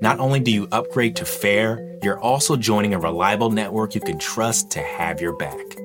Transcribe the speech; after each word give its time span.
not 0.00 0.20
only 0.20 0.40
do 0.40 0.50
you 0.50 0.68
upgrade 0.72 1.16
to 1.16 1.24
fair, 1.24 1.98
you're 2.02 2.20
also 2.20 2.56
joining 2.56 2.94
a 2.94 2.98
reliable 2.98 3.50
network 3.50 3.94
you 3.94 4.00
can 4.00 4.18
trust 4.18 4.70
to 4.72 4.80
have 4.80 5.20
your 5.20 5.36
back. 5.36 5.76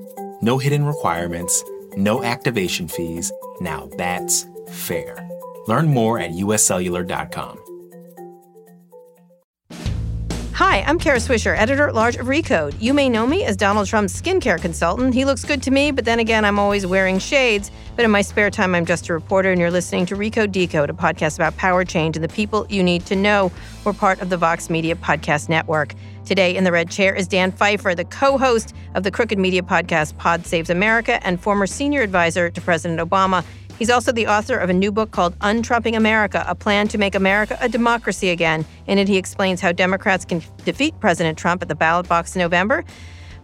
No 0.41 0.57
hidden 0.57 0.85
requirements, 0.85 1.63
no 1.95 2.23
activation 2.23 2.87
fees. 2.87 3.31
Now 3.61 3.89
that's 3.97 4.45
fair. 4.69 5.15
Learn 5.67 5.87
more 5.87 6.19
at 6.19 6.31
uscellular.com. 6.31 7.68
Hi, 10.59 10.81
I'm 10.81 10.99
Kara 10.99 11.19
Swisher, 11.19 11.57
editor 11.57 11.87
at 11.87 11.95
large 11.95 12.17
of 12.17 12.25
Recode. 12.25 12.75
You 12.81 12.93
may 12.93 13.07
know 13.07 13.25
me 13.25 13.45
as 13.45 13.55
Donald 13.55 13.87
Trump's 13.87 14.21
skincare 14.21 14.59
consultant. 14.59 15.13
He 15.13 15.23
looks 15.23 15.45
good 15.45 15.63
to 15.63 15.71
me, 15.71 15.91
but 15.91 16.03
then 16.03 16.19
again, 16.19 16.43
I'm 16.43 16.59
always 16.59 16.85
wearing 16.85 17.17
shades. 17.17 17.71
But 17.95 18.03
in 18.03 18.11
my 18.11 18.21
spare 18.21 18.49
time, 18.49 18.75
I'm 18.75 18.85
just 18.85 19.07
a 19.07 19.13
reporter, 19.13 19.51
and 19.51 19.61
you're 19.61 19.71
listening 19.71 20.05
to 20.07 20.17
Recode 20.17 20.51
Decode, 20.51 20.89
a 20.89 20.93
podcast 20.93 21.37
about 21.37 21.55
power 21.55 21.85
change 21.85 22.17
and 22.17 22.23
the 22.25 22.27
people 22.27 22.67
you 22.69 22.83
need 22.83 23.05
to 23.05 23.15
know. 23.15 23.53
We're 23.85 23.93
part 23.93 24.21
of 24.21 24.29
the 24.29 24.35
Vox 24.35 24.69
Media 24.69 24.95
Podcast 24.95 25.47
Network. 25.47 25.95
Today 26.25 26.57
in 26.57 26.65
the 26.65 26.73
red 26.73 26.91
chair 26.91 27.15
is 27.15 27.25
Dan 27.25 27.53
Pfeiffer, 27.53 27.95
the 27.95 28.03
co 28.03 28.37
host 28.37 28.75
of 28.95 29.03
the 29.03 29.11
Crooked 29.11 29.39
Media 29.39 29.61
podcast 29.61 30.17
Pod 30.17 30.45
Save 30.45 30.69
America 30.69 31.25
and 31.25 31.39
former 31.39 31.67
senior 31.67 32.01
advisor 32.01 32.49
to 32.49 32.59
President 32.59 32.99
Obama. 32.99 33.45
He's 33.79 33.89
also 33.89 34.11
the 34.11 34.27
author 34.27 34.57
of 34.57 34.69
a 34.69 34.73
new 34.73 34.91
book 34.91 35.11
called 35.11 35.37
Untrumping 35.39 35.95
America 35.95 36.43
A 36.45 36.53
Plan 36.53 36.89
to 36.89 36.97
Make 36.97 37.15
America 37.15 37.57
a 37.61 37.69
Democracy 37.69 38.29
Again. 38.29 38.65
In 38.87 38.97
it, 38.97 39.07
he 39.07 39.15
explains 39.15 39.61
how 39.61 39.71
Democrats 39.71 40.25
can 40.25 40.43
defeat 40.65 40.99
President 40.99 41.37
Trump 41.37 41.61
at 41.61 41.69
the 41.69 41.75
ballot 41.75 42.05
box 42.09 42.35
in 42.35 42.41
November. 42.41 42.83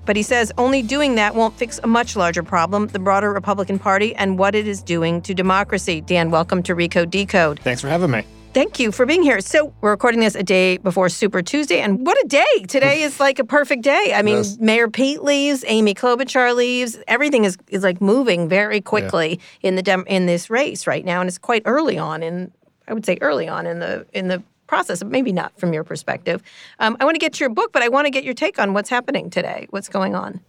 But 0.06 0.18
he 0.18 0.24
says 0.24 0.52
only 0.58 0.82
doing 0.82 1.16
that 1.16 1.36
won't 1.36 1.58
fix 1.58 1.80
a 1.82 1.88
much 1.88 2.18
larger 2.18 2.44
problem 2.44 2.88
the 2.88 3.00
broader 3.00 3.32
Republican 3.32 3.80
Party 3.80 4.14
and 4.16 4.38
what 4.38 4.56
it 4.56 4.68
is 4.68 4.84
doing 4.84 5.22
to 5.22 5.34
democracy. 5.34 6.02
Dan, 6.02 6.32
welcome 6.32 6.62
to 6.64 6.76
Recode 6.76 7.10
Decode. 7.10 7.62
Thanks 7.62 7.80
for 7.80 7.88
having 7.88 8.12
me. 8.12 8.26
Thank 8.56 8.80
you 8.80 8.94
for 8.94 9.06
being 9.06 9.22
here. 9.22 9.42
So, 9.42 9.74
we're 9.82 9.92
recording 9.92 10.22
this 10.22 10.34
a 10.34 10.42
day 10.42 10.78
before 10.78 11.10
Super 11.10 11.42
Tuesday, 11.42 11.82
and 11.82 12.06
what 12.06 12.18
a 12.24 12.26
day! 12.30 12.64
Today 12.70 13.02
is 13.02 13.20
like 13.20 13.38
a 13.38 13.44
perfect 13.44 13.82
day. 13.82 14.14
I 14.16 14.22
mean, 14.22 14.38
Yes. 14.38 14.58
Mayor 14.62 14.88
Pete 14.90 15.22
leaves, 15.22 15.66
Amy 15.68 15.94
Klobuchar 15.94 16.56
leaves. 16.56 16.98
Everything 17.06 17.44
is, 17.44 17.58
is 17.68 17.84
like 17.84 18.00
moving 18.00 18.48
very 18.48 18.80
quickly 18.80 19.42
in 19.62 19.76
the 19.76 19.82
dem- 19.82 20.06
in 20.08 20.26
this 20.26 20.50
race 20.50 20.88
right 20.88 21.04
now, 21.04 21.20
and 21.20 21.28
it's 21.28 21.38
quite 21.38 21.64
early 21.66 21.98
on 21.98 22.24
in 22.24 22.50
I 22.88 22.94
would 22.94 23.06
say 23.06 23.18
early 23.20 23.50
on 23.50 23.68
in 23.68 23.80
the 23.80 24.06
in 24.14 24.30
the 24.30 24.42
process. 24.68 25.04
Maybe 25.04 25.34
not 25.34 25.60
from 25.60 25.74
your 25.74 25.84
perspective. 25.84 26.42
Um, 26.80 26.96
I 27.02 27.04
want 27.04 27.16
to 27.16 27.20
get 27.20 27.42
your 27.42 27.50
book, 27.50 27.74
but 27.74 27.84
I 27.84 27.90
want 27.90 28.06
to 28.06 28.10
get 28.10 28.24
your 28.24 28.34
take 28.34 28.58
on 28.58 28.74
what's 28.74 28.90
happening 28.90 29.30
today. 29.30 29.68
What's 29.72 29.90
going 29.90 30.16
on? 30.16 30.40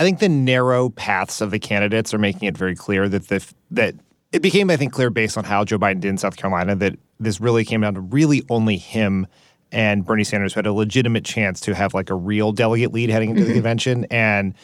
I 0.00 0.02
think 0.02 0.18
the 0.18 0.28
narrow 0.28 0.88
paths 0.88 1.40
of 1.40 1.52
the 1.52 1.60
candidates 1.60 2.12
are 2.12 2.18
making 2.18 2.48
it 2.48 2.58
very 2.58 2.74
clear 2.74 3.08
that 3.08 3.28
the 3.28 3.46
that 3.70 3.94
it 4.32 4.42
became, 4.42 4.70
I 4.70 4.76
think, 4.76 4.92
clear 4.92 5.10
based 5.10 5.36
on 5.36 5.44
how 5.44 5.64
Joe 5.64 5.78
Biden 5.78 6.00
did 6.00 6.08
in 6.08 6.18
South 6.18 6.36
Carolina 6.36 6.76
that 6.76 6.96
this 7.18 7.40
really 7.40 7.64
came 7.64 7.80
down 7.80 7.94
to 7.94 8.00
really 8.00 8.44
only 8.48 8.76
him 8.76 9.26
and 9.72 10.04
Bernie 10.04 10.24
Sanders 10.24 10.54
who 10.54 10.58
had 10.58 10.66
a 10.66 10.72
legitimate 10.72 11.24
chance 11.24 11.60
to 11.60 11.74
have 11.74 11.94
like 11.94 12.10
a 12.10 12.14
real 12.14 12.52
delegate 12.52 12.92
lead 12.92 13.10
heading 13.10 13.30
into 13.30 13.42
the 13.42 13.48
mm-hmm. 13.48 13.56
convention. 13.56 14.06
And 14.10 14.54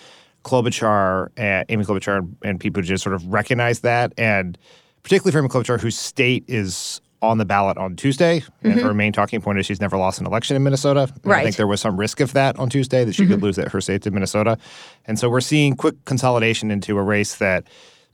Klobuchar, 0.45 1.29
uh, 1.39 1.65
Amy 1.69 1.85
Klobuchar, 1.85 2.29
and, 2.43 2.61
people 2.61 2.83
just 2.83 3.03
sort 3.03 3.15
of 3.15 3.27
recognized 3.27 3.83
that, 3.83 4.13
and 4.17 4.57
particularly 5.03 5.33
for 5.33 5.39
Amy 5.39 5.49
Klobuchar, 5.49 5.81
whose 5.81 5.99
state 5.99 6.45
is 6.47 7.01
on 7.23 7.39
the 7.39 7.45
ballot 7.45 7.77
on 7.79 7.97
Tuesday, 7.97 8.45
and 8.63 8.75
mm-hmm. 8.75 8.87
her 8.87 8.95
main 8.95 9.13
talking 9.13 9.41
point 9.41 9.59
is 9.59 9.67
she's 9.67 9.81
never 9.81 9.97
lost 9.97 10.21
an 10.21 10.27
election 10.27 10.55
in 10.55 10.63
Minnesota. 10.63 11.11
And 11.25 11.33
I 11.33 11.43
think 11.43 11.57
there 11.57 11.67
was 11.67 11.81
some 11.81 11.99
risk 11.99 12.21
of 12.21 12.33
that 12.35 12.57
on 12.59 12.69
Tuesday 12.69 13.05
that 13.05 13.15
she 13.15 13.27
could 13.27 13.37
mm-hmm. 13.37 13.45
lose 13.45 13.57
that 13.57 13.73
her 13.73 13.81
state 13.81 14.03
to 14.03 14.11
Minnesota, 14.11 14.59
and 15.07 15.19
so 15.19 15.29
we're 15.29 15.41
seeing 15.41 15.75
quick 15.75 15.97
consolidation 16.05 16.71
into 16.71 16.97
a 16.99 17.03
race 17.03 17.37
that 17.37 17.67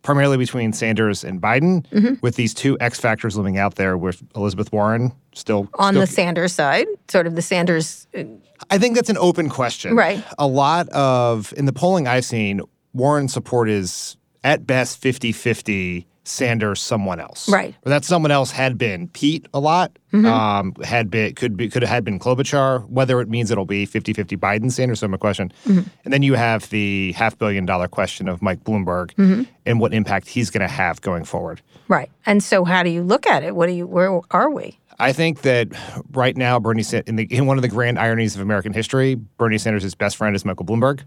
primarily 0.03 0.37
between 0.37 0.73
Sanders 0.73 1.25
and 1.25 1.41
Biden, 1.41 2.21
with 2.23 2.37
these 2.37 2.53
two 2.55 2.77
X 2.81 2.99
factors 3.01 3.37
looming 3.37 3.59
out 3.59 3.77
there, 3.77 3.97
with 3.97 4.23
Elizabeth 4.37 4.73
Warren 4.73 5.13
still 5.33 5.69
On 5.75 5.93
still- 5.95 6.01
the 6.03 6.07
Sanders 6.07 6.53
side, 6.53 6.87
sort 7.09 7.27
of 7.27 7.35
the 7.37 7.43
Sanders. 7.43 8.07
uh, 8.17 8.25
I 8.71 8.79
think 8.79 8.95
that's 8.95 9.11
an 9.11 9.19
open 9.19 9.49
question. 9.49 9.95
Right. 9.97 10.23
A 10.39 10.47
lot 10.47 10.89
of, 10.91 11.53
in 11.57 11.65
the 11.65 11.73
polling 11.73 12.07
I've 12.07 12.25
seen, 12.25 12.61
Warren's 12.93 13.33
support 13.33 13.69
is 13.69 14.17
at 14.45 14.67
best 14.67 14.99
50 14.99 15.33
50 15.33 16.07
Sanders, 16.25 16.81
someone 16.81 17.21
else. 17.21 17.49
Right. 17.49 17.75
Or 17.85 17.91
that 17.91 18.05
someone 18.05 18.31
else 18.31 18.51
had 18.51 18.79
been 18.79 19.09
Pete 19.09 19.47
a 19.53 19.61
lot, 19.61 19.99
mm-hmm. 20.13 20.27
um, 20.27 20.75
had 20.85 21.11
been, 21.11 21.35
could 21.35 21.57
be, 21.57 21.69
could 21.69 21.83
have 21.83 21.91
had 21.91 22.05
been 22.05 22.19
Klobuchar, 22.19 22.89
whether 22.89 23.21
it 23.21 23.29
means 23.29 23.51
it'll 23.51 23.65
be 23.65 23.87
50 23.87 24.13
50 24.13 24.37
Biden 24.37 24.71
Sanders, 24.71 25.01
so 25.01 25.09
my 25.09 25.17
question. 25.17 25.53
Mm-hmm. 25.67 25.89
And 26.05 26.13
then 26.13 26.23
you 26.23 26.35
have 26.35 26.69
the 26.71 27.13
half 27.13 27.37
billion 27.39 27.67
dollar 27.67 27.89
question 27.89 28.29
of 28.29 28.41
Mike 28.41 28.63
Bloomberg 28.65 29.13
mm-hmm. 29.15 29.43
and 29.67 29.81
what 29.81 29.93
impact 29.93 30.29
he's 30.29 30.51
going 30.51 30.67
to 30.67 30.73
have 30.73 31.01
going 31.01 31.25
forward. 31.25 31.61
Right. 31.89 32.11
And 32.25 32.43
so, 32.43 32.65
how 32.65 32.83
do 32.83 32.91
you 32.91 33.03
look 33.03 33.27
at 33.27 33.43
it? 33.43 33.57
What 33.57 33.67
do 33.67 33.73
you? 33.73 33.87
Where 33.87 34.21
are 34.31 34.51
we? 34.51 34.79
I 34.99 35.13
think 35.13 35.43
that 35.43 35.69
right 36.13 36.37
now, 36.37 36.61
Bernie 36.61 36.85
Sanders, 36.85 37.09
in, 37.09 37.17
the, 37.17 37.25
in 37.25 37.47
one 37.47 37.59
of 37.59 37.63
the 37.63 37.69
grand 37.69 37.99
ironies 37.99 38.37
of 38.37 38.41
American 38.41 38.73
history, 38.73 39.17
Bernie 39.17 39.59
Sanders' 39.59 39.95
best 39.95 40.17
friend 40.17 40.37
is 40.37 40.45
Michael 40.45 40.65
Bloomberg 40.65 41.03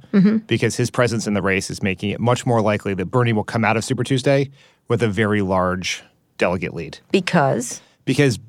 because 0.47 0.75
his 0.75 0.91
presence 0.91 1.27
in 1.27 1.33
the 1.33 1.41
race 1.41 1.69
is 1.69 1.81
making 1.81 2.09
it 2.09 2.19
much 2.19 2.45
more 2.45 2.61
likely 2.61 2.93
that 2.95 3.05
Bernie 3.05 3.31
will 3.31 3.43
come 3.43 3.63
out 3.63 3.77
of 3.77 3.85
Super 3.85 4.03
Tuesday 4.03 4.49
with 4.87 5.01
a 5.03 5.07
very 5.07 5.41
large 5.41 6.03
delegate 6.37 6.73
lead. 6.73 6.99
Because 7.11 7.81
Because 8.05 8.39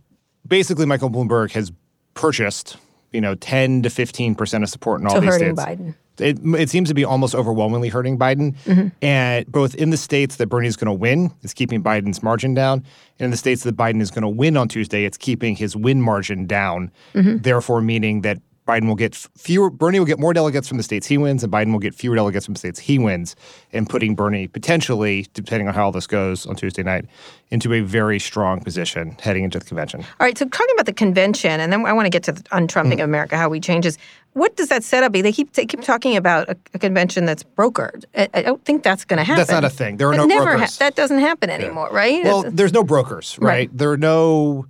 basically, 0.46 0.86
Michael 0.86 1.10
Bloomberg 1.10 1.52
has 1.52 1.72
purchased, 2.14 2.76
you 3.12 3.20
know, 3.20 3.34
10 3.34 3.82
to 3.82 3.88
15% 3.88 4.62
of 4.62 4.68
support 4.68 5.00
in 5.00 5.06
all 5.06 5.14
so 5.14 5.20
these 5.20 5.30
hurting 5.30 5.56
states. 5.56 5.80
Biden. 5.80 5.94
It, 6.18 6.38
it 6.58 6.70
seems 6.70 6.88
to 6.88 6.94
be 6.94 7.04
almost 7.04 7.34
overwhelmingly 7.34 7.90
hurting 7.90 8.18
Biden. 8.18 8.56
Mm-hmm. 8.64 8.88
And 9.02 9.46
both 9.52 9.74
in 9.74 9.90
the 9.90 9.98
states 9.98 10.36
that 10.36 10.46
Bernie's 10.46 10.76
going 10.76 10.86
to 10.86 10.92
win, 10.92 11.30
it's 11.42 11.52
keeping 11.52 11.82
Biden's 11.82 12.22
margin 12.22 12.54
down. 12.54 12.84
And 13.18 13.26
in 13.26 13.30
the 13.30 13.36
states 13.36 13.64
that 13.64 13.76
Biden 13.76 14.00
is 14.00 14.10
going 14.10 14.22
to 14.22 14.28
win 14.28 14.56
on 14.56 14.68
Tuesday, 14.68 15.04
it's 15.04 15.18
keeping 15.18 15.56
his 15.56 15.76
win 15.76 16.00
margin 16.00 16.46
down. 16.46 16.90
Mm-hmm. 17.14 17.38
Therefore, 17.38 17.82
meaning 17.82 18.22
that 18.22 18.38
Biden 18.66 18.88
will 18.88 18.96
get 18.96 19.14
fewer, 19.14 19.70
Bernie 19.70 19.98
will 19.98 20.06
get 20.06 20.18
more 20.18 20.32
delegates 20.32 20.66
from 20.66 20.76
the 20.76 20.82
states 20.82 21.06
he 21.06 21.16
wins, 21.16 21.44
and 21.44 21.52
Biden 21.52 21.72
will 21.72 21.78
get 21.78 21.94
fewer 21.94 22.16
delegates 22.16 22.44
from 22.44 22.54
the 22.54 22.58
states 22.58 22.80
he 22.80 22.98
wins, 22.98 23.36
and 23.72 23.88
putting 23.88 24.14
Bernie 24.14 24.48
potentially, 24.48 25.26
depending 25.32 25.68
on 25.68 25.74
how 25.74 25.84
all 25.86 25.92
this 25.92 26.06
goes 26.06 26.44
on 26.46 26.56
Tuesday 26.56 26.82
night, 26.82 27.06
into 27.50 27.72
a 27.72 27.80
very 27.80 28.18
strong 28.18 28.60
position 28.60 29.16
heading 29.20 29.44
into 29.44 29.58
the 29.58 29.64
convention. 29.64 30.00
All 30.00 30.26
right. 30.26 30.36
So, 30.36 30.44
talking 30.46 30.74
about 30.74 30.86
the 30.86 30.92
convention, 30.92 31.60
and 31.60 31.72
then 31.72 31.86
I 31.86 31.92
want 31.92 32.06
to 32.06 32.10
get 32.10 32.24
to 32.24 32.32
the 32.32 32.42
untrumping 32.50 32.98
mm. 32.98 33.02
of 33.02 33.08
America, 33.08 33.36
how 33.36 33.48
we 33.48 33.60
change 33.60 33.76
changes. 33.76 33.98
What 34.32 34.56
does 34.56 34.68
that 34.68 34.84
setup 34.84 35.12
be? 35.12 35.22
They 35.22 35.32
keep 35.32 35.52
they 35.54 35.64
keep 35.64 35.80
talking 35.80 36.16
about 36.16 36.48
a, 36.48 36.56
a 36.74 36.78
convention 36.78 37.24
that's 37.24 37.42
brokered. 37.42 38.04
I, 38.14 38.28
I 38.34 38.42
don't 38.42 38.62
think 38.64 38.82
that's 38.82 39.04
going 39.04 39.18
to 39.18 39.24
happen. 39.24 39.38
That's 39.38 39.50
not 39.50 39.64
a 39.64 39.70
thing. 39.70 39.96
There 39.96 40.08
are 40.08 40.14
It 40.14 40.18
no 40.18 40.26
never 40.26 40.44
brokers. 40.56 40.78
that 40.78 40.94
doesn't 40.94 41.20
happen 41.20 41.48
anymore, 41.48 41.88
right? 41.90 42.22
Well, 42.24 42.44
there's 42.50 42.72
no 42.72 42.84
brokers, 42.84 43.38
right? 43.40 43.48
Right. 43.48 43.70
There 43.76 43.90
are 43.92 43.96
no 43.96 44.66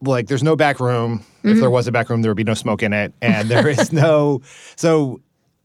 like 0.00 0.28
there's 0.28 0.42
no 0.42 0.56
back 0.56 0.80
room. 0.80 1.24
If 1.44 1.60
there 1.60 1.70
was 1.70 1.86
a 1.88 1.92
back 1.92 2.08
room, 2.10 2.22
there 2.22 2.30
would 2.30 2.36
be 2.36 2.44
no 2.44 2.54
smoke 2.54 2.82
in 2.82 2.92
it, 2.92 3.12
and 3.20 3.48
there 3.48 3.68
is 3.68 3.92
no 3.92 4.40
so 4.76 5.20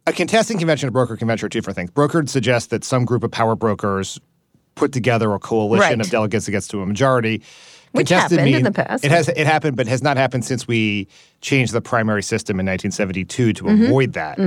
a 0.05 0.13
contesting 0.13 0.57
convention, 0.57 0.87
a 0.89 0.91
broker 0.91 1.17
convention 1.17 1.45
are 1.45 1.49
two 1.49 1.59
different 1.59 1.75
things. 1.75 1.91
Brokered 1.91 2.29
suggests 2.29 2.69
that 2.69 2.83
some 2.83 3.03
group 3.05 3.23
of 3.23 3.31
power 3.31 3.55
brokers 3.55 4.19
put 4.75 4.91
together 4.93 5.33
a 5.33 5.39
coalition 5.39 5.97
Right. 5.97 5.99
of 6.01 6.09
delegates 6.09 6.45
that 6.45 6.51
gets 6.51 6.67
to 6.69 6.81
a 6.81 6.85
majority. 6.85 7.41
Which 7.93 8.07
Contested 8.09 8.39
happened 8.39 8.55
in 8.55 8.63
the 8.63 8.71
past. 8.71 9.03
It 9.05 9.11
has 9.11 9.27
it 9.29 9.47
happened, 9.47 9.75
but 9.77 9.87
has 9.87 10.03
not 10.03 10.17
happened 10.17 10.45
since 10.45 10.67
we 10.67 11.07
changed 11.41 11.73
the 11.73 11.81
primary 11.81 12.21
system 12.21 12.59
in 12.59 12.65
1972 12.65 13.53
to 13.53 13.63
Mm-hmm. 13.63 13.83
avoid 13.85 14.13
that. 14.13 14.37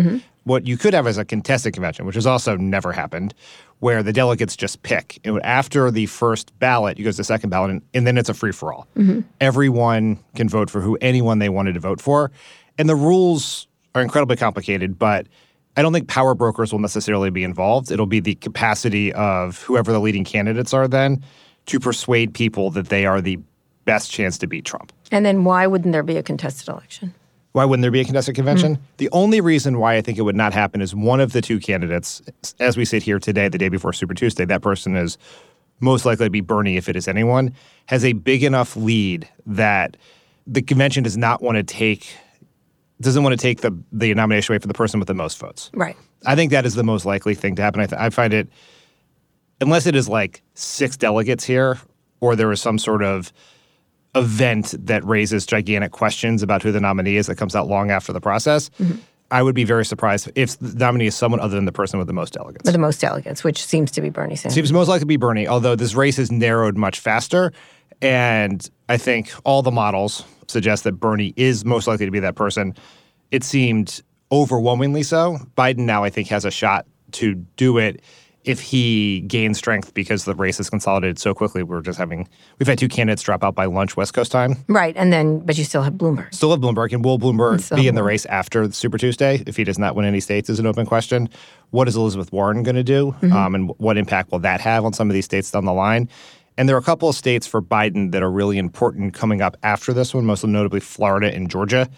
What 0.50 0.67
you 0.67 0.76
could 0.76 0.94
have 0.94 1.06
is 1.06 1.17
a 1.17 1.25
contested 1.25 1.75
convention, 1.75 2.06
which 2.06 2.17
has 2.17 2.26
also 2.26 2.56
never 2.56 2.91
happened, 2.91 3.35
where 3.79 4.02
the 4.02 4.12
delegates 4.12 4.56
just 4.56 4.82
pick. 4.82 5.20
And 5.23 5.41
after 5.44 5.93
the 5.93 6.06
first 6.06 6.58
ballot, 6.58 6.99
you 6.99 7.05
go 7.05 7.12
to 7.12 7.17
the 7.17 7.23
second 7.23 7.50
ballot, 7.50 7.70
and, 7.70 7.82
and 7.94 8.05
then 8.05 8.19
it's 8.19 8.29
a 8.29 8.35
free 8.35 8.50
for 8.50 8.73
all. 8.73 8.88
Mm-hmm. 8.97 9.20
Everyone 9.41 10.19
can 10.35 10.49
vote 10.49 10.69
for 10.69 10.81
who 10.81 10.99
anyone 11.00 11.38
they 11.38 11.50
wanted 11.50 11.75
to 11.75 11.81
vote 11.81 12.00
for, 12.00 12.32
and 12.79 12.88
the 12.88 12.97
rules 12.97 13.69
are 13.94 14.02
incredibly 14.02 14.35
complicated, 14.35 14.99
but 14.99 15.29
I 15.76 15.82
don't 15.82 15.93
think 15.93 16.08
power 16.08 16.35
brokers 16.35 16.73
will 16.73 16.81
necessarily 16.81 17.31
be 17.31 17.44
involved. 17.44 17.93
It'll 17.93 18.06
be 18.06 18.19
the 18.19 18.35
capacity 18.35 19.12
of 19.12 19.62
whoever 19.62 19.93
the 19.93 20.00
leading 20.00 20.25
candidates 20.25 20.75
are 20.75 20.88
then 20.88 21.23
to 21.67 21.79
persuade 21.79 22.35
people 22.35 22.73
that 22.73 22.88
they 22.88 23.06
are 23.06 23.20
the 23.20 23.38
best 23.85 24.11
chance 24.11 24.37
to 24.38 24.49
beat 24.49 24.64
Trump. 24.64 24.93
And 25.12 25.25
then 25.25 25.44
why 25.44 25.69
wouldn't 25.69 25.93
there 25.93 26.02
be 26.02 26.17
a 26.17 26.25
contested 26.25 26.69
election? 26.69 27.14
Why 27.52 27.64
wouldn't 27.64 27.82
there 27.82 27.91
be 27.91 28.00
a 28.00 28.05
contested 28.05 28.35
convention? 28.35 28.76
Hmm. 28.76 28.82
The 28.99 29.08
only 29.11 29.41
reason 29.41 29.79
why 29.79 29.97
I 29.97 30.02
think 30.02 30.19
it 30.19 30.23
would 30.23 30.37
not 30.37 30.52
happen 30.52 30.81
is 30.81 30.94
one 30.94 31.20
of 31.20 31.32
the 31.32 31.41
two 31.41 31.58
candidates, 31.58 32.23
as 32.61 32.76
we 32.76 32.85
sit 32.85 33.02
here 33.02 33.19
today, 33.19 33.49
the 33.49 33.58
day 33.58 33.69
before 33.69 33.93
Super 33.93 34.14
Tuesday, 34.14 34.44
that 34.44 34.62
person 34.62 34.97
is 34.97 35.19
most 35.81 36.05
likely 36.05 36.26
to 36.26 36.31
be 36.31 36.41
Bernie 36.41 36.76
if 36.76 36.88
it 36.88 36.94
is 36.94 37.08
anyone, 37.08 37.55
has 37.87 38.05
a 38.05 38.12
big 38.12 38.44
enough 38.44 38.76
lead 38.76 39.29
that 39.47 39.97
the 40.47 40.62
convention 40.62 41.02
does 41.02 41.17
not 41.17 41.43
want 41.43 41.56
to 41.56 41.62
take 41.62 42.14
doesn't 43.00 43.23
want 43.23 43.32
to 43.32 43.43
take 43.43 43.62
the 43.62 43.76
the 43.93 44.12
nomination 44.14 44.52
away 44.52 44.58
from 44.58 44.69
the 44.69 44.75
person 44.75 45.00
with 45.00 45.06
the 45.06 45.14
most 45.14 45.38
votes. 45.38 45.70
Right. 45.73 45.97
I 46.26 46.37
think 46.37 46.50
that 46.50 46.67
is 46.67 46.75
the 46.75 46.85
most 46.85 47.06
likely 47.06 47.35
thing 47.35 47.56
to 47.56 47.62
happen. 47.62 47.81
I, 47.81 47.87
th- 47.87 47.99
I 47.99 48.11
find 48.11 48.35
it, 48.35 48.49
unless 49.61 49.87
it 49.87 49.94
is 49.97 50.06
like 50.06 50.43
six 50.55 50.99
delegates 50.99 51.44
here, 51.44 51.79
or 52.20 52.37
there 52.37 52.52
is 52.52 52.61
some 52.61 52.79
sort 52.79 53.02
of 53.02 53.32
event 54.15 54.75
that 54.87 55.05
raises 55.05 55.47
gigantic 55.47 55.93
questions 55.93 56.43
about 56.43 56.62
who 56.62 56.73
the 56.73 56.81
nominee 56.81 57.17
is 57.17 57.27
that 57.27 57.37
comes 57.37 57.55
out 57.55 57.69
long 57.69 57.91
after 57.91 58.12
the 58.12 58.21
process. 58.21 58.71
Mm-hmm. 58.79 58.99
I 59.33 59.43
would 59.43 59.55
be 59.55 59.62
very 59.62 59.85
surprised 59.85 60.31
if 60.35 60.59
the 60.59 60.77
nominee 60.77 61.07
is 61.07 61.15
someone 61.15 61.39
other 61.39 61.55
than 61.55 61.65
the 61.65 61.73
person 61.73 61.99
with 61.99 62.09
the 62.09 62.12
most 62.12 62.33
delegates. 62.33 62.65
With 62.65 62.75
the 62.75 62.81
most 62.81 63.01
delegates, 63.01 63.45
which 63.45 63.65
seems 63.65 63.93
to 63.93 64.01
be 64.01 64.11
Bernie 64.11 64.35
Sanders. 64.35 64.55
Seems 64.55 64.73
most 64.73 64.89
likely 64.89 65.01
to 65.01 65.07
be 65.07 65.17
Bernie, 65.17 65.47
although 65.47 65.77
this 65.77 65.95
race 65.95 66.17
has 66.17 66.33
narrowed 66.33 66.77
much 66.77 66.99
faster. 66.99 67.53
And 68.03 68.69
I 68.89 68.97
think 68.97 69.33
all 69.45 69.62
the 69.62 69.71
models 69.71 70.25
suggest 70.49 70.83
that 70.85 70.93
Bernie 70.93 71.33
is 71.37 71.65
most 71.65 71.87
likely 71.87 72.07
to 72.07 72.11
be 72.11 72.21
that 72.21 72.35
person. 72.35 72.75
It 73.31 73.45
seemed 73.45 74.03
overwhelmingly 74.33 75.05
so. 75.05 75.39
Biden 75.57 75.81
now, 75.81 76.03
I 76.03 76.11
think, 76.11 76.27
has 76.29 76.45
a 76.45 76.51
shot 76.51 76.87
to 77.12 77.35
do 77.35 77.79
it 77.79 78.03
if 78.45 78.61
he 78.61 79.21
gains 79.23 79.59
strength 79.59 79.93
because 79.93 80.25
the 80.25 80.35
race 80.35 80.59
is 80.59 80.71
consolidated 80.71 81.19
so 81.19 81.35
quickly. 81.35 81.63
We're 81.63 81.83
just 81.83 81.99
having, 81.99 82.27
we've 82.59 82.67
had 82.67 82.79
two 82.79 82.89
candidates 82.89 83.23
drop 83.23 83.45
out 83.45 83.55
by 83.55 83.67
lunch 83.67 83.97
West 83.99 84.15
Coast 84.15 84.33
time. 84.33 84.57
right. 84.69 84.97
And 84.97 85.13
then, 85.13 85.41
but 85.41 85.59
you 85.59 85.65
still 85.65 85.83
have 85.83 85.95
Bloomberg. 85.95 86.33
Still 86.35 86.51
have 86.51 86.61
Bloomberg, 86.61 86.93
and 86.93 87.05
will 87.05 87.19
Bloomberg 87.19 87.61
So- 87.61 87.77
be 87.77 87.87
in 87.87 87.95
the 87.95 88.03
race 88.03 88.25
after 88.27 88.71
Super 88.73 88.97
Tuesday 88.97 89.43
if 89.47 89.57
he 89.57 89.65
does 89.65 89.79
not 89.79 89.95
win 89.95 90.07
any 90.07 90.21
states? 90.21 90.49
Is 90.49 90.59
an 90.59 90.67
open 90.67 90.87
question. 90.87 91.29
What 91.71 91.87
is 91.87 91.97
Elizabeth 91.97 92.33
Warren 92.33 92.63
going 92.63 92.77
to 92.77 92.83
do, 92.83 93.15
um, 93.31 93.55
and 93.55 93.69
what 93.79 93.97
impact 93.99 94.33
will 94.33 94.39
that 94.41 94.61
have 94.61 94.85
on 94.85 94.93
some 94.93 95.09
of 95.11 95.15
these 95.15 95.25
states 95.27 95.51
down 95.51 95.65
the 95.67 95.73
line? 95.73 96.09
And 96.59 96.69
there 96.69 96.77
are 96.77 96.81
a 96.81 96.83
couple 96.83 97.09
of 97.09 97.15
states 97.15 97.47
for 97.47 97.63
Biden 97.63 98.11
that 98.13 98.23
are 98.23 98.31
really 98.31 98.59
important 98.59 99.15
coming 99.15 99.41
up 99.41 99.57
after 99.63 99.93
this 99.95 100.13
one, 100.13 100.27
most 100.27 100.45
notably 100.45 100.81
Florida 100.81 101.33
and 101.33 101.49
Georgia. 101.49 101.89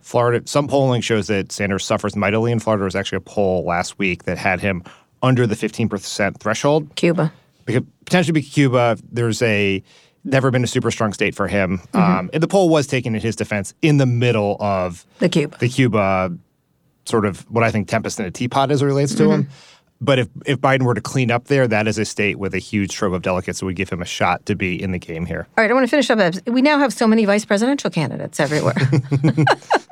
Florida, 0.00 0.46
some 0.46 0.66
polling 0.68 1.00
shows 1.00 1.26
that 1.28 1.52
Sanders 1.52 1.84
suffers 1.84 2.16
mightily 2.16 2.52
in 2.52 2.58
Florida. 2.58 2.80
There 2.80 2.84
was 2.86 2.96
actually 2.96 3.16
a 3.18 3.20
poll 3.22 3.64
last 3.64 3.98
week 3.98 4.24
that 4.24 4.36
had 4.36 4.60
him 4.60 4.82
under 5.22 5.46
the 5.46 5.54
15% 5.54 6.38
threshold 6.38 6.94
Cuba. 6.96 7.32
because 7.64 7.82
potentially 8.04 8.32
be 8.32 8.42
Cuba. 8.42 8.96
There's 9.10 9.42
a 9.42 9.82
never 10.24 10.50
been 10.50 10.64
a 10.64 10.66
super 10.66 10.90
strong 10.90 11.12
state 11.12 11.34
for 11.34 11.48
him. 11.48 11.78
Mm-hmm. 11.78 11.98
Um, 11.98 12.30
and 12.32 12.42
the 12.42 12.48
poll 12.48 12.68
was 12.68 12.86
taken 12.86 13.14
in 13.14 13.20
his 13.20 13.36
defense 13.36 13.74
in 13.82 13.96
the 13.96 14.06
middle 14.06 14.56
of 14.60 15.06
The 15.18 15.28
Cuba. 15.28 15.56
the 15.58 15.68
Cuba 15.68 16.36
sort 17.06 17.24
of 17.24 17.40
what 17.50 17.64
I 17.64 17.70
think 17.70 17.88
tempest 17.88 18.20
in 18.20 18.26
a 18.26 18.30
teapot 18.30 18.70
as 18.70 18.82
it 18.82 18.86
relates 18.86 19.14
to 19.16 19.30
him. 19.30 19.48
But 20.02 20.18
if, 20.18 20.28
if 20.46 20.58
Biden 20.58 20.84
were 20.84 20.94
to 20.94 21.00
clean 21.00 21.30
up 21.30 21.44
there, 21.48 21.68
that 21.68 21.86
is 21.86 21.98
a 21.98 22.06
state 22.06 22.38
with 22.38 22.54
a 22.54 22.58
huge 22.58 22.92
trove 22.92 23.12
of 23.12 23.20
delegates 23.20 23.60
that 23.60 23.66
would 23.66 23.76
give 23.76 23.90
him 23.90 24.00
a 24.00 24.06
shot 24.06 24.46
to 24.46 24.54
be 24.54 24.80
in 24.80 24.92
the 24.92 24.98
game 24.98 25.26
here. 25.26 25.46
All 25.58 25.62
right, 25.62 25.70
I 25.70 25.74
want 25.74 25.84
to 25.84 25.90
finish 25.90 26.08
up. 26.10 26.34
We 26.46 26.62
now 26.62 26.78
have 26.78 26.92
so 26.94 27.06
many 27.06 27.26
vice 27.26 27.44
presidential 27.44 27.90
candidates 27.90 28.40
everywhere. 28.40 28.76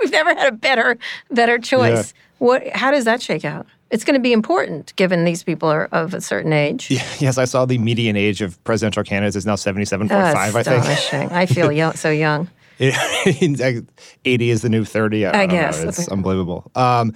We've 0.01 0.11
never 0.11 0.35
had 0.35 0.49
a 0.49 0.53
better 0.53 0.97
better 1.31 1.59
choice. 1.59 2.15
What? 2.39 2.67
How 2.69 2.91
does 2.91 3.05
that 3.05 3.21
shake 3.21 3.45
out? 3.45 3.67
It's 3.91 4.05
going 4.05 4.15
to 4.15 4.21
be 4.21 4.33
important 4.33 4.95
given 4.97 5.25
these 5.25 5.43
people 5.43 5.69
are 5.71 5.87
of 5.93 6.13
a 6.13 6.21
certain 6.21 6.53
age. 6.53 6.91
Yes, 7.21 7.39
I 7.39 7.47
saw 7.47 7.65
the 7.65 7.79
median 7.79 8.17
age 8.17 8.43
of 8.43 8.63
presidential 8.65 9.03
candidates 9.03 9.35
is 9.37 9.47
now 9.47 9.55
77.5, 9.55 10.11
I 10.13 10.51
think. 10.51 10.85
Astonishing. 10.85 11.31
I 11.31 11.47
feel 11.47 11.73
young, 11.73 11.95
so 11.95 12.11
young. 12.11 12.51
80 12.79 14.51
is 14.51 14.63
the 14.63 14.69
new 14.69 14.85
30. 14.85 15.27
I, 15.27 15.31
I 15.31 15.33
don't 15.33 15.49
know. 15.49 15.55
guess. 15.55 15.83
It's 15.83 16.09
unbelievable. 16.09 16.71
Um, 16.75 17.15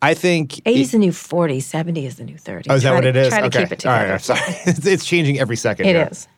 I 0.00 0.14
think 0.14 0.60
80 0.66 0.80
is 0.80 0.90
the 0.92 0.98
new 0.98 1.12
40, 1.12 1.60
70 1.60 2.06
is 2.06 2.16
the 2.16 2.24
new 2.24 2.38
30. 2.38 2.70
Oh, 2.70 2.74
is 2.74 2.82
that 2.82 2.88
Try 2.88 2.94
what 2.94 3.00
to- 3.02 3.08
it 3.08 3.16
is? 3.16 3.28
Try 3.28 3.40
to 3.40 3.46
okay. 3.46 3.62
keep 3.62 3.72
it 3.72 3.86
All 3.86 3.92
together. 3.92 4.04
right. 4.04 4.12
I'm 4.12 4.18
sorry. 4.18 4.40
It's, 4.92 5.04
changing 5.04 5.38
every 5.38 5.56
second. 5.56 5.86
It 5.86 5.96
here. 5.96 6.08
is. 6.10 6.28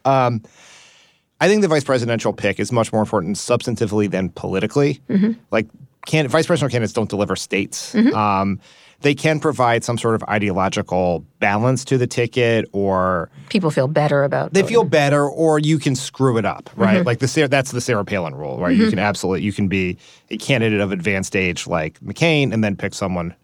I 1.41 1.49
think 1.49 1.63
the 1.63 1.69
vice 1.69 1.85
presidential 1.85 2.33
pick 2.33 2.59
is 2.61 2.73
much 2.73 2.93
more 2.93 3.03
important 3.03 3.37
substantively 3.37 4.11
than 4.11 4.31
politically. 4.31 5.01
Mm-hmm. 5.11 5.33
Like, 5.51 5.67
can, 6.07 6.29
vice 6.29 6.47
presidential 6.47 6.73
candidates 6.73 6.93
don't 6.93 7.11
deliver 7.11 7.37
states. 7.37 7.93
Mm-hmm. 7.93 8.15
Um, 8.15 8.61
they 9.01 9.15
can 9.15 9.41
provide 9.41 9.85
some 9.85 9.99
sort 9.99 10.15
of 10.15 10.23
ideological 10.25 11.25
balance 11.41 11.85
to 11.87 11.99
the 11.99 12.07
ticket, 12.07 12.67
or 12.73 13.31
People 13.49 13.71
feel 13.71 13.89
better 13.89 14.25
about 14.25 14.53
they 14.53 14.61
voting. 14.63 14.75
feel 14.75 14.85
better, 14.85 15.29
or 15.29 15.59
you 15.59 15.79
can 15.79 15.95
screw 15.95 16.39
it 16.39 16.45
up, 16.45 16.71
right? 16.77 16.99
Mm-hmm. 16.99 17.07
Like 17.07 17.19
the 17.19 17.29
Sarah, 17.29 17.49
that's 17.49 17.71
the 17.73 17.81
Sarah 17.81 18.05
Palin 18.05 18.35
rule, 18.35 18.59
right? 18.59 18.77
You 18.77 18.89
can 18.91 18.99
absolutely 18.99 19.43
you 19.43 19.53
can 19.53 19.69
be 19.69 19.99
a 20.31 20.37
candidate 20.37 20.81
of 20.81 20.93
advanced 20.93 21.37
age 21.37 21.67
like 21.67 22.01
McCain, 22.01 22.53
and 22.53 22.65
then 22.65 22.77
pick 22.77 22.95
someone 22.95 23.35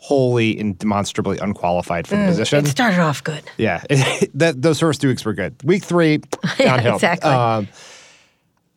wholly 0.00 0.56
and 0.60 0.78
demonstrably 0.78 1.38
unqualified 1.38 2.06
for 2.06 2.16
the 2.16 2.24
position. 2.26 2.64
It 2.64 2.68
started 2.68 3.00
off 3.00 3.24
good. 3.24 3.42
Yeah, 3.56 3.82
that 4.34 4.62
those 4.62 4.78
first 4.78 5.00
two 5.00 5.08
weeks 5.08 5.24
were 5.24 5.34
good. 5.34 5.56
Week 5.64 5.82
three, 5.82 6.18
downhill. 6.58 6.94
exactly. 6.94 7.30
Um, 7.30 7.66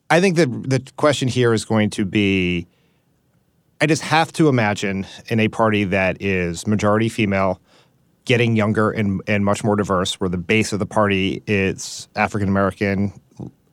I 0.09 0.19
think 0.19 0.35
that 0.37 0.47
the 0.47 0.91
question 0.97 1.27
here 1.27 1.53
is 1.53 1.65
going 1.65 1.91
to 1.91 2.05
be. 2.05 2.67
I 3.81 3.87
just 3.87 4.03
have 4.03 4.31
to 4.33 4.47
imagine 4.47 5.07
in 5.27 5.39
a 5.39 5.47
party 5.47 5.83
that 5.85 6.21
is 6.21 6.67
majority 6.67 7.09
female, 7.09 7.59
getting 8.25 8.55
younger 8.55 8.91
and, 8.91 9.21
and 9.27 9.43
much 9.43 9.63
more 9.63 9.75
diverse, 9.75 10.19
where 10.19 10.29
the 10.29 10.37
base 10.37 10.71
of 10.71 10.77
the 10.77 10.85
party 10.85 11.41
is 11.47 12.07
African 12.15 12.47
American, 12.47 13.11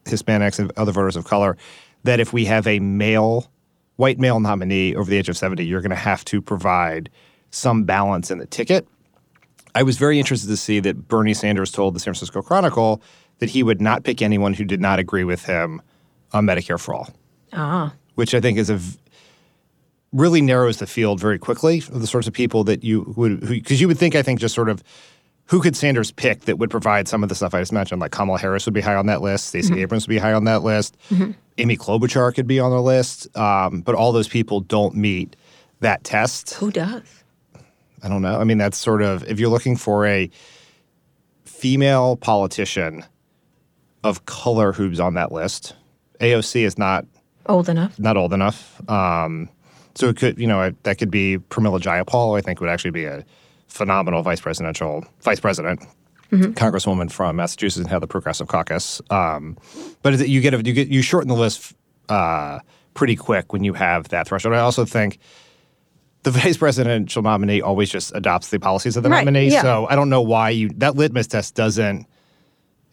Hispanics, 0.04 0.58
and 0.58 0.72
other 0.78 0.92
voters 0.92 1.14
of 1.14 1.24
color, 1.26 1.58
that 2.04 2.20
if 2.20 2.32
we 2.32 2.46
have 2.46 2.66
a 2.66 2.80
male, 2.80 3.50
white 3.96 4.18
male 4.18 4.40
nominee 4.40 4.94
over 4.96 5.10
the 5.10 5.16
age 5.18 5.28
of 5.28 5.36
70, 5.36 5.66
you're 5.66 5.82
going 5.82 5.90
to 5.90 5.96
have 5.96 6.24
to 6.26 6.40
provide 6.40 7.10
some 7.50 7.84
balance 7.84 8.30
in 8.30 8.38
the 8.38 8.46
ticket. 8.46 8.88
I 9.74 9.82
was 9.82 9.98
very 9.98 10.18
interested 10.18 10.48
to 10.48 10.56
see 10.56 10.80
that 10.80 11.06
Bernie 11.08 11.34
Sanders 11.34 11.70
told 11.70 11.94
the 11.94 12.00
San 12.00 12.14
Francisco 12.14 12.40
Chronicle 12.40 13.02
that 13.40 13.50
he 13.50 13.62
would 13.62 13.82
not 13.82 14.04
pick 14.04 14.22
anyone 14.22 14.54
who 14.54 14.64
did 14.64 14.80
not 14.80 14.98
agree 14.98 15.24
with 15.24 15.44
him 15.44 15.82
on 16.32 16.46
Medicare 16.46 16.80
for 16.80 16.94
all, 16.94 17.10
Ah. 17.52 17.92
which 18.14 18.34
I 18.34 18.40
think 18.40 18.56
is 18.56 18.70
a 18.70 18.80
really 20.12 20.40
narrows 20.40 20.78
the 20.78 20.86
field 20.86 21.20
very 21.20 21.38
quickly 21.38 21.78
of 21.92 22.00
the 22.00 22.06
sorts 22.06 22.26
of 22.26 22.32
people 22.32 22.64
that 22.64 22.82
you 22.82 23.12
would 23.16 23.40
because 23.46 23.80
you 23.80 23.86
would 23.88 23.98
think 23.98 24.14
I 24.14 24.22
think 24.22 24.40
just 24.40 24.54
sort 24.54 24.68
of 24.68 24.82
who 25.46 25.60
could 25.60 25.76
Sanders 25.76 26.10
pick 26.12 26.42
that 26.42 26.58
would 26.58 26.70
provide 26.70 27.08
some 27.08 27.22
of 27.22 27.28
the 27.28 27.34
stuff 27.34 27.54
I 27.54 27.60
just 27.60 27.72
mentioned 27.72 28.00
like 28.00 28.12
Kamala 28.12 28.38
Harris 28.38 28.66
would 28.66 28.74
be 28.74 28.80
high 28.80 28.94
on 28.94 29.06
that 29.06 29.22
list, 29.22 29.46
Stacey 29.46 29.80
Abrams 29.82 30.06
would 30.06 30.12
be 30.14 30.18
high 30.18 30.32
on 30.34 30.44
that 30.44 30.62
list, 30.62 30.96
Amy 31.58 31.76
Klobuchar 31.76 32.34
could 32.34 32.46
be 32.46 32.60
on 32.60 32.70
the 32.70 32.82
list, 32.82 33.34
um, 33.36 33.80
but 33.80 33.94
all 33.94 34.12
those 34.12 34.28
people 34.28 34.60
don't 34.60 34.94
meet 34.94 35.36
that 35.80 36.04
test. 36.04 36.54
Who 36.54 36.70
does? 36.70 37.02
I 38.02 38.08
don't 38.08 38.22
know. 38.22 38.38
I 38.38 38.44
mean, 38.44 38.58
that's 38.58 38.76
sort 38.78 39.02
of 39.02 39.24
if 39.28 39.40
you're 39.40 39.48
looking 39.50 39.76
for 39.76 40.06
a 40.06 40.30
female 41.44 42.16
politician 42.16 43.04
of 44.04 44.26
color 44.26 44.72
who's 44.72 45.00
on 45.00 45.14
that 45.14 45.32
list, 45.32 45.74
AOC 46.20 46.62
is 46.62 46.78
not 46.78 47.06
Old 47.46 47.68
enough? 47.68 47.98
not 47.98 48.16
old 48.16 48.32
enough. 48.32 48.80
Um, 48.90 49.48
so 49.98 50.08
it 50.08 50.16
could, 50.16 50.38
you 50.38 50.46
know, 50.46 50.72
that 50.84 50.98
could 50.98 51.10
be 51.10 51.38
Pramila 51.50 51.80
Jayapal. 51.80 52.38
I 52.38 52.40
think 52.40 52.60
would 52.60 52.70
actually 52.70 52.92
be 52.92 53.04
a 53.04 53.24
phenomenal 53.66 54.22
vice 54.22 54.40
presidential 54.40 55.04
vice 55.22 55.40
president. 55.40 55.80
Congresswoman 56.30 57.10
from 57.10 57.36
Massachusetts 57.36 57.80
and 57.82 57.88
had 57.88 58.00
the 58.00 58.06
Progressive 58.06 58.48
Caucus, 58.48 59.00
um, 59.08 59.56
but 60.02 60.18
you 60.28 60.42
get 60.42 60.52
a, 60.52 60.58
you 60.58 60.74
get 60.74 60.88
you 60.88 61.00
shorten 61.00 61.26
the 61.28 61.34
list 61.34 61.74
uh, 62.10 62.58
pretty 62.92 63.16
quick 63.16 63.52
when 63.54 63.64
you 63.64 63.72
have 63.72 64.08
that 64.10 64.28
threshold. 64.28 64.54
I 64.54 64.58
also 64.58 64.84
think 64.84 65.18
the 66.24 66.30
vice 66.42 66.58
presidential 66.58 67.22
nominee 67.22 67.62
always 67.62 67.88
just 67.88 68.14
adopts 68.14 68.50
the 68.50 68.58
policies 68.60 68.94
of 68.98 69.04
the 69.04 69.08
Right, 69.08 69.20
nominee. 69.24 69.48
yeah. 69.50 69.62
So 69.62 69.86
I 69.88 69.96
don't 69.96 70.10
know 70.10 70.20
why 70.20 70.50
you 70.50 70.68
that 70.76 70.96
litmus 70.96 71.28
test 71.28 71.54
doesn't. 71.54 72.06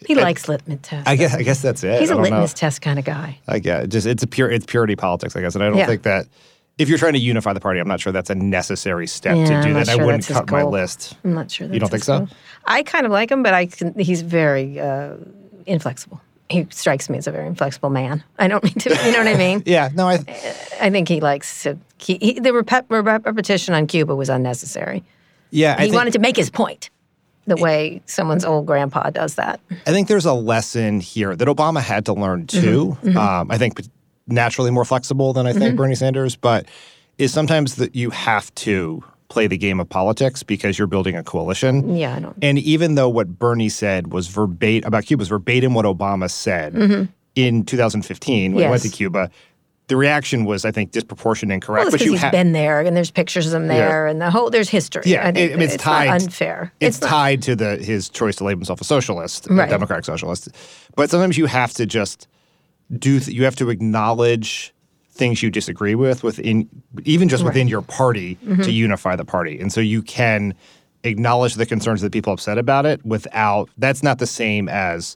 He 0.05 0.15
likes 0.15 0.47
litmus 0.47 0.79
tests. 0.83 1.09
I 1.09 1.17
guess 1.17 1.33
I 1.35 1.43
guess 1.43 1.61
that's 1.61 1.83
it. 1.83 1.99
He's 1.99 2.09
a 2.09 2.13
don't 2.13 2.23
know. 2.23 2.29
litmus 2.29 2.53
test 2.53 2.81
kind 2.81 2.97
of 2.99 3.03
guy. 3.03 3.37
I 3.49 3.59
it. 3.59 3.87
Just 3.89 4.07
it's 4.07 4.23
a 4.23 4.27
pure 4.27 4.49
it's 4.49 4.65
purity 4.65 4.95
politics, 4.95 5.35
I 5.35 5.41
guess. 5.41 5.55
And 5.55 5.63
I 5.63 5.67
don't 5.67 5.77
Yeah. 5.77 5.87
think 5.87 6.03
that 6.03 6.27
if 6.77 6.89
you're 6.89 6.97
trying 6.97 7.13
to 7.13 7.19
unify 7.19 7.53
the 7.53 7.59
party, 7.59 7.79
I'm 7.79 7.87
not 7.87 7.99
sure 8.01 8.11
that's 8.11 8.29
a 8.29 8.35
necessary 8.35 9.07
step 9.07 9.37
Yeah, 9.37 9.61
to 9.61 9.67
do 9.67 9.73
that. 9.75 9.89
I 9.89 9.95
wouldn't 9.95 10.27
cut 10.27 10.49
my 10.51 10.63
list. 10.63 11.15
I'm 11.23 11.33
not 11.33 11.49
sure. 11.51 11.67
That's 11.67 11.73
You 11.73 11.79
don't 11.79 11.89
think 11.89 12.03
so? 12.03 12.19
goal. 12.19 12.27
I 12.65 12.83
kind 12.83 13.05
of 13.05 13.11
like 13.11 13.31
him, 13.31 13.43
but 13.43 13.53
I 13.53 13.67
can, 13.67 13.97
he's 13.97 14.21
very 14.21 14.79
uh, 14.79 15.15
inflexible. 15.65 16.19
He 16.49 16.67
strikes 16.69 17.09
me 17.09 17.17
as 17.17 17.25
a 17.27 17.31
very 17.31 17.47
inflexible 17.47 17.89
man. 17.89 18.23
I 18.37 18.47
don't 18.47 18.63
mean 18.63 18.73
to, 18.75 18.89
you 18.89 19.11
know 19.13 19.17
what 19.19 19.27
I 19.27 19.35
mean? 19.35 19.63
Yeah, 19.65 19.89
no, 19.95 20.07
I 20.07 20.15
I 20.79 20.89
think 20.91 21.07
he 21.07 21.19
likes 21.19 21.63
to. 21.63 21.77
He, 21.97 22.17
he, 22.21 22.39
the 22.39 22.53
rep- 22.53 22.85
rep- 22.91 23.25
repetition 23.25 23.73
on 23.73 23.87
Cuba 23.87 24.13
was 24.15 24.29
unnecessary. 24.29 25.03
yeah, 25.49 25.73
I 25.77 25.81
he 25.81 25.85
think, 25.85 25.95
wanted 25.95 26.13
to 26.13 26.19
make 26.19 26.35
his 26.35 26.49
point 26.51 26.91
the 27.47 27.55
way 27.55 28.01
someone's 28.05 28.43
old 28.45 28.65
grandpa 28.67 29.09
does 29.11 29.35
that. 29.35 29.59
I 29.87 29.91
think 29.91 30.07
there's 30.07 30.25
a 30.25 30.33
lesson 30.33 30.99
here 30.99 31.35
that 31.35 31.47
Obama 31.47 31.79
had 31.81 32.05
to 32.05 32.13
learn 32.13 32.45
too. 32.47 32.97
Mm-hmm, 33.03 33.17
Um, 33.17 33.49
I 33.51 33.57
think 33.57 33.79
naturally 34.27 34.71
more 34.71 34.85
flexible 34.85 35.33
than 35.33 35.45
I 35.47 35.53
think 35.53 35.75
Bernie 35.75 35.95
Sanders, 35.95 36.35
but 36.35 36.65
is 37.17 37.31
sometimes 37.33 37.75
that 37.75 37.95
you 37.95 38.09
have 38.09 38.53
to 38.55 39.03
play 39.29 39.47
the 39.47 39.57
game 39.57 39.79
of 39.79 39.89
politics 39.89 40.43
because 40.43 40.77
you're 40.77 40.87
building 40.87 41.15
a 41.15 41.23
coalition. 41.23 41.95
Yeah. 41.95 42.31
And 42.41 42.59
even 42.59 42.95
though 42.95 43.09
what 43.09 43.39
Bernie 43.39 43.69
said 43.69 44.11
was 44.11 44.27
verbatim 44.27 44.87
about 44.87 45.05
Cuba 45.05 45.21
was 45.21 45.29
verbatim 45.29 45.73
what 45.73 45.85
Obama 45.85 46.29
said 46.29 47.09
in 47.35 47.63
2015 47.65 48.53
when 48.53 48.63
he 48.63 48.69
went 48.69 48.81
to 48.83 48.87
Mm-hmm. 48.87 48.95
Cuba, 48.95 49.31
the 49.87 49.95
reaction 49.95 50.45
was, 50.45 50.65
I 50.65 50.71
think, 50.71 50.91
disproportionate 50.91 51.53
and 51.53 51.63
Well, 51.63 51.75
correct. 51.75 51.85
it's 51.87 51.91
but 51.93 51.97
because 51.99 52.05
you 52.07 52.11
he's 52.13 52.21
have 52.21 52.31
been 52.31 52.53
there, 52.53 52.81
and 52.81 52.97
there's 52.97 53.11
pictures 53.11 53.45
of 53.47 53.53
him 53.61 53.67
there, 53.67 54.07
and 54.07 54.19
the 54.19 54.31
whole 54.31 54.49
there's 54.49 54.69
history. 54.69 55.03
Yeah, 55.05 55.27
I 55.27 55.31
think 55.31 55.51
it- 55.51 55.53
I 55.53 55.55
mean, 55.57 55.61
it's 55.65 55.75
it's 55.75 55.83
tied- 55.83 56.09
unfair. 56.23 56.73
it's, 56.79 56.99
not- 57.01 57.09
tied 57.09 57.41
to 57.43 57.55
the 57.55 57.77
his 57.77 58.09
choice 58.09 58.35
to 58.37 58.43
label 58.45 58.59
himself 58.61 58.81
a 58.81 58.83
socialist, 58.83 59.45
a 59.45 59.55
democratic 59.67 60.05
socialist. 60.05 60.49
But 60.95 61.09
sometimes 61.11 61.37
you 61.37 61.45
have 61.45 61.71
to 61.75 61.85
just 61.85 62.27
do. 62.97 63.19
Th- 63.19 63.35
you 63.35 63.43
have 63.45 63.55
to 63.57 63.69
acknowledge 63.69 64.73
things 65.11 65.41
you 65.41 65.49
disagree 65.49 65.95
with 65.95 66.23
within, 66.23 66.69
even 67.05 67.29
just 67.29 67.43
within 67.43 67.67
your 67.67 67.81
party, 67.81 68.37
Mm-hmm. 68.45 68.63
to 68.63 68.71
unify 68.71 69.15
the 69.15 69.23
party. 69.25 69.59
And 69.59 69.71
so 69.71 69.79
you 69.81 70.01
can 70.01 70.53
acknowledge 71.03 71.55
the 71.55 71.65
concerns 71.65 72.01
that 72.01 72.11
people 72.11 72.33
upset 72.33 72.57
about 72.57 72.85
it 72.85 73.05
without. 73.05 73.69
That's 73.77 74.03
not 74.03 74.19
the 74.19 74.27
same 74.27 74.67
as 74.67 75.15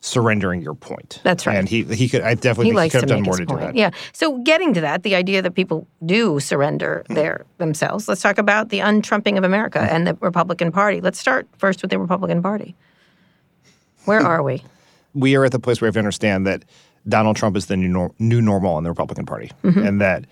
surrendering 0.00 0.62
your 0.62 0.74
point. 0.74 1.20
That's 1.24 1.46
right. 1.46 1.56
And 1.56 1.68
he 1.68 1.82
he 1.82 2.08
could. 2.08 2.22
I 2.22 2.34
definitely 2.34 2.66
he 2.66 2.72
think 2.76 2.92
he 2.92 2.98
could 2.98 3.10
have 3.10 3.16
done 3.16 3.22
more 3.24 3.36
to 3.36 3.44
do 3.44 3.56
that. 3.56 3.74
Yeah. 3.74 3.90
So 4.12 4.38
getting 4.42 4.72
to 4.74 4.80
that, 4.82 5.02
the 5.02 5.14
idea 5.16 5.42
that 5.42 5.50
people 5.54 5.86
do 6.04 6.38
surrender 6.40 7.02
Mm-hmm. 7.04 7.14
their 7.14 7.44
themselves. 7.58 8.06
Let's 8.08 8.22
talk 8.22 8.38
about 8.38 8.68
the 8.68 8.80
untrumping 8.80 9.36
of 9.36 9.44
America 9.44 9.80
Mm-hmm. 9.80 9.94
and 9.96 10.06
the 10.06 10.14
Republican 10.20 10.70
Party. 10.72 11.00
Let's 11.00 11.18
start 11.18 11.48
first 11.58 11.82
with 11.82 11.90
the 11.90 11.98
Republican 11.98 12.40
Party. 12.42 12.74
Where 14.04 14.20
are 14.20 14.42
we? 14.42 14.62
we 15.14 15.34
are 15.34 15.44
at 15.46 15.52
the 15.52 15.58
place 15.58 15.80
where 15.80 15.86
we 15.86 15.88
have 15.88 15.94
to 15.94 16.00
understand 16.00 16.46
that 16.46 16.62
Donald 17.08 17.36
Trump 17.36 17.56
is 17.56 17.66
the 17.66 17.76
new, 17.76 17.88
nor- 17.88 18.12
new 18.18 18.40
normal 18.40 18.78
in 18.78 18.84
the 18.84 18.90
Republican 18.90 19.26
Party, 19.26 19.50
Mm-hmm. 19.62 19.86
and 19.86 20.00
that 20.00 20.24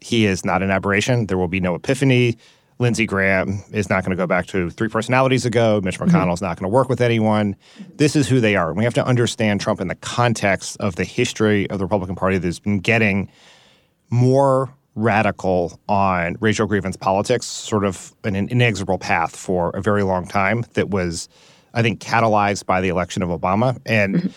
he 0.00 0.26
is 0.26 0.44
not 0.44 0.62
an 0.62 0.70
aberration. 0.70 1.26
There 1.26 1.38
will 1.38 1.48
be 1.48 1.60
no 1.60 1.74
epiphany. 1.74 2.36
Lindsey 2.78 3.06
Graham 3.06 3.62
is 3.72 3.88
not 3.88 4.04
going 4.04 4.10
to 4.10 4.16
go 4.22 4.26
back 4.26 4.46
to 4.48 4.68
three 4.68 4.88
personalities 4.88 5.46
ago. 5.46 5.80
Mitch 5.82 5.98
Mm-hmm. 5.98 6.14
McConnell 6.14 6.34
is 6.34 6.42
not 6.42 6.58
going 6.58 6.70
to 6.70 6.74
work 6.74 6.88
with 6.90 7.00
anyone. 7.00 7.56
This 7.96 8.14
is 8.14 8.28
who 8.28 8.38
they 8.40 8.54
are. 8.54 8.68
And 8.68 8.76
we 8.76 8.84
have 8.84 8.92
to 8.94 9.06
understand 9.06 9.60
Trump 9.62 9.80
in 9.80 9.88
the 9.88 9.94
context 9.94 10.76
of 10.78 10.96
the 10.96 11.04
history 11.04 11.68
of 11.70 11.78
the 11.78 11.84
Republican 11.86 12.16
Party 12.16 12.36
that's 12.36 12.58
been 12.58 12.80
getting 12.80 13.30
more 14.10 14.74
radical 14.94 15.78
on 15.88 16.36
racial 16.40 16.66
grievance 16.66 16.96
politics, 16.96 17.46
sort 17.46 17.84
of 17.84 18.14
an 18.24 18.34
inexorable 18.36 18.98
path 18.98 19.34
for 19.36 19.70
a 19.70 19.80
very 19.80 20.02
long 20.02 20.26
time 20.26 20.64
that 20.74 20.88
was, 20.90 21.28
I 21.74 21.82
think, 21.82 22.00
catalyzed 22.00 22.66
by 22.66 22.80
the 22.80 22.88
election 22.88 23.22
of 23.22 23.28
Obama. 23.28 23.78
And 23.86 24.32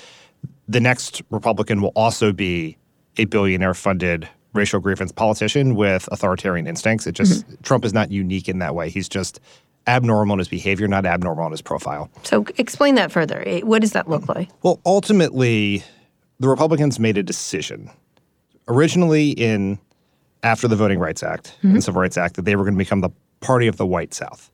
the 0.70 0.80
next 0.80 1.22
Republican 1.32 1.82
will 1.82 1.92
also 1.96 2.32
be 2.32 2.78
a 3.18 3.26
billionaire 3.26 3.74
funded 3.74 4.30
racial 4.54 4.80
grievance 4.80 5.12
politician 5.12 5.76
with 5.76 6.08
authoritarian 6.12 6.68
instincts. 6.68 7.06
It 7.08 7.14
just, 7.14 7.44
Trump 7.64 7.84
is 7.84 7.94
not 7.94 8.12
unique 8.12 8.48
in 8.48 8.60
that 8.60 8.76
way. 8.76 8.90
He's 8.90 9.10
just 9.10 9.40
abnormal 9.88 10.34
in 10.36 10.40
his 10.40 10.48
behavior, 10.48 10.88
not 10.88 11.06
abnormal 11.06 11.46
in 11.48 11.52
his 11.52 11.62
profile. 11.62 12.10
So 12.24 12.46
explain 12.58 12.96
that 12.96 13.12
further. 13.12 13.44
Eh, 13.46 13.62
What 13.62 13.82
does 13.82 13.92
that 13.94 14.08
look 14.08 14.28
like? 14.30 14.50
Well, 14.62 14.80
ultimately, 14.86 15.84
the 16.40 16.48
Republicans 16.48 17.00
made 17.00 17.18
a 17.18 17.24
decision 17.24 17.90
originally 18.68 19.32
in 19.32 19.80
after 20.44 20.68
the 20.68 20.76
Voting 20.76 21.00
Rights 21.00 21.24
Act 21.24 21.56
and 21.64 21.84
Civil 21.84 22.02
Rights 22.02 22.18
Act 22.18 22.36
that 22.36 22.46
they 22.46 22.56
were 22.56 22.64
going 22.64 22.76
to 22.76 22.78
become 22.78 23.02
the 23.02 23.10
party 23.42 23.68
of 23.68 23.78
the 23.78 23.86
white 23.86 24.14
South. 24.14 24.52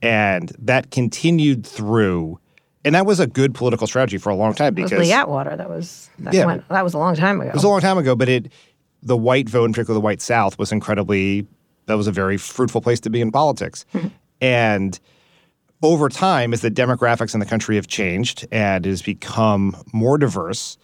And 0.00 0.50
that 0.58 0.90
continued 0.90 1.64
through 1.66 2.40
and 2.84 2.94
that 2.94 3.06
was 3.06 3.20
a 3.20 3.26
good 3.26 3.54
political 3.54 3.86
strategy 3.86 4.18
for 4.18 4.30
a 4.30 4.34
long 4.34 4.54
time 4.54 4.76
It 4.76 4.82
was 4.82 4.90
because 4.90 5.06
Lee 5.06 5.12
Atwater. 5.12 5.56
That 5.56 5.68
was 5.68 6.10
that, 6.20 6.34
Yeah. 6.34 6.46
went, 6.46 6.68
that 6.68 6.84
was 6.84 6.94
a 6.94 6.98
long 6.98 7.14
time 7.14 7.40
ago. 7.40 7.50
it 7.50 7.54
was 7.54 7.64
a 7.64 7.68
long 7.68 7.80
time 7.80 7.98
ago, 7.98 8.14
but 8.16 8.28
it 8.28 8.52
the 9.02 9.16
white 9.16 9.48
vote, 9.48 9.64
in 9.64 9.72
particular 9.72 9.94
the 9.94 10.00
white 10.00 10.20
South, 10.22 10.58
was 10.58 10.70
incredibly 10.72 11.46
that 11.86 11.94
was 11.94 12.06
a 12.06 12.12
very 12.12 12.36
fruitful 12.36 12.80
place 12.80 13.00
to 13.00 13.10
be 13.10 13.20
in 13.20 13.30
politics. 13.32 13.84
Mm-hmm. 13.94 14.08
and 14.40 15.00
over 15.84 16.08
time, 16.08 16.52
as 16.52 16.60
the 16.60 16.70
demographics 16.70 17.34
in 17.34 17.40
the 17.40 17.46
country 17.46 17.74
have 17.74 17.88
changed 17.88 18.46
and 18.52 18.86
it 18.86 18.88
has 18.88 19.02
become 19.02 19.74
more 19.92 20.16
diverse, 20.16 20.78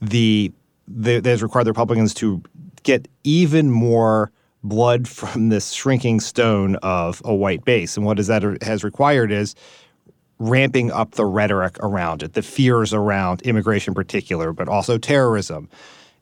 the, 0.00 0.52
the 0.86 1.18
that 1.18 1.28
has 1.28 1.42
required 1.42 1.64
the 1.64 1.72
Republicans 1.72 2.14
to 2.14 2.40
get 2.84 3.08
even 3.24 3.68
more 3.72 4.30
blood 4.62 5.08
from 5.08 5.48
this 5.48 5.72
shrinking 5.72 6.20
stone 6.20 6.76
of 6.76 7.20
a 7.24 7.34
white 7.34 7.64
base. 7.64 7.96
And 7.96 8.06
what 8.06 8.20
is 8.20 8.28
that 8.28 8.44
has 8.62 8.84
required 8.84 9.32
is 9.32 9.56
ramping 10.38 10.90
up 10.90 11.12
the 11.12 11.24
rhetoric 11.24 11.78
around 11.80 12.22
it, 12.22 12.34
the 12.34 12.42
fears 12.42 12.92
around 12.92 13.42
immigration 13.42 13.92
in 13.92 13.94
particular, 13.94 14.52
but 14.52 14.68
also 14.68 14.98
terrorism 14.98 15.68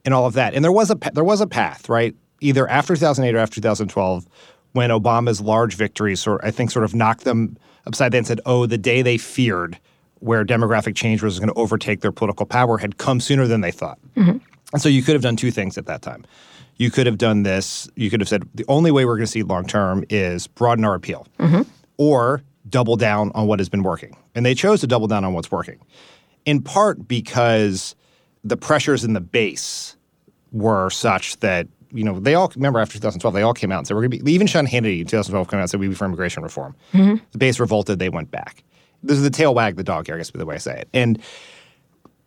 and 0.05 0.15
all 0.15 0.27
of 0.27 0.35
that. 0.35 0.55
And 0.55 0.65
there 0.65 0.73
was 0.73 0.91
a 0.91 0.99
there 1.13 1.25
was 1.25 1.41
a 1.41 1.47
path, 1.47 1.89
right? 1.89 2.15
Either 2.41 2.69
after 2.69 2.95
2008 2.95 3.35
or 3.35 3.39
after 3.39 3.57
2012, 3.57 4.27
when 4.73 4.91
Obama's 4.91 5.41
large 5.41 5.75
victories, 5.75 6.21
sort 6.21 6.41
I 6.45 6.51
think, 6.51 6.71
sort 6.71 6.85
of 6.85 6.95
knocked 6.95 7.25
them 7.25 7.57
upside 7.87 8.13
down 8.13 8.19
and 8.19 8.27
said, 8.27 8.41
"Oh, 8.47 8.67
the 8.67 8.79
day 8.79 9.03
they 9.03 9.19
feared, 9.19 9.79
where 10.21 10.45
demographic 10.45 10.95
change 10.95 11.23
was 11.23 11.39
going 11.39 11.49
to 11.49 11.55
overtake 11.55 12.01
their 12.01 12.13
political 12.13 12.47
power, 12.47 12.79
had 12.79 12.99
come 12.99 13.21
sooner 13.21 13.47
than 13.47 13.61
they 13.61 13.71
thought." 13.71 13.99
Mm-hmm. 14.17 14.39
And 14.73 14.83
so 14.83 14.89
you 14.89 15.03
could 15.03 15.15
have 15.15 15.23
done 15.23 15.37
two 15.37 15.51
things 15.51 15.77
at 15.79 15.87
that 15.87 16.03
time. 16.03 16.25
You 16.77 16.91
could 16.91 17.07
have 17.07 17.19
done 17.19 17.43
this. 17.43 17.89
You 17.95 18.11
could 18.11 18.21
have 18.21 18.29
said 18.29 18.49
the 18.55 18.65
only 18.69 18.91
way 18.91 19.05
we're 19.05 19.17
going 19.17 19.27
to 19.27 19.33
see 19.33 19.43
long 19.43 19.67
term 19.67 20.05
is 20.09 20.47
broaden 20.47 20.85
our 20.85 20.95
appeal, 20.95 21.27
mm-hmm. 21.39 21.63
or 21.97 22.43
double 22.69 22.97
down 22.97 23.33
on 23.35 23.47
what 23.47 23.59
has 23.61 23.69
been 23.69 23.83
working. 23.83 24.17
And 24.35 24.47
they 24.47 24.55
chose 24.55 24.81
to 24.81 24.87
double 24.87 25.07
down 25.07 25.25
on 25.25 25.33
what's 25.33 25.51
working, 25.51 25.81
in 26.45 26.63
part 26.63 27.07
because 27.07 27.95
the 28.45 28.57
pressures 28.57 29.05
in 29.05 29.13
the 29.13 29.21
base 29.21 29.97
were 30.51 30.91
such 30.91 31.39
that 31.41 31.67
you 31.93 32.05
know 32.05 32.19
they 32.21 32.35
all 32.35 32.53
remember 32.55 32.79
after 32.79 32.95
2012 32.95 33.35
they 33.35 33.43
all 33.43 33.55
came 33.55 33.71
out 33.71 33.79
and 33.79 33.87
said 33.87 33.95
we're 33.95 34.03
going 34.03 34.11
to 34.13 34.25
be 34.25 34.33
even 34.33 34.47
Sean 34.47 34.67
Hannity 34.67 35.01
in 35.01 35.07
2012 35.07 35.49
came 35.49 35.59
out 35.59 35.63
and 35.63 35.71
said 35.71 35.81
we'd 35.81 35.89
be 35.89 35.95
for 35.95 36.05
immigration 36.05 36.43
reform. 36.43 36.75
Mm-hmm. 36.93 37.25
The 37.33 37.39
base 37.39 37.61
revolted, 37.61 37.99
they 37.99 38.09
went 38.09 38.31
back. 38.31 38.65
This 39.03 39.17
is 39.17 39.23
the 39.23 39.31
tail 39.31 39.55
wag 39.55 39.77
the 39.77 39.85
dog 39.85 40.07
here, 40.07 40.15
I 40.15 40.19
guess, 40.19 40.31
be 40.31 40.39
the 40.39 40.47
way 40.47 40.55
I 40.55 40.59
say 40.59 40.79
it. 40.81 40.89
And 40.93 41.21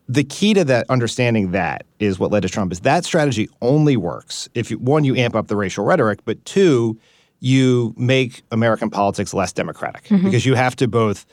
the 0.07 0.23
key 0.23 0.53
to 0.53 0.63
that 0.65 0.89
understanding 0.89 1.51
that 1.51 1.85
is 1.99 2.19
what 2.19 2.31
led 2.31 2.41
to 2.41 2.49
Trump 2.49 2.71
is 2.71 2.81
that 2.81 3.05
strategy 3.05 3.49
only 3.61 3.97
works 3.97 4.47
if 4.53 4.69
you, 4.69 4.77
one 4.77 5.03
you 5.03 5.15
amp 5.15 5.35
up 5.35 5.47
the 5.47 5.55
racial 5.55 5.83
rhetoric, 5.83 6.19
but 6.25 6.43
two 6.45 6.99
you 7.45 7.93
make 7.95 8.41
American 8.49 8.89
politics 8.89 9.31
less 9.31 9.53
democratic 9.53 10.05
mm-hmm. 10.05 10.25
because 10.25 10.47
you 10.47 10.55
have 10.55 10.75
to 10.75 10.87
both 10.87 11.27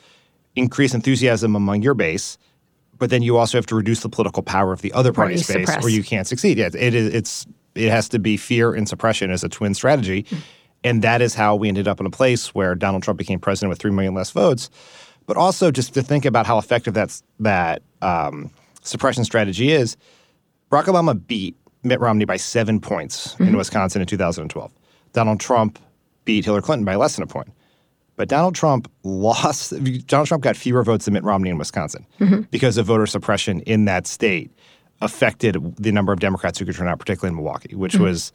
increase 0.55 0.93
enthusiasm 0.93 1.55
among 1.55 1.81
your 1.81 1.95
base, 1.95 2.37
but 2.99 3.09
then 3.09 3.23
you 3.23 3.35
also 3.35 3.57
have 3.57 3.65
to 3.65 3.75
reduce 3.75 4.01
the 4.01 4.09
political 4.09 4.43
power 4.43 4.71
of 4.71 4.83
the 4.83 4.93
other 4.93 5.11
party's 5.11 5.47
base, 5.47 5.65
suppress. 5.65 5.83
or 5.83 5.89
you 5.89 6.03
can't 6.03 6.27
succeed. 6.27 6.59
Yeah, 6.59 6.69
it 6.71 6.93
is. 6.93 7.11
It's 7.15 7.47
it 7.73 7.89
has 7.89 8.07
to 8.09 8.19
be 8.19 8.37
fear 8.37 8.75
and 8.75 8.87
suppression 8.87 9.31
as 9.31 9.43
a 9.43 9.49
twin 9.49 9.73
strategy, 9.73 10.21
mm. 10.21 10.37
and 10.83 11.01
that 11.01 11.19
is 11.19 11.33
how 11.33 11.55
we 11.55 11.67
ended 11.67 11.87
up 11.87 11.99
in 11.99 12.05
a 12.05 12.11
place 12.11 12.53
where 12.53 12.75
Donald 12.75 13.01
Trump 13.01 13.17
became 13.17 13.39
president 13.39 13.69
with 13.69 13.79
three 13.79 13.89
million 13.89 14.13
less 14.13 14.29
votes. 14.29 14.69
But 15.25 15.35
also 15.35 15.71
just 15.71 15.95
to 15.95 16.03
think 16.03 16.25
about 16.25 16.45
how 16.45 16.59
effective 16.59 16.93
that's 16.93 17.23
that 17.39 17.81
um, 18.03 18.51
suppression 18.83 19.25
strategy 19.25 19.71
is. 19.71 19.97
Barack 20.69 20.83
Obama 20.83 21.19
beat 21.25 21.55
Mitt 21.81 21.99
Romney 21.99 22.25
by 22.25 22.37
seven 22.37 22.79
points 22.79 23.35
in 23.39 23.47
mm-hmm. 23.47 23.57
Wisconsin 23.57 24.01
in 24.01 24.07
2012. 24.07 24.71
Donald 25.13 25.39
Trump 25.39 25.79
beat 26.25 26.45
Hillary 26.45 26.61
Clinton 26.61 26.85
by 26.85 26.95
less 26.95 27.15
than 27.15 27.23
a 27.23 27.27
point. 27.27 27.49
But 28.15 28.29
Donald 28.29 28.55
Trump 28.55 28.91
lost. 29.03 29.73
Donald 30.07 30.27
Trump 30.27 30.43
got 30.43 30.55
fewer 30.55 30.83
votes 30.83 31.05
than 31.05 31.15
Mitt 31.15 31.23
Romney 31.23 31.49
in 31.49 31.57
Wisconsin 31.57 32.05
mm-hmm. 32.19 32.41
because 32.51 32.77
of 32.77 32.85
voter 32.85 33.07
suppression 33.07 33.61
in 33.61 33.85
that 33.85 34.05
state 34.05 34.51
affected 35.01 35.75
the 35.77 35.91
number 35.91 36.13
of 36.13 36.19
Democrats 36.19 36.59
who 36.59 36.65
could 36.65 36.75
turn 36.75 36.87
out, 36.87 36.99
particularly 36.99 37.31
in 37.31 37.35
Milwaukee, 37.35 37.75
which 37.75 37.93
mm-hmm. 37.93 38.03
was 38.03 38.31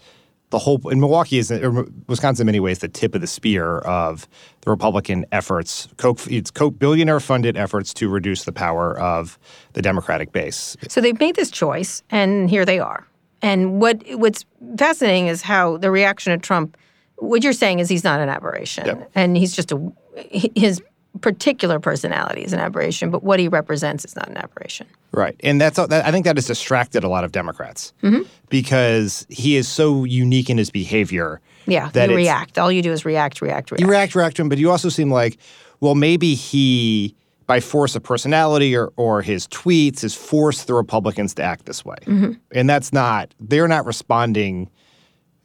the 0.51 0.59
whole. 0.59 0.89
In 0.89 0.99
Milwaukee 0.99 1.39
is 1.39 1.53
or 1.53 1.87
Wisconsin 2.09 2.43
in 2.43 2.47
many 2.47 2.59
ways 2.59 2.81
the 2.81 2.89
tip 2.89 3.15
of 3.15 3.21
the 3.21 3.29
spear 3.29 3.79
of 3.79 4.27
the 4.63 4.71
Republican 4.71 5.25
efforts. 5.31 5.87
Koch, 5.97 6.27
it's 6.29 6.51
Koch 6.51 6.77
billionaire 6.77 7.21
funded 7.21 7.57
efforts 7.57 7.95
to 7.95 8.09
reduce 8.09 8.45
the 8.45 8.53
power 8.53 8.99
of 8.99 9.39
the 9.75 9.83
Democratic 9.83 10.33
base. 10.33 10.77
So 10.89 11.01
they've 11.01 11.19
made 11.21 11.37
this 11.37 11.53
choice, 11.53 12.03
and 12.11 12.51
here 12.51 12.65
they 12.65 12.81
are. 12.81 13.07
And 13.43 13.81
what 13.81 14.03
what's 14.19 14.45
fascinating 14.77 15.29
is 15.29 15.43
how 15.43 15.77
the 15.77 15.91
reaction 15.93 16.33
of 16.33 16.43
Trump. 16.43 16.77
What 17.19 17.43
you're 17.43 17.53
saying 17.53 17.81
is 17.81 17.89
he's 17.89 18.05
not 18.05 18.21
an 18.21 18.29
aberration, 18.29 18.87
Yep. 18.87 19.11
and 19.15 19.37
he's 19.37 19.55
just 19.55 19.73
a 19.73 19.93
his 20.17 20.83
particular 21.21 21.81
personality 21.81 22.43
is 22.43 22.53
an 22.53 22.61
aberration, 22.61 23.11
but 23.11 23.23
what 23.23 23.41
he 23.41 23.49
represents 23.49 24.05
is 24.05 24.15
not 24.15 24.29
an 24.29 24.37
aberration. 24.37 24.87
Right, 25.13 25.37
and 25.43 25.61
that's 25.61 25.77
that, 25.77 26.05
I 26.05 26.13
think 26.13 26.25
that 26.27 26.37
has 26.37 26.47
distracted 26.47 27.03
a 27.03 27.09
lot 27.09 27.25
of 27.25 27.33
Democrats 27.33 27.93
mm-hmm. 28.03 28.23
because 28.49 29.27
he 29.29 29.57
is 29.57 29.67
so 29.69 30.05
unique 30.05 30.51
in 30.51 30.59
his 30.59 30.71
behavior. 30.71 31.41
Yeah, 31.67 31.91
that 31.93 32.11
you 32.11 32.17
react. 32.17 32.59
All 32.59 32.71
you 32.71 32.83
do 32.83 32.93
is 32.93 33.05
react, 33.05 33.43
react, 33.43 33.71
react. 33.71 33.81
You 33.81 33.89
react, 33.89 34.15
react 34.15 34.37
to 34.37 34.43
him, 34.43 34.49
but 34.49 34.59
you 34.59 34.71
also 34.71 34.89
seem 34.89 35.11
like, 35.11 35.39
well, 35.81 35.95
maybe 35.95 36.35
he, 36.35 37.15
by 37.47 37.61
force 37.61 37.95
of 37.95 38.03
personality 38.03 38.77
or, 38.77 38.93
or 38.97 39.23
his 39.23 39.47
tweets, 39.49 40.03
has 40.03 40.15
forced 40.15 40.67
the 40.67 40.75
Republicans 40.75 41.35
to 41.35 41.43
act 41.43 41.67
this 41.67 41.85
way. 41.85 41.97
Mm-hmm. 42.05 42.33
And 42.53 42.71
that's 42.71 42.93
not, 42.93 43.35
they're 43.41 43.69
not 43.69 43.85
responding. 43.87 44.71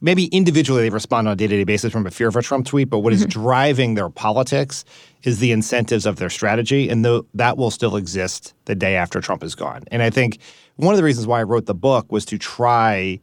Maybe 0.04 0.26
individually 0.26 0.82
they 0.82 0.90
respond 0.90 1.28
on 1.28 1.32
a 1.32 1.36
day 1.36 1.46
to 1.46 1.56
day 1.56 1.64
basis 1.64 1.90
from 1.90 2.06
a 2.06 2.10
fear 2.10 2.28
of 2.28 2.36
a 2.36 2.42
Trump 2.42 2.66
tweet, 2.66 2.90
but 2.90 2.98
what 2.98 3.14
is 3.14 3.22
mm-hmm. 3.22 3.40
driving 3.40 3.94
their 3.94 4.10
politics 4.10 4.84
is 5.22 5.38
the 5.38 5.50
incentives 5.50 6.04
of 6.04 6.16
their 6.16 6.28
strategy. 6.28 6.90
And 6.90 7.06
that 7.32 7.56
will 7.56 7.70
still 7.70 7.96
exist 7.96 8.52
the 8.66 8.74
day 8.74 8.96
after 8.96 9.22
Trump 9.22 9.42
is 9.42 9.54
gone. 9.54 9.84
And 9.90 10.02
I 10.02 10.10
think 10.10 10.40
one 10.76 10.92
of 10.92 10.98
the 10.98 11.04
reasons 11.04 11.26
why 11.26 11.40
I 11.40 11.44
wrote 11.44 11.64
the 11.64 11.74
book 11.74 12.12
was 12.12 12.26
to 12.26 12.36
try 12.36 13.18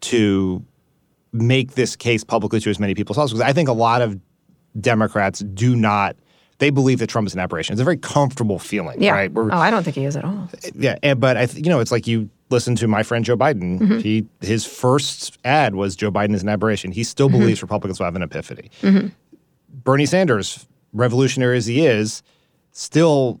to 0.00 0.64
make 1.32 1.74
this 1.76 1.94
case 1.94 2.24
publicly 2.24 2.58
to 2.58 2.70
as 2.70 2.80
many 2.80 2.94
people 2.94 3.12
as 3.12 3.18
possible. 3.18 3.38
Because 3.38 3.48
I 3.48 3.52
think 3.52 3.68
a 3.68 3.72
lot 3.72 4.02
of 4.02 4.18
Democrats 4.80 5.38
do 5.38 5.76
not. 5.76 6.16
They 6.58 6.70
believe 6.70 6.98
that 7.00 7.08
Trump 7.08 7.26
is 7.26 7.34
an 7.34 7.40
aberration. 7.40 7.74
It's 7.74 7.80
a 7.82 7.84
very 7.84 7.98
comfortable 7.98 8.58
feeling, 8.58 9.02
Yeah. 9.02 9.12
right? 9.12 9.30
We're- 9.32 9.50
oh, 9.52 9.58
I 9.58 9.70
don't 9.70 9.82
think 9.82 9.96
he 9.96 10.04
is 10.06 10.16
at 10.16 10.24
all. 10.24 10.48
yeah, 10.74 10.96
and, 11.02 11.20
but 11.20 11.36
I, 11.36 11.46
th- 11.46 11.62
you 11.64 11.70
know, 11.70 11.80
it's 11.80 11.92
like 11.92 12.06
you 12.06 12.30
listen 12.48 12.74
to 12.76 12.88
my 12.88 13.02
friend 13.02 13.24
Joe 13.24 13.36
Biden. 13.36 13.78
Mm-hmm. 13.78 13.98
He 13.98 14.26
his 14.40 14.64
first 14.64 15.36
ad 15.44 15.74
was 15.74 15.94
Joe 15.96 16.10
Biden 16.10 16.34
is 16.34 16.42
an 16.42 16.48
aberration. 16.48 16.92
He 16.92 17.04
still 17.04 17.28
Mm-hmm. 17.28 17.38
believes 17.40 17.62
Republicans 17.62 17.98
will 17.98 18.06
have 18.06 18.16
an 18.16 18.22
epiphany. 18.22 18.70
Bernie 19.84 20.06
Sanders, 20.06 20.66
revolutionary 20.92 21.56
as 21.58 21.66
he 21.66 21.84
is, 21.86 22.22
still 22.72 23.40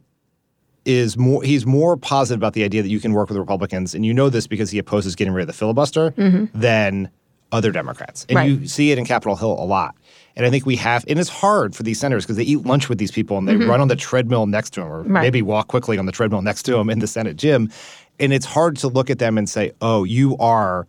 is 0.84 1.16
more. 1.16 1.42
He's 1.42 1.64
more 1.66 1.96
positive 1.96 2.38
about 2.40 2.52
the 2.52 2.62
idea 2.64 2.82
that 2.82 2.88
you 2.88 3.00
can 3.00 3.12
work 3.12 3.28
with 3.28 3.38
Republicans, 3.38 3.94
and 3.94 4.04
you 4.04 4.12
know 4.14 4.28
this 4.28 4.46
because 4.46 4.70
he 4.70 4.78
opposes 4.78 5.16
getting 5.16 5.32
rid 5.32 5.42
of 5.42 5.46
the 5.48 5.52
filibuster 5.52 6.10
than 6.54 7.10
other 7.52 7.70
Democrats, 7.72 8.26
and 8.28 8.36
Mm-hmm. 8.38 8.52
Right. 8.52 8.60
you 8.62 8.66
see 8.68 8.90
it 8.90 8.98
in 8.98 9.04
Capitol 9.04 9.36
Hill 9.36 9.52
a 9.52 9.64
lot. 9.64 9.94
And 10.36 10.44
I 10.44 10.50
think 10.50 10.66
we 10.66 10.76
have, 10.76 11.04
and 11.08 11.18
it's 11.18 11.30
hard 11.30 11.74
for 11.74 11.82
these 11.82 11.98
senators 11.98 12.24
because 12.24 12.36
they 12.36 12.42
eat 12.42 12.66
lunch 12.66 12.88
with 12.90 12.98
these 12.98 13.10
people 13.10 13.38
and 13.38 13.48
they 13.48 13.56
run 13.56 13.80
on 13.80 13.88
the 13.88 13.96
treadmill 13.96 14.46
next 14.46 14.70
to 14.74 14.80
them, 14.80 14.90
or 14.92 15.02
Mm-hmm. 15.04 15.12
Right. 15.14 15.22
maybe 15.22 15.42
walk 15.42 15.68
quickly 15.68 15.96
on 15.98 16.06
the 16.06 16.12
treadmill 16.12 16.42
next 16.42 16.64
to 16.64 16.72
them 16.72 16.90
in 16.90 16.98
the 16.98 17.06
Senate 17.06 17.36
gym. 17.36 17.70
And 18.18 18.32
it's 18.32 18.44
hard 18.46 18.76
to 18.78 18.88
look 18.88 19.08
at 19.10 19.18
them 19.18 19.38
and 19.38 19.48
say, 19.48 19.72
"Oh, 19.80 20.04
you 20.04 20.36
are, 20.38 20.86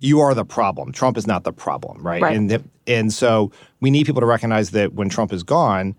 you 0.00 0.20
are 0.20 0.34
the 0.34 0.44
problem. 0.44 0.92
Trump 0.92 1.16
is 1.16 1.26
not 1.26 1.44
the 1.44 1.52
problem, 1.52 2.02
right?" 2.02 2.20
Right. 2.22 2.36
And 2.36 2.48
th- 2.48 2.62
and 2.86 3.12
so 3.12 3.52
we 3.80 3.90
need 3.90 4.04
people 4.06 4.20
to 4.20 4.26
recognize 4.26 4.70
that 4.72 4.94
when 4.94 5.08
Trump 5.08 5.32
is 5.32 5.42
gone, 5.42 5.94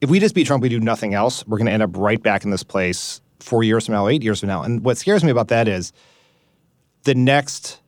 if 0.00 0.08
we 0.10 0.20
just 0.20 0.34
beat 0.34 0.46
Trump, 0.46 0.62
we 0.62 0.68
do 0.68 0.80
nothing 0.80 1.12
else, 1.14 1.46
we're 1.46 1.58
going 1.58 1.66
to 1.66 1.72
end 1.72 1.82
up 1.82 1.96
right 1.96 2.22
back 2.22 2.44
in 2.44 2.50
this 2.50 2.62
place 2.62 3.20
four 3.40 3.62
years 3.64 3.86
from 3.86 3.94
now, 3.94 4.08
eight 4.08 4.22
years 4.22 4.40
from 4.40 4.48
now. 4.48 4.62
And 4.62 4.82
what 4.84 4.96
scares 4.98 5.24
me 5.24 5.30
about 5.30 5.48
that 5.48 5.68
is 5.68 5.92
the 7.04 7.14
next 7.14 7.80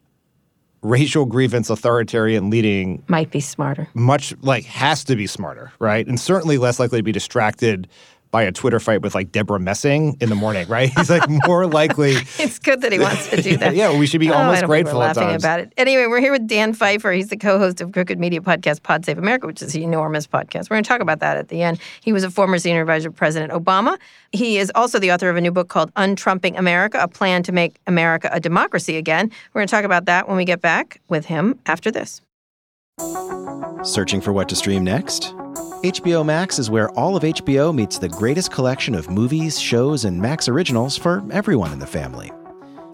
racial 0.87 1.25
grievance 1.27 1.69
authoritarian 1.71 2.49
leading 2.51 3.03
Might 3.09 3.31
be 3.31 3.41
smarter. 3.41 3.89
much 3.95 4.35
like 4.43 4.65
has 4.65 5.05
to 5.05 5.17
be 5.17 5.27
smarter, 5.27 5.73
right? 5.79 6.07
And 6.07 6.19
certainly 6.19 6.59
less 6.59 6.79
likely 6.79 6.99
to 6.99 7.03
be 7.03 7.13
distracted 7.13 7.89
by 8.31 8.43
a 8.43 8.53
Twitter 8.53 8.79
fight 8.81 9.01
with 9.03 9.15
like 9.15 9.33
Debra 9.33 9.59
Messing 9.61 10.17
in 10.21 10.29
the 10.29 10.35
morning, 10.35 10.69
right? 10.69 10.91
He's 10.97 11.09
like 11.11 11.23
more 11.47 11.67
likely. 11.81 12.17
It's 12.39 12.59
good 12.59 12.81
that 12.83 12.93
he 12.93 12.99
wants 12.99 13.29
to 13.31 13.41
do 13.41 13.57
that. 13.59 13.75
yeah, 13.75 13.97
we 13.99 14.07
should 14.07 14.21
be 14.21 14.31
Oh, 14.31 14.35
almost 14.35 14.65
grateful 14.65 14.99
we're 14.99 15.07
laughing 15.07 15.23
times. 15.23 15.43
about 15.45 15.61
it. 15.61 15.73
Anyway, 15.77 16.07
we're 16.07 16.21
here 16.21 16.33
with 16.33 16.47
Dan 16.47 16.75
Pfeiffer. 16.75 17.13
He's 17.13 17.29
the 17.29 17.37
co-host 17.37 17.81
of 17.81 17.93
Crooked 17.93 18.19
Media 18.19 18.41
podcast 18.41 18.83
Pod 18.83 19.05
Save 19.05 19.19
America, 19.19 19.47
which 19.47 19.63
is 19.63 19.75
an 19.75 19.83
enormous 19.83 20.27
podcast. 20.27 20.69
We're 20.69 20.75
going 20.77 20.85
to 20.85 20.89
talk 20.89 21.01
about 21.01 21.21
that 21.21 21.37
at 21.37 21.49
the 21.49 21.63
end. 21.63 21.81
He 22.03 22.13
was 22.13 22.25
a 22.25 22.31
former 22.31 22.59
senior 22.59 22.81
advisor 22.83 23.09
to 23.09 23.13
President 23.15 23.53
Obama. 23.53 23.97
He 24.33 24.59
is 24.59 24.71
also 24.75 24.99
the 24.99 25.13
author 25.13 25.31
of 25.31 25.37
a 25.37 25.41
new 25.41 25.53
book 25.53 25.69
called 25.69 25.91
Untrumping 25.97 26.57
America: 26.57 26.99
A 27.01 27.09
Plan 27.09 27.43
to 27.45 27.53
Make 27.53 27.77
America 27.87 28.29
a 28.33 28.41
Democracy 28.41 28.97
Again. 28.97 29.31
We're 29.55 29.61
going 29.61 29.69
to 29.69 29.71
talk 29.71 29.85
about 29.85 30.05
that 30.07 30.29
when 30.29 30.37
we 30.37 30.45
get 30.45 30.61
back 30.61 31.01
with 31.09 31.25
him 31.27 31.59
after 31.67 31.91
this. 31.91 32.21
Searching 33.87 34.23
for 34.23 34.33
what 34.33 34.49
to 34.49 34.57
stream 34.57 34.83
next? 34.83 35.35
HBO 35.85 36.25
Max 36.25 36.59
is 36.59 36.71
where 36.71 36.91
all 36.93 37.15
of 37.15 37.23
HBO 37.23 37.75
meets 37.75 37.99
the 37.99 38.09
greatest 38.09 38.51
collection 38.51 38.95
of 38.95 39.11
movies, 39.11 39.61
shows, 39.61 40.07
and 40.07 40.21
Max 40.21 40.49
originals 40.49 40.97
for 40.97 41.23
everyone 41.31 41.73
in 41.73 41.79
the 41.79 41.87
family. 41.87 42.33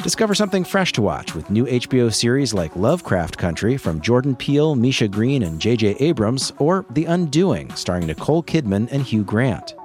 Discover 0.03 0.35
something 0.35 0.65
fresh 0.65 0.93
to 0.95 1.03
watch 1.03 1.35
with 1.35 1.51
new 1.51 1.67
HBO 1.67 2.13
series 2.13 2.53
like 2.53 2.75
Lovecraft 2.75 3.39
Country 3.39 3.77
from 3.77 4.01
Jordan 4.01 4.35
Peele, 4.35 4.75
Misha 4.75 5.07
Green, 5.07 5.45
and 5.45 5.61
J.J. 5.61 5.97
Abrams, 6.01 6.53
or 6.59 6.85
The 6.91 7.05
Undoing, 7.05 7.73
starring 7.75 8.07
Nicole 8.07 8.43
Kidman 8.43 8.91
and 8.91 9.05
Hugh 9.05 9.25
Grant. 9.25 9.77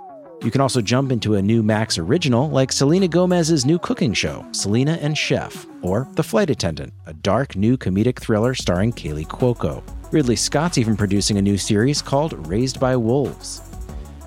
You 0.43 0.51
can 0.51 0.61
also 0.61 0.81
jump 0.81 1.11
into 1.11 1.35
a 1.35 1.41
new 1.41 1.61
Max 1.63 1.97
original 1.97 2.49
like 2.49 2.71
Selena 2.71 3.07
Gomez's 3.07 3.65
new 3.65 3.79
cooking 3.79 4.13
show, 4.13 4.45
Selena 4.51 4.97
and 5.01 5.17
Chef, 5.17 5.65
or 5.81 6.07
The 6.13 6.23
Flight 6.23 6.49
Attendant, 6.49 6.91
a 7.05 7.13
dark 7.13 7.55
new 7.55 7.77
comedic 7.77 8.19
thriller 8.19 8.55
starring 8.55 8.91
Kaley 8.91 9.25
Cuoco. 9.25 9.83
Ridley 10.11 10.37
Scott's 10.37 10.77
even 10.77 10.95
producing 10.95 11.37
a 11.37 11.41
new 11.41 11.57
series 11.57 12.01
called 12.01 12.47
Raised 12.47 12.79
by 12.79 12.95
Wolves. 12.95 13.59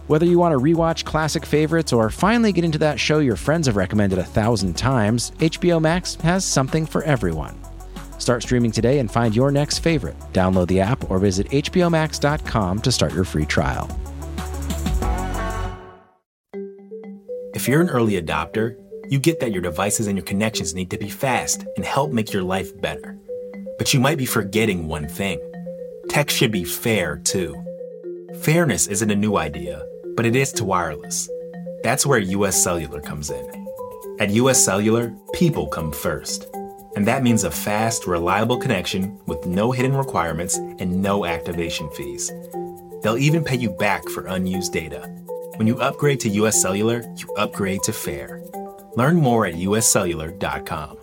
Whether 0.09 0.27
you 0.27 0.39
want 0.39 0.53
to 0.53 0.59
rewatch 0.59 1.05
classic 1.05 1.47
favorites 1.47 1.93
or 1.93 2.11
finally 2.11 2.53
get 2.53 2.65
into 2.65 2.79
that 2.79 3.01
show 3.01 3.21
your 3.21 3.37
friends 3.37 3.67
have 3.67 3.77
recommended 3.77 4.19
a 4.19 4.25
thousand 4.25 4.77
times, 4.77 5.31
HBO 5.39 5.81
Max 5.81 6.17
has 6.17 6.45
something 6.45 6.85
for 6.85 7.03
everyone. 7.05 7.59
Start 8.19 8.43
streaming 8.43 8.73
today 8.73 8.99
and 8.99 9.11
find 9.11 9.35
your 9.35 9.51
next 9.51 9.79
favorite. 9.79 10.19
Download 10.35 10.69
the 10.69 10.81
app 10.81 11.11
or 11.11 11.19
visit 11.19 11.49
HBOMax.com 11.49 12.83
to 12.83 12.93
start 12.93 13.15
your 13.15 13.25
free 13.25 13.47
trial. 13.47 13.89
If 17.55 17.67
you're 17.67 17.81
an 17.81 17.89
early 17.89 18.21
adopter, 18.21 18.77
you 19.09 19.19
get 19.19 19.41
that 19.41 19.53
your 19.53 19.63
devices 19.63 20.09
and 20.09 20.19
your 20.19 20.27
connections 20.27 20.75
need 20.75 20.91
to 20.91 20.99
be 20.99 21.09
fast 21.09 21.65
and 21.77 21.85
help 21.87 22.13
make 22.13 22.33
your 22.33 22.43
life 22.43 22.79
better. 22.83 23.17
But 23.79 23.95
you 23.95 24.01
might 24.01 24.19
be 24.19 24.27
forgetting 24.27 24.87
one 24.87 25.09
thing 25.09 25.41
tech 26.09 26.31
should 26.31 26.53
be 26.53 26.65
fair 26.65 27.17
too. 27.19 27.55
Fairness 28.43 28.87
isn't 28.87 29.11
a 29.11 29.17
new 29.17 29.37
idea, 29.37 29.85
but 30.17 30.27
it 30.27 30.35
is 30.35 30.53
to 30.53 30.65
wireless. 30.65 31.29
That's 31.83 32.07
where 32.07 32.19
US 32.19 32.63
Cellular 32.63 33.01
comes 33.01 33.31
in. 33.31 33.67
At 34.19 34.31
US 34.31 34.65
Cellular, 34.65 35.15
people 35.33 35.67
come 35.67 35.93
first. 35.93 36.47
And 36.97 37.07
that 37.07 37.23
means 37.23 37.45
a 37.45 37.51
fast, 37.51 38.07
reliable 38.07 38.59
connection 38.59 39.19
with 39.27 39.47
no 39.47 39.71
hidden 39.71 39.97
requirements 39.97 40.57
and 40.57 41.03
no 41.03 41.25
activation 41.25 41.89
fees. 41.91 42.31
They'll 43.03 43.19
even 43.19 43.45
pay 43.45 43.57
you 43.57 43.71
back 43.71 44.09
for 44.09 44.27
unused 44.27 44.73
data. 44.73 45.09
When 45.57 45.67
you 45.67 45.79
upgrade 45.81 46.21
to 46.21 46.29
US 46.31 46.61
Cellular, 46.61 47.03
you 47.17 47.33
upgrade 47.35 47.83
to 47.85 47.93
fair. 47.93 48.43
Learn 48.97 49.17
more 49.17 49.47
at 49.47 49.55
uscellular.com. 49.55 51.00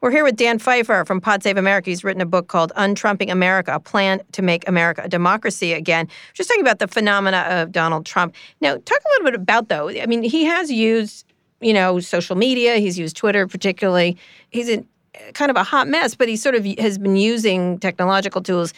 We're 0.00 0.12
here 0.12 0.22
with 0.22 0.36
Dan 0.36 0.60
Pfeiffer 0.60 1.04
from 1.04 1.20
Pod 1.20 1.42
Save 1.42 1.56
America. 1.56 1.90
He's 1.90 2.04
written 2.04 2.20
a 2.20 2.26
book 2.26 2.46
called 2.46 2.70
Untrumping 2.76 3.32
America, 3.32 3.74
a 3.74 3.80
plan 3.80 4.22
to 4.30 4.42
make 4.42 4.68
America 4.68 5.02
a 5.04 5.08
democracy 5.08 5.72
again. 5.72 6.06
Just 6.34 6.48
talking 6.48 6.62
about 6.62 6.78
the 6.78 6.86
phenomena 6.86 7.44
of 7.48 7.72
Donald 7.72 8.06
Trump. 8.06 8.36
Now, 8.60 8.76
talk 8.76 9.00
a 9.00 9.08
little 9.10 9.24
bit 9.24 9.34
about, 9.34 9.68
though, 9.68 9.88
I 9.88 10.06
mean, 10.06 10.22
he 10.22 10.44
has 10.44 10.70
used, 10.70 11.26
you 11.60 11.72
know, 11.72 11.98
social 11.98 12.36
media. 12.36 12.76
He's 12.76 12.96
used 12.96 13.16
Twitter 13.16 13.48
particularly. 13.48 14.16
He's 14.50 14.68
in 14.68 14.86
eh, 15.14 15.32
kind 15.32 15.50
of 15.50 15.56
a 15.56 15.64
hot 15.64 15.88
mess, 15.88 16.14
but 16.14 16.28
he 16.28 16.36
sort 16.36 16.54
of 16.54 16.64
has 16.78 16.96
been 16.96 17.16
using 17.16 17.80
technological 17.80 18.40
tools 18.40 18.72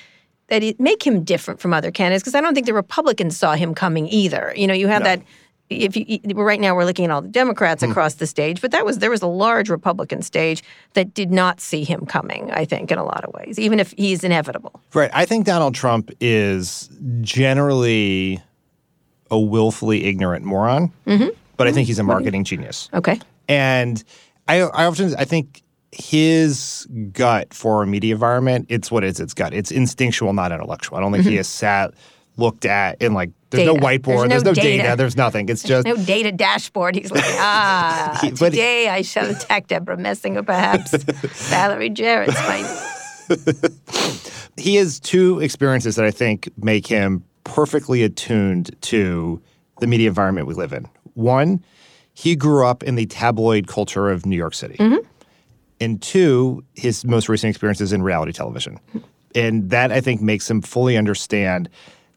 that 0.46 0.80
make 0.80 1.06
him 1.06 1.22
different 1.22 1.60
from 1.60 1.74
other 1.74 1.90
candidates 1.90 2.22
because 2.22 2.34
I 2.34 2.40
don't 2.40 2.54
think 2.54 2.66
the 2.66 2.72
Republicans 2.72 3.36
saw 3.36 3.56
him 3.56 3.74
coming 3.74 4.08
either. 4.08 4.54
You 4.56 4.66
know, 4.66 4.74
you 4.74 4.88
have 4.88 5.04
that 5.04 5.20
if 5.70 5.96
you 5.96 6.20
right 6.34 6.60
now 6.60 6.74
we're 6.74 6.84
looking 6.84 7.04
at 7.04 7.10
all 7.10 7.22
the 7.22 7.28
Democrats 7.28 7.82
hmm. 7.82 7.90
across 7.90 8.14
the 8.14 8.26
stage, 8.26 8.60
but 8.60 8.72
that 8.72 8.84
was 8.84 8.98
there 8.98 9.10
was 9.10 9.22
a 9.22 9.26
large 9.26 9.70
Republican 9.70 10.20
stage 10.22 10.62
that 10.94 11.14
did 11.14 11.30
not 11.30 11.60
see 11.60 11.84
him 11.84 12.04
coming. 12.04 12.50
I 12.50 12.64
think 12.64 12.90
in 12.90 12.98
a 12.98 13.04
lot 13.04 13.24
of 13.24 13.32
ways, 13.32 13.58
even 13.58 13.80
if 13.80 13.94
he's 13.96 14.24
inevitable. 14.24 14.80
Right. 14.92 15.10
I 15.14 15.24
think 15.24 15.46
Donald 15.46 15.74
Trump 15.74 16.10
is 16.20 16.90
generally 17.20 18.42
a 19.30 19.38
willfully 19.38 20.04
ignorant 20.04 20.44
moron, 20.44 20.92
mm-hmm. 21.06 21.28
but 21.56 21.68
I 21.68 21.72
think 21.72 21.84
mm-hmm. 21.84 21.88
he's 21.88 21.98
a 22.00 22.04
marketing 22.04 22.44
genius. 22.44 22.88
Okay, 22.92 23.20
And 23.48 24.02
I, 24.48 24.62
I 24.62 24.86
often 24.86 25.14
I 25.16 25.24
think 25.24 25.62
his 25.92 26.86
gut 27.12 27.52
for 27.54 27.82
a 27.82 27.86
media 27.86 28.14
environment, 28.14 28.66
it's 28.68 28.90
what 28.90 29.04
is 29.04 29.20
its 29.20 29.34
gut. 29.34 29.54
It's 29.54 29.70
instinctual, 29.70 30.32
not 30.32 30.52
intellectual. 30.52 30.98
I 30.98 31.00
don't 31.00 31.12
think 31.12 31.24
he 31.24 31.30
mm-hmm. 31.30 31.36
has 31.38 31.48
sat, 31.48 31.94
looked 32.36 32.64
at, 32.64 33.00
and 33.00 33.14
like 33.14 33.30
there's 33.50 33.66
no 33.66 33.74
whiteboard, 33.76 34.28
There's 34.28 34.42
there's 34.42 34.56
no 34.56 34.62
no, 34.62 34.68
data. 34.68 34.82
data. 34.84 34.96
there's 34.96 35.16
nothing. 35.16 35.48
It's 35.48 35.62
just 35.62 35.86
no 35.86 35.96
data 35.96 36.32
dashboard. 36.32 36.94
He's 36.94 37.10
like, 37.10 37.24
ah, 37.26 38.18
He- 38.22 38.30
today 38.30 38.88
I 38.88 39.02
shall 39.02 39.28
attack 39.30 39.66
Deborah 39.66 39.96
Messinger, 39.96 40.44
perhaps 40.46 40.92
Valerie 41.50 41.90
Jarrett's 41.90 42.34
my 42.34 42.86
he 44.56 44.76
has 44.76 44.98
two 45.00 45.40
experiences 45.40 45.96
that 45.96 46.04
I 46.04 46.10
think 46.10 46.48
make 46.56 46.86
him 46.86 47.24
perfectly 47.44 48.02
attuned 48.02 48.70
to 48.82 49.40
the 49.80 49.86
media 49.86 50.08
environment 50.08 50.46
we 50.46 50.54
live 50.54 50.72
in. 50.72 50.86
One, 51.14 51.64
he 52.12 52.34
grew 52.36 52.66
up 52.66 52.82
in 52.82 52.96
the 52.96 53.06
tabloid 53.06 53.66
culture 53.66 54.08
of 54.10 54.26
New 54.26 54.36
York 54.36 54.54
City. 54.54 54.76
And 55.80 56.02
two, 56.02 56.62
his 56.74 57.04
most 57.04 57.28
recent 57.28 57.48
experiences 57.50 57.92
in 57.92 58.02
reality 58.02 58.32
television. 58.32 58.78
And 59.34 59.70
that 59.70 59.90
I 59.92 60.00
think 60.00 60.20
makes 60.20 60.50
him 60.50 60.60
fully 60.60 60.96
understand 60.96 61.70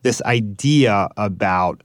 this 0.03 0.21
idea 0.23 1.09
about 1.17 1.83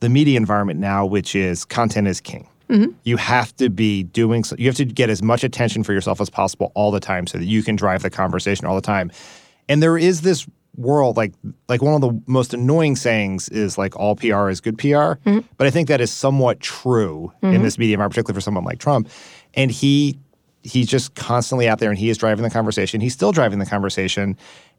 the 0.00 0.08
media 0.08 0.36
environment 0.36 0.80
now, 0.80 1.04
which 1.04 1.34
is 1.34 1.64
content 1.64 2.08
is 2.08 2.20
king. 2.20 2.48
Mm-hmm. 2.68 2.92
You 3.04 3.16
have 3.16 3.54
to 3.56 3.70
be 3.70 4.02
doing, 4.02 4.42
so, 4.42 4.56
you 4.58 4.66
have 4.66 4.74
to 4.76 4.84
get 4.84 5.08
as 5.08 5.22
much 5.22 5.44
attention 5.44 5.84
for 5.84 5.92
yourself 5.92 6.20
as 6.20 6.28
possible 6.28 6.72
all 6.74 6.90
the 6.90 7.00
time 7.00 7.26
so 7.26 7.38
that 7.38 7.44
you 7.44 7.62
can 7.62 7.76
drive 7.76 8.02
the 8.02 8.10
conversation 8.10 8.66
all 8.66 8.74
the 8.74 8.80
time. 8.80 9.10
And 9.68 9.82
there 9.82 9.96
is 9.96 10.22
this 10.22 10.46
world, 10.76 11.16
like, 11.16 11.32
like 11.68 11.80
one 11.80 11.94
of 11.94 12.00
the 12.00 12.20
most 12.26 12.52
annoying 12.52 12.96
sayings 12.96 13.48
is 13.48 13.78
like 13.78 13.96
all 13.96 14.16
PR 14.16 14.48
is 14.48 14.60
good 14.60 14.78
PR. 14.78 14.86
Mm-hmm. 14.86 15.40
But 15.56 15.66
I 15.66 15.70
think 15.70 15.88
that 15.88 16.00
is 16.00 16.10
somewhat 16.10 16.60
true 16.60 17.32
in 17.42 17.62
this 17.62 17.74
mm-hmm. 17.74 17.80
media 17.82 17.94
environment, 17.94 18.12
particularly 18.14 18.36
for 18.36 18.42
someone 18.42 18.64
like 18.64 18.78
Trump. 18.78 19.08
And 19.54 19.70
he, 19.70 20.18
he's 20.62 20.88
just 20.88 21.14
constantly 21.14 21.68
out 21.68 21.78
there 21.78 21.90
and 21.90 21.98
he 21.98 22.10
is 22.10 22.18
driving 22.18 22.42
the 22.42 22.50
conversation. 22.50 23.00
He's 23.00 23.14
still 23.14 23.32
driving 23.32 23.60
the 23.60 23.66
conversation. 23.66 24.36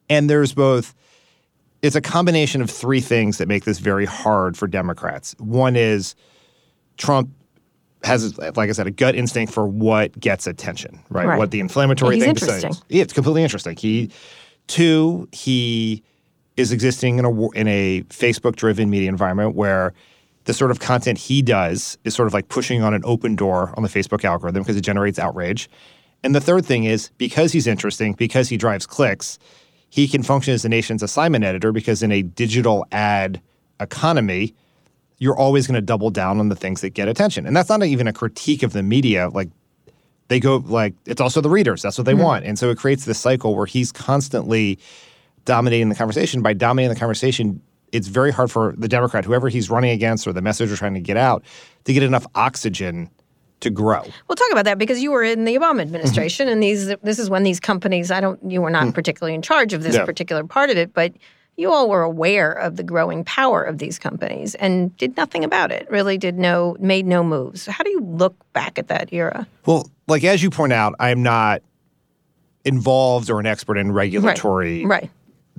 And 0.09 0.29
there's 0.29 0.53
both, 0.53 0.93
it's 1.81 1.95
a 1.95 2.01
combination 2.01 2.61
of 2.61 2.69
three 2.69 3.01
things 3.01 3.37
that 3.37 3.47
make 3.47 3.65
this 3.65 3.79
very 3.79 4.05
hard 4.05 4.57
for 4.57 4.67
Democrats. 4.67 5.35
One 5.39 5.75
is 5.75 6.15
Trump 6.97 7.29
has, 8.03 8.37
like 8.37 8.69
I 8.69 8.71
said, 8.71 8.87
a 8.87 8.91
gut 8.91 9.15
instinct 9.15 9.53
for 9.53 9.67
what 9.67 10.17
gets 10.19 10.47
attention, 10.47 10.99
right? 11.09 11.25
Right. 11.25 11.37
What 11.37 11.51
the 11.51 11.59
inflammatory 11.59 12.15
He's 12.15 12.25
thing 12.25 12.37
say. 12.37 12.69
Yeah, 12.89 13.03
it's 13.03 13.13
completely 13.13 13.43
interesting. 13.43 13.75
He, 13.75 14.11
two, 14.67 15.27
he 15.31 16.03
is 16.55 16.71
existing 16.71 17.19
in 17.19 17.25
a 17.25 17.49
in 17.51 17.67
a 17.67 18.01
Facebook-driven 18.03 18.89
media 18.89 19.09
environment 19.09 19.55
where 19.55 19.93
the 20.45 20.53
sort 20.53 20.71
of 20.71 20.79
content 20.79 21.17
he 21.17 21.41
does 21.41 21.97
is 22.03 22.15
sort 22.15 22.27
of 22.27 22.33
like 22.33 22.47
pushing 22.49 22.81
on 22.81 22.93
an 22.93 23.01
open 23.03 23.35
door 23.35 23.73
on 23.75 23.83
the 23.83 23.89
Facebook 23.89 24.23
algorithm 24.23 24.63
because 24.63 24.77
it 24.77 24.81
generates 24.81 25.19
outrage. 25.19 25.69
And 26.23 26.33
the 26.33 26.41
third 26.41 26.65
thing 26.65 26.85
is 26.85 27.11
because 27.17 27.51
he's 27.51 27.67
interesting, 27.67 28.13
because 28.13 28.49
he 28.49 28.57
drives 28.57 28.87
clicks, 28.87 29.37
he 29.89 30.07
can 30.07 30.23
function 30.23 30.53
as 30.53 30.63
the 30.63 30.69
nation's 30.69 31.01
assignment 31.01 31.43
editor 31.43 31.71
because 31.71 32.03
in 32.03 32.11
a 32.11 32.21
digital 32.21 32.85
ad 32.91 33.41
economy, 33.79 34.53
you're 35.19 35.37
always 35.37 35.67
going 35.67 35.75
to 35.75 35.81
double 35.81 36.09
down 36.09 36.39
on 36.39 36.49
the 36.49 36.55
things 36.55 36.81
that 36.81 36.91
get 36.91 37.07
attention. 37.07 37.45
And 37.45 37.55
that's 37.55 37.69
not 37.69 37.83
even 37.83 38.07
a 38.07 38.13
critique 38.13 38.63
of 38.63 38.73
the 38.73 38.83
media. 38.83 39.29
Like 39.29 39.49
they 40.27 40.39
go 40.39 40.57
like 40.65 40.93
it's 41.05 41.21
also 41.21 41.41
the 41.41 41.49
readers. 41.49 41.81
That's 41.81 41.97
what 41.97 42.05
they 42.05 42.13
mm-hmm. 42.13 42.21
want. 42.21 42.45
And 42.45 42.59
so 42.59 42.69
it 42.69 42.77
creates 42.77 43.05
this 43.05 43.19
cycle 43.19 43.55
where 43.55 43.65
he's 43.65 43.91
constantly 43.91 44.77
dominating 45.45 45.89
the 45.89 45.95
conversation. 45.95 46.41
By 46.41 46.53
dominating 46.53 46.93
the 46.93 46.99
conversation, 46.99 47.61
it's 47.91 48.07
very 48.07 48.31
hard 48.31 48.51
for 48.51 48.75
the 48.77 48.87
Democrat, 48.87 49.25
whoever 49.25 49.49
he's 49.49 49.69
running 49.69 49.91
against 49.91 50.27
or 50.27 50.33
the 50.33 50.41
message 50.41 50.67
they're 50.67 50.77
trying 50.77 50.95
to 50.95 50.99
get 50.99 51.17
out, 51.17 51.43
to 51.85 51.93
get 51.93 52.03
enough 52.03 52.27
oxygen 52.35 53.09
to 53.59 53.69
grow. 53.69 54.03
We'll 54.27 54.35
talk 54.35 54.51
about 54.51 54.65
that 54.65 54.77
because 54.77 55.01
you 55.01 55.11
were 55.11 55.23
in 55.23 55.45
the 55.45 55.55
Obama 55.55 55.81
administration, 55.81 56.47
mm-hmm. 56.47 56.53
and 56.53 56.63
these 56.63 56.87
this 57.03 57.19
is 57.19 57.29
when 57.29 57.43
these 57.43 57.59
companies. 57.59 58.11
I 58.11 58.19
don't. 58.19 58.39
You 58.49 58.61
were 58.61 58.69
not 58.69 58.83
mm-hmm. 58.83 58.91
particularly 58.91 59.35
in 59.35 59.41
charge 59.41 59.73
of 59.73 59.83
this 59.83 59.95
yeah. 59.95 60.05
particular 60.05 60.43
part 60.43 60.69
of 60.69 60.77
it, 60.77 60.93
but 60.93 61.13
you 61.55 61.71
all 61.71 61.89
were 61.89 62.03
aware 62.03 62.51
of 62.51 62.75
the 62.75 62.83
growing 62.83 63.23
power 63.23 63.63
of 63.63 63.79
these 63.79 63.97
companies 63.97 64.53
and 64.55 64.95
did 64.97 65.17
nothing 65.17 65.43
about 65.43 65.71
it. 65.71 65.89
Really, 65.89 66.17
did 66.17 66.37
no 66.37 66.75
made 66.79 67.05
no 67.05 67.23
moves. 67.23 67.65
How 67.65 67.83
do 67.83 67.89
you 67.89 68.01
look 68.01 68.35
back 68.53 68.77
at 68.77 68.87
that 68.89 69.11
era? 69.11 69.47
Well, 69.65 69.89
like 70.07 70.23
as 70.23 70.43
you 70.43 70.49
point 70.49 70.73
out, 70.73 70.93
I'm 70.99 71.23
not 71.23 71.63
involved 72.63 73.29
or 73.29 73.39
an 73.39 73.45
expert 73.45 73.77
in 73.77 73.91
regulatory 73.91 74.85
right. 74.85 75.03
right 75.03 75.11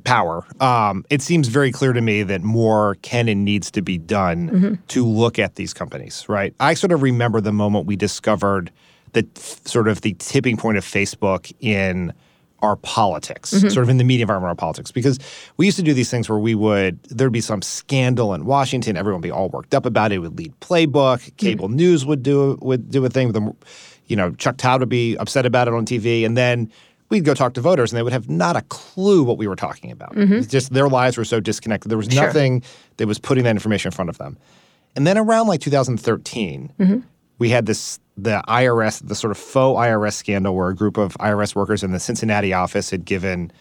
power. 0.05 0.45
Um, 0.61 1.05
it 1.11 1.23
seems 1.23 1.49
very 1.49 1.73
clear 1.73 1.93
to 1.93 2.01
me 2.01 2.23
that 2.23 2.43
more 2.43 2.97
can 3.03 3.29
and 3.29 3.45
needs 3.45 3.71
to 3.73 3.83
be 3.83 3.99
done 3.99 4.51
mm-hmm. 4.51 4.75
to 4.89 5.07
look 5.07 5.39
at 5.39 5.57
these 5.57 5.75
companies, 5.75 6.29
right? 6.29 6.55
I 6.61 6.75
sort 6.75 6.93
of 6.93 7.03
remember 7.03 7.41
the 7.41 7.53
moment 7.53 7.87
we 7.87 7.97
discovered 7.97 8.71
the 9.13 9.27
sort 9.65 9.89
of 9.89 10.03
the 10.03 10.15
tipping 10.15 10.57
point 10.57 10.79
of 10.79 10.85
Facebook 10.85 11.53
in 11.61 12.13
our 12.61 12.77
politics, 12.77 13.53
mm-hmm. 13.53 13.69
sort 13.69 13.85
of 13.85 13.89
in 13.89 13.99
the 13.99 14.05
media 14.05 14.25
environment, 14.25 14.51
of 14.51 14.51
our 14.51 14.57
politics, 14.57 14.91
because 14.91 15.19
we 15.57 15.67
used 15.67 15.77
to 15.77 15.83
do 15.83 15.95
these 15.95 16.11
things 16.11 16.29
where 16.29 16.39
we 16.39 16.55
would 16.55 17.01
there'd 17.05 17.33
be 17.33 17.41
some 17.41 17.63
scandal 17.63 18.35
in 18.35 18.45
Washington, 18.45 18.97
everyone 18.97 19.21
would 19.21 19.27
be 19.27 19.31
all 19.31 19.49
worked 19.51 19.75
up 19.75 19.87
about 19.87 20.13
it. 20.13 20.17
it 20.17 20.19
would 20.19 20.37
lead 20.37 20.53
playbook, 20.61 21.19
mm-hmm. 21.19 21.37
cable 21.37 21.69
mm-hmm. 21.69 21.77
news 21.77 22.05
would 22.05 22.23
do 22.23 22.59
would 22.61 22.91
do 22.91 23.05
a 23.05 23.09
thing 23.09 23.29
with 23.29 23.35
them. 23.35 23.57
You 24.07 24.17
know, 24.17 24.33
Chuck 24.33 24.57
Todd 24.57 24.81
would 24.81 24.89
be 24.89 25.17
upset 25.19 25.47
about 25.47 25.69
it 25.69 25.75
on 25.75 25.85
TV, 25.85 26.25
and 26.25 26.37
then 26.37 26.73
we'd 27.09 27.25
go 27.25 27.35
talk 27.35 27.55
to 27.55 27.61
voters 27.61 27.93
and 27.93 27.99
they 27.99 28.03
would 28.03 28.13
have 28.13 28.29
not 28.29 28.57
a 28.57 28.63
clue 28.63 29.23
what 29.23 29.39
we 29.39 29.47
were 29.47 29.57
talking 29.57 29.91
about. 29.91 30.15
Mm-hmm. 30.15 30.43
Just 30.43 30.73
their 30.73 30.89
lives 30.89 31.17
were 31.17 31.25
so 31.25 31.41
disconnected. 31.41 31.91
There 31.91 31.99
was 31.99 32.09
sure. 32.09 32.25
nothing 32.25 32.63
that 32.99 33.07
was 33.07 33.19
putting 33.19 33.45
that 33.45 33.51
information 33.51 33.89
in 33.89 33.93
front 33.93 34.11
of 34.11 34.19
them. 34.19 34.37
And 34.97 35.07
then 35.07 35.17
around 35.17 35.47
like 35.47 35.61
2013, 35.61 36.73
mm-hmm. 36.79 36.99
we 37.39 37.51
had 37.51 37.67
this 37.67 37.99
the 38.17 38.43
IRS, 38.49 39.07
the 39.07 39.15
sort 39.15 39.31
of 39.31 39.39
faux 39.39 39.79
IRS 39.79 40.15
scandal 40.15 40.57
where 40.57 40.69
a 40.69 40.75
group 40.75 40.97
of 40.97 41.15
IRS 41.19 41.55
workers 41.55 41.85
in 41.85 41.93
the 41.93 42.01
Cincinnati 42.01 42.53
office 42.53 42.91
had 42.91 43.05
given 43.05 43.53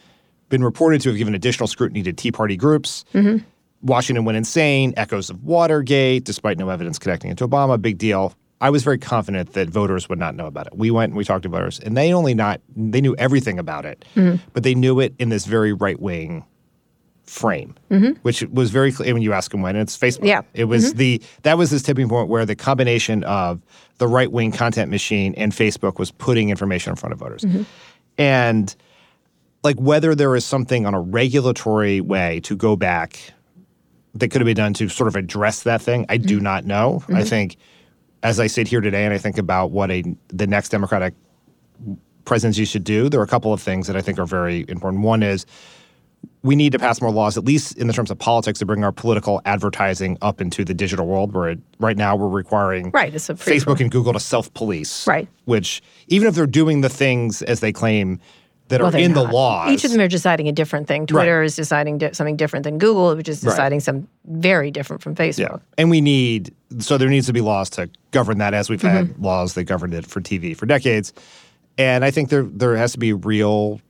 been 0.50 0.64
reported 0.64 1.02
to 1.02 1.10
have 1.10 1.18
given 1.18 1.36
additional 1.36 1.68
scrutiny 1.68 2.02
to 2.04 2.14
Tea 2.14 2.32
Party 2.32 2.56
groups. 2.56 3.06
Mm-hmm. 3.14 3.44
Washington 3.84 4.26
went 4.26 4.38
insane, 4.38 4.94
echoes 4.98 5.30
of 5.30 5.44
Watergate, 5.44 6.24
despite 6.24 6.58
no 6.58 6.70
evidence 6.70 6.98
connecting 6.98 7.30
it 7.30 7.38
to 7.38 7.48
Obama, 7.48 7.80
big 7.80 7.98
deal. 7.98 8.34
I 8.60 8.70
was 8.70 8.84
very 8.84 8.98
confident 8.98 9.54
that 9.54 9.70
voters 9.70 10.10
would 10.10 10.18
not 10.18 10.36
know 10.36 10.48
about 10.48 10.68
it. 10.68 10.76
We 10.76 10.90
went 10.90 11.12
and 11.12 11.18
we 11.18 11.24
talked 11.24 11.44
to 11.44 11.50
voters, 11.50 11.80
and 11.80 11.96
they 11.96 12.14
only 12.14 12.34
not 12.34 12.60
they 12.76 13.02
knew 13.02 13.16
everything 13.18 13.60
about 13.60 13.86
it, 13.86 14.04
mm-hmm. 14.16 14.44
but 14.54 14.64
they 14.64 14.74
knew 14.74 15.00
it 15.00 15.14
in 15.20 15.30
this 15.30 15.46
very 15.46 15.74
right 15.74 16.00
wing 16.00 16.44
frame, 17.24 17.76
mm-hmm. 17.92 18.14
which 18.22 18.42
was 18.44 18.72
very 18.72 18.92
clear 18.92 19.14
when 19.14 19.22
you 19.22 19.34
ask 19.34 19.52
them 19.52 19.62
when 19.62 19.76
it's 19.76 19.98
Facebook. 19.98 20.26
Yeah, 20.26 20.42
it 20.54 20.66
was 20.66 20.90
mm-hmm. 20.90 20.98
the 20.98 21.22
that 21.44 21.58
was 21.58 21.70
this 21.70 21.84
tipping 21.84 22.10
point 22.10 22.30
where 22.30 22.46
the 22.46 22.56
combination 22.56 23.24
of 23.26 23.62
the 24.00 24.08
right 24.08 24.32
wing 24.32 24.52
content 24.52 24.90
machine 24.90 25.36
and 25.36 25.52
Facebook 25.52 26.00
was 26.00 26.10
putting 26.12 26.50
information 26.50 26.92
in 26.92 26.96
front 26.96 27.14
of 27.14 27.20
voters, 27.20 27.44
mm-hmm. 27.44 27.64
and 28.18 28.76
like 29.64 29.78
whether 29.78 30.16
there 30.16 30.36
is 30.36 30.46
something 30.46 30.86
on 30.86 30.96
a 30.96 31.00
regulatory 31.00 32.02
way 32.02 32.40
to 32.40 32.56
go 32.56 32.76
back 32.76 33.34
that 34.16 34.30
could 34.30 34.42
have 34.42 34.46
been 34.46 34.56
done 34.56 34.74
to 34.74 34.90
sort 34.90 35.08
of 35.08 35.16
address 35.16 35.64
that 35.64 35.82
thing, 35.82 36.06
I 36.10 36.18
do 36.18 36.36
mm-hmm. 36.36 36.44
not 36.44 36.66
know. 36.66 37.04
I 37.08 37.12
mm-hmm. 37.12 37.24
think 37.24 37.58
as 38.24 38.40
I 38.40 38.48
sit 38.48 38.68
here 38.68 38.82
today 38.82 39.06
and 39.06 39.14
I 39.14 39.18
think 39.18 39.38
about 39.38 39.72
what 39.72 39.92
a 39.92 40.04
the 40.30 40.48
next 40.48 40.70
Democratic 40.70 41.14
presidency 42.26 42.66
should 42.66 42.84
do, 42.84 43.10
there 43.10 43.20
are 43.20 43.24
a 43.24 43.28
couple 43.28 43.54
of 43.54 43.62
things 43.62 43.88
that 43.88 43.96
I 43.96 44.02
think 44.02 44.20
are 44.20 44.26
very 44.26 44.66
important. 44.68 45.04
One 45.04 45.24
is 45.24 45.46
we 46.42 46.56
need 46.56 46.72
to 46.72 46.80
pass 46.80 47.02
more 47.02 47.12
laws, 47.12 47.38
at 47.38 47.46
least 47.46 47.78
in 47.78 47.88
the 47.88 47.94
terms 47.94 48.12
of 48.12 48.18
politics, 48.18 48.60
to 48.60 48.66
bring 48.66 48.84
our 48.84 48.92
political 48.92 49.42
advertising 49.46 50.18
up 50.22 50.42
into 50.42 50.66
the 50.66 50.74
digital 50.74 51.06
world. 51.08 51.34
Where 51.34 51.50
it, 51.50 51.60
right 51.80 51.98
now 51.98 52.16
we're 52.16 52.28
requiring 52.28 52.92
right, 52.92 53.14
Facebook 53.14 53.80
and 53.80 53.92
Google 53.92 54.14
to 54.14 54.20
self-police, 54.20 55.08
right? 55.08 55.28
Which 55.46 55.82
even 56.08 56.28
if 56.28 56.36
they're 56.36 56.48
doing 56.48 56.82
the 56.82 56.90
things 56.90 57.42
as 57.44 57.60
they 57.60 57.72
claim 57.72 58.20
that 58.70 58.82
well, 58.82 58.94
are 58.94 58.98
in 58.98 59.14
not. 59.14 59.28
the 59.28 59.34
laws. 59.34 59.72
Each 59.72 59.84
of 59.84 59.92
them 59.92 60.02
are 60.02 60.08
deciding 60.08 60.48
a 60.48 60.52
different 60.52 60.88
thing. 60.88 61.06
Twitter 61.06 61.40
right. 61.40 61.46
is 61.46 61.56
deciding 61.56 62.00
di- 62.00 62.12
something 62.12 62.36
different 62.36 62.64
than 62.64 62.78
Google, 62.78 63.16
which 63.16 63.30
is 63.30 63.42
deciding 63.42 63.78
right. 63.78 63.84
some 63.84 64.08
very 64.26 64.72
different 64.72 65.02
from 65.02 65.16
Facebook. 65.16 65.40
Yeah. 65.40 65.58
And 65.78 65.90
we 65.90 66.02
need 66.02 66.54
so 66.80 66.98
there 66.98 67.10
needs 67.10 67.28
to 67.28 67.34
be 67.34 67.42
laws 67.42 67.70
to 67.72 67.90
govern 68.12 68.40
that, 68.40 68.54
as 68.54 68.70
we've 68.70 68.82
mm-hmm. 68.82 69.08
had 69.08 69.20
laws 69.20 69.54
that 69.54 69.64
governed 69.64 69.94
it 69.94 70.06
for 70.06 70.22
TV 70.22 70.56
for 70.56 70.66
decades. 70.66 71.14
And 71.78 72.04
I 72.04 72.12
think 72.12 72.30
there 72.30 72.44
there 72.44 72.76
has 72.76 72.92
to 72.94 73.00
be 73.00 73.14
real. 73.14 73.82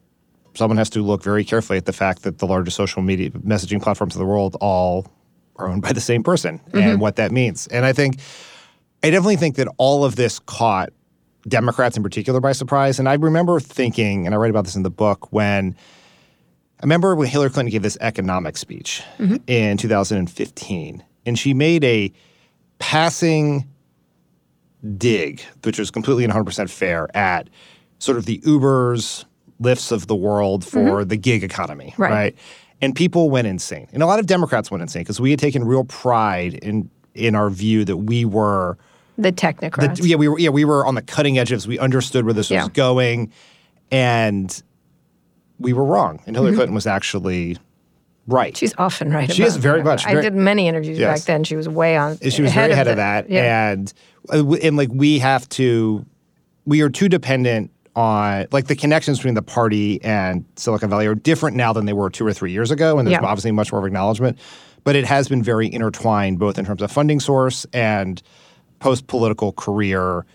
Someone 0.53 0.77
has 0.77 0.89
to 0.91 1.01
look 1.03 1.23
very 1.23 1.43
carefully 1.43 1.77
at 1.77 1.85
the 1.85 1.93
fact 1.93 2.23
that 2.23 2.39
the 2.39 2.47
largest 2.47 2.77
social 2.77 3.01
media 3.01 3.29
messaging 3.31 3.81
platforms 3.81 4.15
in 4.15 4.19
the 4.19 4.25
world 4.25 4.57
all 4.59 5.07
are 5.57 5.67
owned 5.67 5.81
by 5.81 5.91
the 5.91 6.01
same 6.01 6.23
person 6.23 6.59
mm-hmm. 6.59 6.77
and 6.77 7.01
what 7.01 7.15
that 7.15 7.31
means. 7.31 7.67
And 7.67 7.85
I 7.85 7.93
think 7.93 8.19
I 9.03 9.09
definitely 9.09 9.37
think 9.37 9.55
that 9.55 9.67
all 9.77 10.03
of 10.03 10.15
this 10.15 10.39
caught 10.39 10.91
Democrats 11.47 11.97
in 11.97 12.03
particular 12.03 12.39
by 12.39 12.51
surprise. 12.51 12.99
And 12.99 13.07
I 13.07 13.13
remember 13.13 13.59
thinking, 13.59 14.25
and 14.25 14.35
I 14.35 14.37
write 14.37 14.49
about 14.49 14.65
this 14.65 14.75
in 14.75 14.83
the 14.83 14.89
book, 14.89 15.31
when 15.31 15.75
I 16.79 16.83
remember 16.83 17.15
when 17.15 17.27
Hillary 17.27 17.49
Clinton 17.49 17.71
gave 17.71 17.83
this 17.83 17.97
economic 18.01 18.57
speech 18.57 19.03
mm-hmm. 19.17 19.37
in 19.47 19.77
2015, 19.77 21.03
and 21.25 21.39
she 21.39 21.53
made 21.53 21.83
a 21.83 22.11
passing 22.79 23.67
dig, 24.97 25.41
which 25.63 25.79
was 25.79 25.89
completely 25.89 26.23
and 26.23 26.33
100% 26.33 26.69
fair, 26.69 27.15
at 27.15 27.49
sort 27.99 28.17
of 28.17 28.25
the 28.25 28.39
Ubers, 28.39 29.25
Lyfts 29.59 29.91
of 29.91 30.05
the 30.05 30.15
world 30.15 30.63
for 30.63 30.79
mm-hmm. 30.79 31.07
the 31.07 31.17
gig 31.17 31.43
economy, 31.43 31.95
right. 31.97 32.11
right? 32.11 32.35
And 32.79 32.95
people 32.95 33.31
went 33.31 33.47
insane. 33.47 33.87
And 33.91 34.03
a 34.03 34.05
lot 34.05 34.19
of 34.19 34.27
Democrats 34.27 34.69
went 34.69 34.83
insane 34.83 35.01
because 35.01 35.19
we 35.19 35.31
had 35.31 35.39
taken 35.39 35.63
real 35.63 35.83
pride 35.83 36.53
in 36.55 36.91
in 37.15 37.33
our 37.33 37.49
view 37.49 37.83
that 37.83 37.97
we 37.97 38.23
were– 38.23 38.77
the 39.17 39.31
technocrats. 39.31 40.01
The, 40.01 40.09
yeah, 40.09 40.15
we 40.15 40.27
were 40.27 40.39
yeah 40.39 40.49
we 40.49 40.65
were 40.65 40.85
on 40.85 40.95
the 40.95 41.01
cutting 41.01 41.37
edge 41.37 41.51
of 41.51 41.57
this. 41.57 41.67
We 41.67 41.79
understood 41.79 42.25
where 42.25 42.33
this 42.33 42.49
yeah. 42.49 42.63
was 42.63 42.69
going, 42.69 43.31
and 43.91 44.63
we 45.59 45.73
were 45.73 45.83
wrong. 45.83 46.21
And 46.25 46.35
Hillary 46.35 46.51
mm-hmm. 46.51 46.57
Clinton 46.57 46.75
was 46.75 46.87
actually 46.87 47.57
right. 48.27 48.55
She's 48.55 48.73
often 48.77 49.11
right. 49.11 49.31
She 49.31 49.43
is 49.43 49.57
very 49.57 49.83
much. 49.83 50.05
Very, 50.05 50.19
I 50.19 50.21
did 50.21 50.35
many 50.35 50.67
interviews 50.67 50.99
yes. 50.99 51.19
back 51.19 51.25
then. 51.25 51.43
She 51.43 51.55
was 51.55 51.67
way 51.67 51.97
on. 51.97 52.17
She 52.19 52.41
was 52.41 52.53
very 52.53 52.71
ahead 52.71 52.87
of, 52.87 52.93
the, 52.93 53.01
that, 53.01 53.29
yeah. 53.29 53.71
and 53.71 53.93
uh, 54.31 54.55
and 54.55 54.77
like 54.77 54.89
we 54.91 55.19
have 55.19 55.47
to, 55.49 56.05
we 56.65 56.81
are 56.81 56.89
too 56.89 57.09
dependent 57.09 57.71
on 57.95 58.45
like 58.51 58.67
the 58.67 58.75
connections 58.75 59.17
between 59.17 59.33
the 59.33 59.41
party 59.41 60.01
and 60.03 60.45
Silicon 60.55 60.89
Valley 60.89 61.07
are 61.07 61.15
different 61.15 61.57
now 61.57 61.73
than 61.73 61.85
they 61.85 61.93
were 61.93 62.11
two 62.11 62.25
or 62.25 62.33
three 62.33 62.51
years 62.51 62.69
ago, 62.69 62.99
and 62.99 63.07
there's 63.07 63.19
yeah. 63.19 63.27
obviously 63.27 63.51
much 63.51 63.71
more 63.71 63.79
of 63.79 63.87
acknowledgement. 63.87 64.37
But 64.83 64.95
it 64.95 65.03
has 65.05 65.27
been 65.27 65.43
very 65.43 65.71
intertwined, 65.73 66.39
both 66.39 66.57
in 66.57 66.65
terms 66.65 66.81
of 66.81 66.91
funding 66.91 67.19
source 67.19 67.65
and 67.73 68.21
post 68.79 69.07
political 69.07 69.51
career 69.53 70.25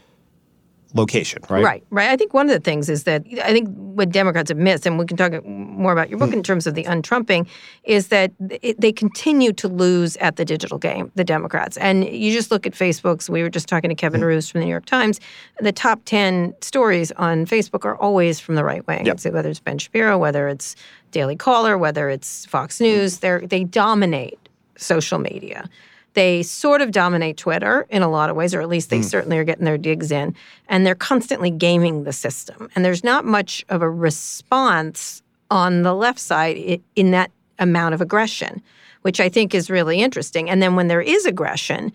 location, 0.95 1.43
right? 1.49 1.65
Right, 1.65 1.85
right. 1.91 2.11
I 2.11 2.17
think 2.17 2.35
one 2.35 2.49
of 2.49 2.53
the 2.55 2.61
things 2.61 2.89
is 2.89 3.05
that 3.05 3.25
I 3.43 3.53
think 3.53 3.69
what 3.77 4.11
Democrats 4.11 4.51
have 4.51 4.59
missed, 4.59 4.87
and 4.87 4.99
we 4.99 5.07
can 5.07 5.17
talk 5.17 5.45
more 5.45 5.93
about 5.93 6.11
your 6.11 6.19
book 6.19 6.31
mm. 6.31 6.35
in 6.35 6.43
terms 6.43 6.67
of 6.67 6.75
the 6.75 6.85
untrumping, 6.85 7.47
is 7.85 8.09
that 8.09 8.33
it, 8.63 8.81
they 8.81 8.93
continue 8.93 9.53
to 9.55 9.69
lose 9.69 10.17
at 10.19 10.37
the 10.37 10.45
digital 10.45 10.79
game, 10.79 11.11
the 11.15 11.25
Democrats. 11.25 11.77
And 11.79 12.05
you 12.05 12.33
just 12.33 12.51
look 12.51 12.67
at 12.67 12.73
Facebook's, 12.73 13.31
we 13.31 13.43
were 13.43 13.49
just 13.49 13.69
talking 13.69 13.89
to 13.89 13.95
Kevin 13.95 14.21
mm. 14.21 14.27
Roose 14.27 14.51
from 14.51 14.61
the 14.61 14.67
New 14.67 14.71
York 14.71 14.87
Times, 14.87 15.21
the 15.61 15.73
top 15.73 16.01
10 16.05 16.55
stories 16.61 17.13
on 17.13 17.47
Facebook 17.47 17.85
are 17.85 17.97
always 17.97 18.41
from 18.41 18.55
the 18.55 18.65
right 18.65 18.87
wing. 18.87 19.07
Yep. 19.07 19.21
So 19.21 19.31
whether 19.31 19.49
it's 19.49 19.61
Ben 19.61 19.79
Shapiro, 19.79 20.19
whether 20.19 20.49
it's 20.49 20.77
Daily 21.11 21.37
Caller, 21.37 21.79
whether 21.79 22.09
it's 22.09 22.47
Fox 22.47 22.81
News, 22.81 23.19
they 23.19 23.39
they 23.47 23.65
dominate 23.65 24.39
social 24.77 25.19
media. 25.19 25.69
They 26.15 26.43
sort 26.43 26.83
of 26.83 26.91
dominate 26.91 27.37
Twitter 27.37 27.87
in 27.89 28.03
a 28.03 28.09
lot 28.09 28.29
of 28.29 28.37
ways, 28.37 28.55
or 28.55 28.61
at 28.61 28.69
least 28.69 28.91
they 28.91 29.01
mm. 29.01 29.05
certainly 29.05 29.39
are 29.39 29.45
getting 29.45 29.65
their 29.65 29.79
digs 29.79 30.13
in. 30.13 30.35
And 30.69 30.87
they're 30.87 30.95
constantly 30.95 31.51
gaming 31.51 32.05
the 32.05 32.13
system. 32.13 32.69
And 32.75 32.85
there's 32.85 33.03
not 33.03 33.25
much 33.25 33.65
of 33.69 33.83
a 33.83 33.91
response 33.91 35.23
on 35.51 35.83
the 35.83 35.95
left 35.95 36.19
side 36.19 36.81
in 36.97 37.11
that 37.13 37.31
amount 37.59 37.95
of 37.95 38.01
aggression, 38.01 38.63
which 39.03 39.21
I 39.21 39.29
think 39.29 39.55
is 39.55 39.71
really 39.71 40.01
interesting. 40.01 40.51
And 40.51 40.63
then 40.63 40.77
when 40.77 40.89
there 40.89 41.03
is 41.03 41.27
aggression, 41.27 41.93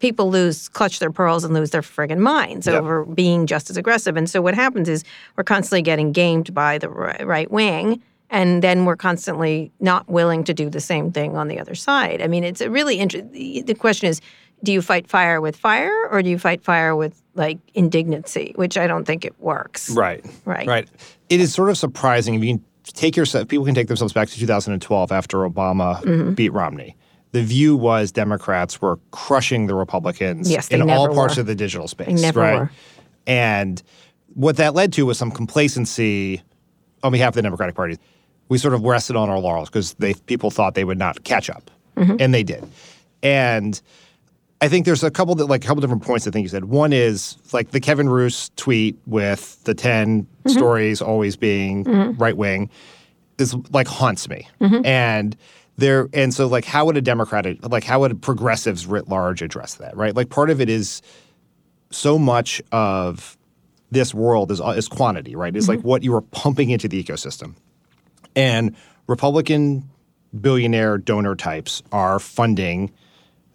people 0.00 0.30
lose, 0.30 0.68
clutch 0.68 0.98
their 0.98 1.12
pearls 1.12 1.44
and 1.44 1.54
lose 1.54 1.70
their 1.70 1.82
friggin' 1.82 2.18
minds 2.18 2.66
yep. 2.66 2.80
over 2.80 3.04
being 3.04 3.46
just 3.46 3.70
as 3.70 3.76
aggressive. 3.76 4.16
And 4.16 4.28
so 4.28 4.42
what 4.42 4.54
happens 4.54 4.88
is 4.88 5.04
we're 5.36 5.44
constantly 5.44 5.82
getting 5.82 6.12
gamed 6.12 6.52
by 6.52 6.78
the 6.78 6.88
right 6.88 7.50
wing 7.50 8.02
and 8.30 8.62
then 8.62 8.84
we're 8.84 8.96
constantly 8.96 9.70
not 9.80 10.08
willing 10.08 10.44
to 10.44 10.54
do 10.54 10.70
the 10.70 10.80
same 10.80 11.12
thing 11.12 11.36
on 11.36 11.48
the 11.48 11.58
other 11.58 11.74
side. 11.74 12.22
I 12.22 12.28
mean, 12.28 12.44
it's 12.44 12.60
a 12.60 12.70
really 12.70 12.96
interesting. 12.98 13.64
The 13.66 13.74
question 13.74 14.08
is, 14.08 14.20
do 14.62 14.72
you 14.72 14.82
fight 14.82 15.08
fire 15.08 15.40
with 15.40 15.56
fire, 15.56 16.08
or 16.10 16.22
do 16.22 16.28
you 16.30 16.38
fight 16.38 16.62
fire 16.62 16.94
with 16.94 17.20
like 17.34 17.58
indignancy? 17.74 18.52
Which 18.56 18.76
I 18.78 18.86
don't 18.86 19.04
think 19.04 19.24
it 19.24 19.38
works. 19.40 19.90
Right. 19.90 20.24
Right. 20.44 20.66
Right. 20.66 20.88
It 21.28 21.40
is 21.40 21.52
sort 21.54 21.70
of 21.70 21.78
surprising 21.78 22.34
if 22.34 22.44
you 22.44 22.54
can 22.56 22.64
take 22.84 23.16
yourself. 23.16 23.48
People 23.48 23.64
can 23.64 23.74
take 23.74 23.88
themselves 23.88 24.12
back 24.12 24.28
to 24.28 24.38
2012 24.38 25.12
after 25.12 25.38
Obama 25.38 26.00
Mm-hmm. 26.02 26.32
beat 26.34 26.52
Romney. 26.52 26.96
The 27.32 27.42
view 27.42 27.76
was 27.76 28.10
Democrats 28.12 28.82
were 28.82 28.98
crushing 29.12 29.66
the 29.66 29.74
Republicans 29.74 30.50
Yes, 30.50 30.68
in 30.68 30.90
all 30.90 31.14
parts 31.14 31.36
were. 31.36 31.42
of 31.42 31.46
the 31.46 31.54
digital 31.54 31.86
space. 31.88 32.22
Right? 32.34 32.58
were. 32.60 32.70
And 33.26 33.80
what 34.34 34.56
that 34.56 34.74
led 34.74 34.92
to 34.94 35.06
was 35.06 35.16
some 35.16 35.30
complacency 35.30 36.42
on 37.02 37.12
behalf 37.12 37.28
of 37.28 37.34
the 37.36 37.42
Democratic 37.42 37.76
Party. 37.76 37.98
We 38.50 38.58
sort 38.58 38.74
of 38.74 38.82
rested 38.84 39.16
on 39.16 39.30
our 39.30 39.38
laurels 39.38 39.70
because 39.70 39.94
they 39.94 40.12
people 40.12 40.50
thought 40.50 40.74
they 40.74 40.84
would 40.84 40.98
not 40.98 41.24
catch 41.24 41.48
up, 41.48 41.70
Mm-hmm. 41.96 42.16
and 42.20 42.34
they 42.34 42.42
did. 42.42 42.64
And 43.22 43.80
I 44.60 44.68
think 44.68 44.84
there's 44.86 45.02
a 45.04 45.10
couple 45.10 45.34
that 45.36 45.46
like 45.46 45.64
a 45.64 45.66
couple 45.66 45.80
different 45.80 46.02
points. 46.02 46.26
I 46.26 46.30
think 46.30 46.42
you 46.44 46.48
said 46.48 46.66
one 46.66 46.92
is 46.92 47.36
like 47.52 47.70
the 47.70 47.80
Kevin 47.80 48.08
Roose 48.08 48.50
tweet 48.56 48.98
with 49.06 49.62
the 49.64 49.74
10 49.74 50.22
Mm-hmm. 50.22 50.50
stories 50.50 51.00
always 51.02 51.36
being 51.36 51.84
right 52.18 52.36
wing 52.36 52.68
is 53.38 53.54
like 53.72 53.86
haunts 53.88 54.28
me, 54.28 54.48
Mm-hmm. 54.60 54.84
and 54.84 55.36
there 55.76 56.08
and 56.12 56.34
so 56.34 56.46
like 56.46 56.64
how 56.66 56.84
would 56.86 56.96
a 56.96 57.00
Democratic 57.00 57.58
like 57.66 57.84
how 57.84 58.00
would 58.00 58.20
progressives 58.20 58.86
writ 58.86 59.08
large 59.08 59.40
address 59.42 59.74
that 59.76 59.96
right? 59.96 60.14
Like 60.16 60.28
part 60.28 60.50
of 60.50 60.60
it 60.60 60.68
is 60.68 61.00
so 61.90 62.18
much 62.18 62.60
of 62.72 63.36
this 63.90 64.12
world 64.14 64.50
is 64.50 64.60
is 64.60 64.88
quantity, 64.88 65.36
right? 65.36 65.54
It's 65.56 65.68
like 65.68 65.80
what 65.80 66.02
you 66.02 66.14
are 66.14 66.20
pumping 66.20 66.70
into 66.70 66.88
the 66.88 67.02
ecosystem. 67.02 67.54
And 68.36 68.74
Republican 69.06 69.88
billionaire 70.40 70.98
donor 70.98 71.34
types 71.34 71.82
are 71.92 72.18
funding 72.18 72.92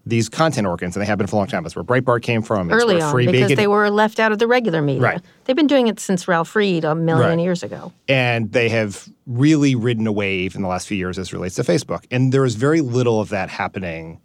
these 0.08 0.30
content 0.30 0.68
organs, 0.68 0.96
and 0.96 1.02
they 1.02 1.08
have 1.08 1.18
been 1.18 1.26
for 1.26 1.36
a 1.36 1.40
long 1.40 1.48
time. 1.48 1.64
That's 1.64 1.76
where 1.76 1.84
Breitbart 1.84 2.22
came 2.22 2.44
from. 2.44 2.70
It's 2.70 2.84
Early 2.84 3.02
on, 3.02 3.12
Free 3.12 3.26
because 3.26 3.42
Bacon- 3.48 3.56
they 3.56 3.66
were 3.66 3.90
left 3.90 4.20
out 4.20 4.32
of 4.32 4.38
the 4.38 4.46
regular 4.46 4.80
media. 4.80 5.02
Right. 5.02 5.22
They've 5.46 5.56
been 5.56 5.66
doing 5.66 5.88
it 5.88 6.00
since 6.00 6.28
Ralph 6.28 6.56
Reed 6.56 6.86
a 6.86 6.94
million 6.94 7.38
Right. 7.38 7.44
years 7.44 7.64
ago. 7.64 7.92
and 8.08 8.52
they 8.52 8.70
have 8.70 9.08
really 9.26 9.74
ridden 9.74 10.06
a 10.06 10.12
wave 10.12 10.54
in 10.56 10.62
the 10.62 10.68
last 10.68 10.88
few 10.88 10.96
years 10.98 11.18
as 11.18 11.30
it 11.30 11.34
relates 11.34 11.56
to 11.56 11.64
Facebook. 11.64 12.04
And 12.12 12.32
there 12.32 12.46
is 12.46 12.54
very 12.54 12.82
little 12.82 13.20
of 13.20 13.30
that 13.30 13.50
happening 13.50 14.20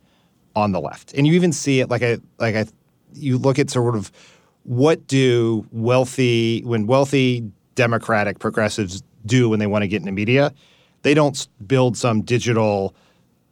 on 0.55 0.73
the 0.73 0.81
left. 0.83 1.15
And 1.15 1.27
you 1.27 1.33
even 1.33 1.51
see 1.53 1.81
it 1.81 1.89
like 1.89 2.03
I 2.03 2.19
like 2.39 2.57
I 2.57 2.67
you 3.15 3.39
look 3.39 3.59
at 3.59 3.71
sort 3.71 3.95
of 3.97 4.13
what 4.65 5.07
do 5.07 5.65
wealthy 5.73 6.61
when 6.65 6.87
wealthy 6.87 7.51
democratic 7.75 8.39
progressives 8.39 9.03
do 9.27 9.49
when 9.49 9.59
they 9.59 9.67
want 9.67 9.83
to 9.83 9.89
get 9.89 10.01
into 10.01 10.13
media? 10.13 10.53
They 11.03 11.15
don't 11.15 11.49
build 11.67 11.97
some 11.97 12.23
digital 12.23 12.95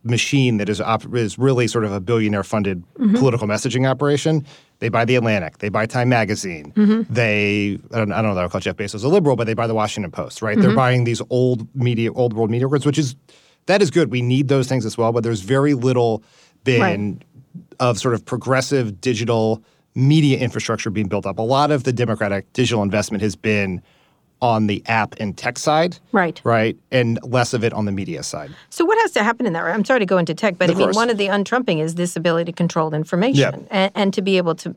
machine 0.04 0.59
that 0.59 0.68
is 0.68 0.81
op- 0.81 1.14
is 1.14 1.38
really 1.38 1.66
sort 1.66 1.85
of 1.85 1.92
a 1.92 2.00
billionaire 2.00 2.44
funded 2.44 2.83
mm-hmm. 2.94 3.16
political 3.16 3.46
messaging 3.46 3.88
operation. 3.88 4.44
They 4.81 4.88
buy 4.88 5.04
the 5.04 5.16
Atlantic, 5.16 5.59
they 5.59 5.70
buy 5.70 5.87
Time 5.87 6.09
Magazine, 6.09 6.72
mm-hmm. 6.72 7.12
they 7.12 7.81
I 7.92 7.98
don't, 7.98 8.12
I 8.12 8.22
don't 8.22 8.31
know 8.31 8.35
that 8.37 8.42
I'll 8.42 8.48
call 8.48 8.61
Jeff 8.61 8.76
Bezos 8.76 9.02
a 9.02 9.09
liberal, 9.09 9.35
but 9.35 9.46
they 9.46 9.54
buy 9.54 9.66
the 9.66 9.74
Washington 9.74 10.12
Post, 10.12 10.40
right? 10.40 10.57
They're 10.57 10.68
mm-hmm. 10.68 10.76
buying 10.76 11.04
these 11.04 11.20
old 11.31 11.66
media, 11.74 12.12
old 12.12 12.33
world 12.33 12.50
media 12.50 12.66
records, 12.66 12.87
which 12.87 12.98
is 12.98 13.16
that 13.66 13.83
is 13.83 13.90
good. 13.90 14.11
We 14.11 14.22
need 14.22 14.48
those 14.48 14.68
things 14.68 14.87
as 14.87 14.96
well, 14.96 15.12
but 15.12 15.24
there's 15.24 15.40
very 15.40 15.74
little 15.74 16.22
been 16.64 17.22
of 17.81 17.98
sort 17.98 18.14
of 18.14 18.24
progressive 18.24 19.00
digital 19.00 19.62
media 19.94 20.38
infrastructure 20.38 20.90
being 20.90 21.09
built 21.09 21.26
up. 21.26 21.38
A 21.38 21.42
lot 21.42 21.70
of 21.70 21.85
the 21.85 21.92
Democratic 21.92 22.52
digital 22.52 22.83
investment 22.83 23.22
has 23.22 23.35
been 23.37 23.83
on 24.40 24.66
the 24.68 24.83
app 24.87 25.14
and 25.18 25.37
tech 25.37 25.59
side, 25.59 25.98
Right. 26.12 26.40
right, 26.44 26.77
and 26.92 27.18
less 27.24 27.55
of 27.55 27.64
it 27.64 27.72
on 27.72 27.85
the 27.87 27.92
media 27.92 28.22
side. 28.22 28.51
So 28.70 28.85
what 28.85 28.96
has 29.03 29.11
to 29.12 29.22
happen 29.24 29.46
in 29.46 29.53
that? 29.55 29.64
I'm 29.64 29.85
sorry 29.85 30.01
to 30.01 30.07
go 30.07 30.18
into 30.18 30.35
tech, 30.35 30.59
but 30.59 30.70
Of 30.70 30.77
I 30.77 30.79
mean, 30.79 30.87
course. 30.88 30.96
one 30.96 31.11
of 31.11 31.16
the 31.18 31.27
untrumping 31.27 31.81
is 31.81 31.96
this 31.96 32.14
ability 32.16 32.53
to 32.53 32.57
control 32.57 32.94
information 32.94 33.40
Yeah. 33.62 33.66
and, 33.70 33.92
and 33.94 34.14
to 34.14 34.22
be 34.22 34.37
able 34.37 34.55
to, 34.57 34.74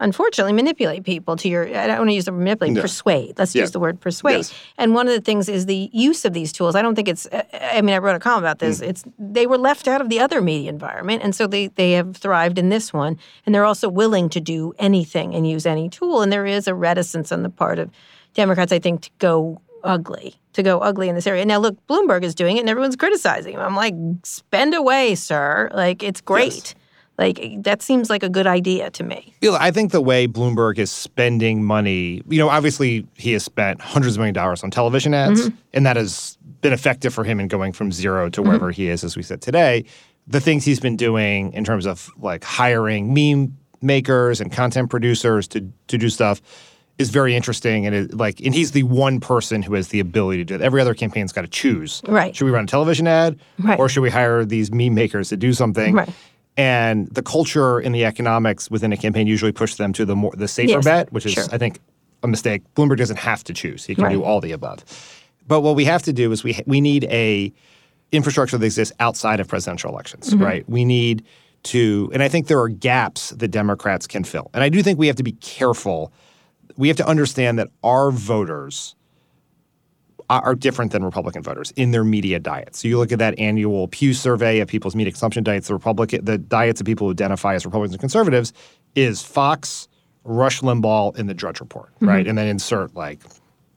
unfortunately, 0.00 0.52
manipulate 0.52 1.04
people 1.04 1.36
to 1.36 1.48
your. 1.48 1.64
I 1.76 1.86
don't 1.86 1.98
want 1.98 2.10
to 2.10 2.14
use 2.14 2.24
the 2.24 2.32
word 2.32 2.38
manipulate. 2.38 2.76
Yeah. 2.76 2.82
Persuade. 2.82 3.38
Let's 3.38 3.54
Yeah. 3.54 3.62
use 3.62 3.70
the 3.70 3.80
word 3.80 4.00
persuade. 4.00 4.36
Yes. 4.38 4.54
And 4.76 4.94
one 4.94 5.06
of 5.08 5.14
the 5.14 5.20
things 5.20 5.48
is 5.48 5.66
the 5.66 5.90
use 5.92 6.24
of 6.24 6.32
these 6.32 6.52
tools. 6.52 6.74
I 6.74 6.82
don't 6.82 6.94
think 6.94 7.08
it's. 7.08 7.26
I 7.60 7.80
mean, 7.82 7.94
I 7.94 7.98
wrote 7.98 8.16
a 8.16 8.18
column 8.20 8.42
about 8.44 8.58
this. 8.58 8.80
Mm. 8.80 8.88
It's 8.88 9.04
they 9.18 9.46
were 9.46 9.58
left 9.58 9.88
out 9.88 10.00
of 10.00 10.08
the 10.08 10.20
other 10.20 10.40
media 10.40 10.70
environment, 10.70 11.22
and 11.22 11.34
so 11.34 11.46
they 11.46 11.68
they 11.68 11.92
have 11.92 12.16
thrived 12.16 12.58
in 12.58 12.68
this 12.68 12.92
one, 12.92 13.18
and 13.46 13.54
they're 13.54 13.64
also 13.64 13.88
willing 13.88 14.28
to 14.30 14.40
do 14.40 14.72
anything 14.78 15.34
and 15.34 15.46
use 15.48 15.66
any 15.66 15.88
tool. 15.88 16.22
And 16.22 16.32
there 16.32 16.46
is 16.46 16.66
a 16.68 16.74
reticence 16.74 17.32
on 17.32 17.42
the 17.42 17.50
part 17.50 17.78
of 17.78 17.90
Democrats, 18.34 18.72
I 18.72 18.78
think, 18.78 19.02
to 19.02 19.10
go 19.18 19.60
ugly, 19.84 20.34
to 20.52 20.62
go 20.62 20.78
ugly 20.78 21.08
in 21.08 21.14
this 21.14 21.26
area. 21.26 21.44
Now, 21.44 21.58
look, 21.58 21.76
Bloomberg 21.86 22.22
is 22.22 22.34
doing 22.34 22.56
it, 22.56 22.60
and 22.60 22.68
everyone's 22.68 22.96
criticizing 22.96 23.54
him. 23.54 23.60
I'm 23.60 23.76
like, 23.76 23.94
spend 24.24 24.74
away, 24.74 25.14
sir. 25.14 25.70
Like, 25.72 26.02
it's 26.02 26.20
great. 26.20 26.74
Like, 27.16 27.62
that 27.64 27.82
seems 27.82 28.10
like 28.10 28.22
a 28.22 28.28
good 28.28 28.46
idea 28.46 28.90
to 28.90 29.02
me. 29.02 29.34
You 29.40 29.50
know, 29.50 29.58
I 29.60 29.72
think 29.72 29.90
the 29.90 30.00
way 30.00 30.28
Bloomberg 30.28 30.78
is 30.78 30.90
spending 30.90 31.64
money, 31.64 32.22
you 32.28 32.38
know, 32.38 32.48
obviously 32.48 33.06
he 33.14 33.32
has 33.32 33.44
spent 33.44 33.80
hundreds 33.80 34.14
of 34.14 34.20
million 34.20 34.34
dollars 34.34 34.62
on 34.62 34.70
television 34.70 35.14
ads, 35.14 35.40
mm-hmm. 35.40 35.56
and 35.74 35.84
that 35.84 35.96
has 35.96 36.38
been 36.60 36.72
effective 36.72 37.12
for 37.12 37.24
him 37.24 37.40
in 37.40 37.48
going 37.48 37.72
from 37.72 37.90
zero 37.90 38.28
to 38.30 38.40
mm-hmm. 38.40 38.48
wherever 38.48 38.70
he 38.70 38.88
is 38.88 39.02
as 39.02 39.16
we 39.16 39.22
sit 39.22 39.40
today. 39.40 39.84
The 40.28 40.40
things 40.40 40.64
he's 40.64 40.80
been 40.80 40.96
doing 40.96 41.52
in 41.54 41.64
terms 41.64 41.86
of 41.86 42.08
like 42.18 42.44
hiring 42.44 43.12
meme 43.14 43.56
makers 43.80 44.40
and 44.40 44.52
content 44.52 44.90
producers 44.90 45.48
to 45.48 45.68
to 45.86 45.98
do 45.98 46.08
stuff 46.08 46.40
is 46.98 47.10
very 47.10 47.34
interesting 47.36 47.86
and 47.86 47.94
it, 47.94 48.14
like 48.14 48.40
and 48.40 48.54
he's 48.54 48.72
the 48.72 48.82
one 48.82 49.20
person 49.20 49.62
who 49.62 49.74
has 49.74 49.88
the 49.88 50.00
ability 50.00 50.38
to 50.38 50.44
do 50.44 50.54
it. 50.56 50.60
Every 50.60 50.80
other 50.80 50.94
campaign's 50.94 51.32
got 51.32 51.42
to 51.42 51.48
choose. 51.48 52.02
Right. 52.08 52.34
Should 52.34 52.44
we 52.44 52.50
run 52.50 52.64
a 52.64 52.66
television 52.66 53.06
ad 53.06 53.38
Right. 53.60 53.78
or 53.78 53.88
should 53.88 54.00
we 54.00 54.10
hire 54.10 54.44
these 54.44 54.72
meme 54.72 54.94
makers 54.94 55.28
to 55.28 55.36
do 55.36 55.52
something? 55.52 55.94
Right. 55.94 56.08
And 56.56 57.06
the 57.08 57.22
culture 57.22 57.78
and 57.78 57.94
the 57.94 58.04
economics 58.04 58.68
within 58.70 58.92
a 58.92 58.96
campaign 58.96 59.28
usually 59.28 59.52
push 59.52 59.76
them 59.76 59.92
to 59.92 60.04
the 60.04 60.16
more 60.16 60.32
the 60.36 60.48
safer 60.48 60.72
Yes, 60.72 60.84
bet, 60.84 61.12
which 61.12 61.24
is 61.24 61.32
sure. 61.34 61.44
I 61.52 61.58
think 61.58 61.78
a 62.24 62.28
mistake. 62.28 62.62
Bloomberg 62.74 62.96
doesn't 62.96 63.18
have 63.18 63.44
to 63.44 63.54
choose; 63.54 63.84
he 63.84 63.94
can 63.94 64.04
Right. 64.04 64.12
do 64.12 64.24
all 64.24 64.40
the 64.40 64.50
above. 64.50 64.84
But 65.46 65.60
what 65.60 65.76
we 65.76 65.84
have 65.84 66.02
to 66.02 66.12
do 66.12 66.32
is 66.32 66.42
we 66.42 66.58
we 66.66 66.80
need 66.80 67.04
a 67.04 67.52
infrastructure 68.10 68.58
that 68.58 68.64
exists 68.66 68.92
outside 68.98 69.38
of 69.38 69.46
presidential 69.46 69.90
elections, 69.92 70.30
Mm-hmm. 70.34 70.42
right? 70.42 70.68
We 70.68 70.84
need 70.84 71.22
to, 71.64 72.10
and 72.12 72.22
I 72.24 72.28
think 72.28 72.46
there 72.48 72.58
are 72.60 72.68
gaps 72.68 73.30
that 73.30 73.48
Democrats 73.48 74.06
can 74.08 74.24
fill, 74.24 74.50
and 74.52 74.64
I 74.64 74.68
do 74.68 74.82
think 74.82 74.98
we 74.98 75.06
have 75.06 75.16
to 75.16 75.22
be 75.22 75.32
careful. 75.32 76.12
We 76.78 76.88
have 76.88 76.96
to 76.96 77.06
understand 77.06 77.58
that 77.58 77.68
our 77.82 78.10
voters 78.10 78.94
are 80.30 80.54
different 80.54 80.92
than 80.92 81.04
Republican 81.04 81.42
voters 81.42 81.72
in 81.72 81.90
their 81.90 82.04
media 82.04 82.38
diets. 82.38 82.80
So 82.80 82.88
you 82.88 82.98
look 82.98 83.12
at 83.12 83.18
that 83.18 83.38
annual 83.38 83.88
Pew 83.88 84.12
survey 84.12 84.60
of 84.60 84.68
people's 84.68 84.94
media 84.94 85.10
consumption 85.12 85.42
diets. 85.42 85.68
The 85.68 85.74
Republican, 85.74 86.24
the 86.24 86.36
diets 86.36 86.80
of 86.80 86.86
people 86.86 87.06
who 87.06 87.12
identify 87.12 87.54
as 87.54 87.64
Republicans 87.64 87.94
and 87.94 88.00
conservatives 88.00 88.52
is 88.94 89.22
Fox, 89.22 89.88
Rush 90.24 90.60
Limbaugh, 90.60 91.18
and 91.18 91.28
the 91.28 91.34
Drudge 91.34 91.60
Report, 91.60 91.94
mm-hmm. 91.96 92.08
right? 92.08 92.26
And 92.26 92.36
then 92.36 92.46
insert 92.46 92.94
like 92.94 93.20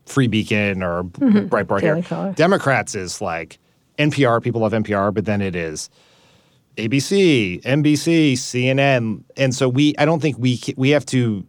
Free 0.06 0.28
Beacon 0.28 0.84
or 0.84 1.04
mm-hmm. 1.04 1.48
Breitbart 1.48 1.82
Daily 1.82 2.02
here. 2.02 2.10
Caller. 2.10 2.34
Democrats 2.34 2.96
is 2.96 3.22
like 3.22 3.58
NPR. 3.98 4.44
People 4.44 4.62
love 4.62 4.74
NPR, 4.74 5.14
but 5.14 5.26
then 5.26 5.42
it 5.42 5.56
is 5.56 5.90
ABC, 6.76 7.62
NBC, 7.64 8.34
CNN, 8.34 9.24
and 9.38 9.56
so 9.56 9.70
we. 9.70 9.96
I 9.98 10.06
don't 10.06 10.22
think 10.22 10.38
we 10.38 10.60
we 10.76 10.90
have 10.90 11.06
to 11.08 11.46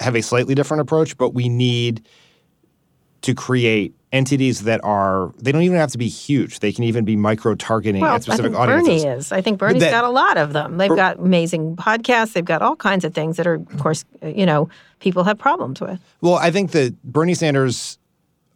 have 0.00 0.14
a 0.14 0.22
slightly 0.22 0.54
different 0.54 0.80
approach, 0.80 1.16
but 1.16 1.34
we 1.34 1.48
need 1.48 2.06
to 3.22 3.34
create 3.34 3.94
entities 4.10 4.62
that 4.62 4.82
are 4.84 5.34
they 5.38 5.52
don't 5.52 5.62
even 5.62 5.76
have 5.76 5.90
to 5.90 5.98
be 5.98 6.08
huge. 6.08 6.60
They 6.60 6.72
can 6.72 6.84
even 6.84 7.04
be 7.04 7.16
micro 7.16 7.54
targeting 7.56 8.00
Well, 8.00 8.12
at 8.12 8.16
I 8.16 8.18
specific 8.20 8.52
think 8.52 8.56
audiences. 8.60 9.02
Bernie 9.04 9.16
is. 9.18 9.32
I 9.32 9.42
think 9.42 9.58
Bernie's 9.58 9.82
that- 9.82 9.90
got 9.90 10.04
a 10.04 10.08
lot 10.10 10.38
of 10.38 10.52
them. 10.52 10.78
They've 10.78 10.88
got 10.88 11.18
amazing 11.18 11.76
podcasts. 11.76 12.32
They've 12.32 12.44
got 12.44 12.62
all 12.62 12.76
kinds 12.76 13.04
of 13.04 13.12
things 13.12 13.36
that 13.36 13.46
are, 13.46 13.54
of 13.54 13.78
course, 13.78 14.04
you 14.22 14.46
know, 14.46 14.68
people 15.00 15.24
have 15.24 15.36
problems 15.38 15.80
with. 15.80 16.00
Well, 16.20 16.36
I 16.36 16.50
think 16.50 16.70
that 16.70 16.94
Bernie 17.02 17.34
Sanders, 17.34 17.98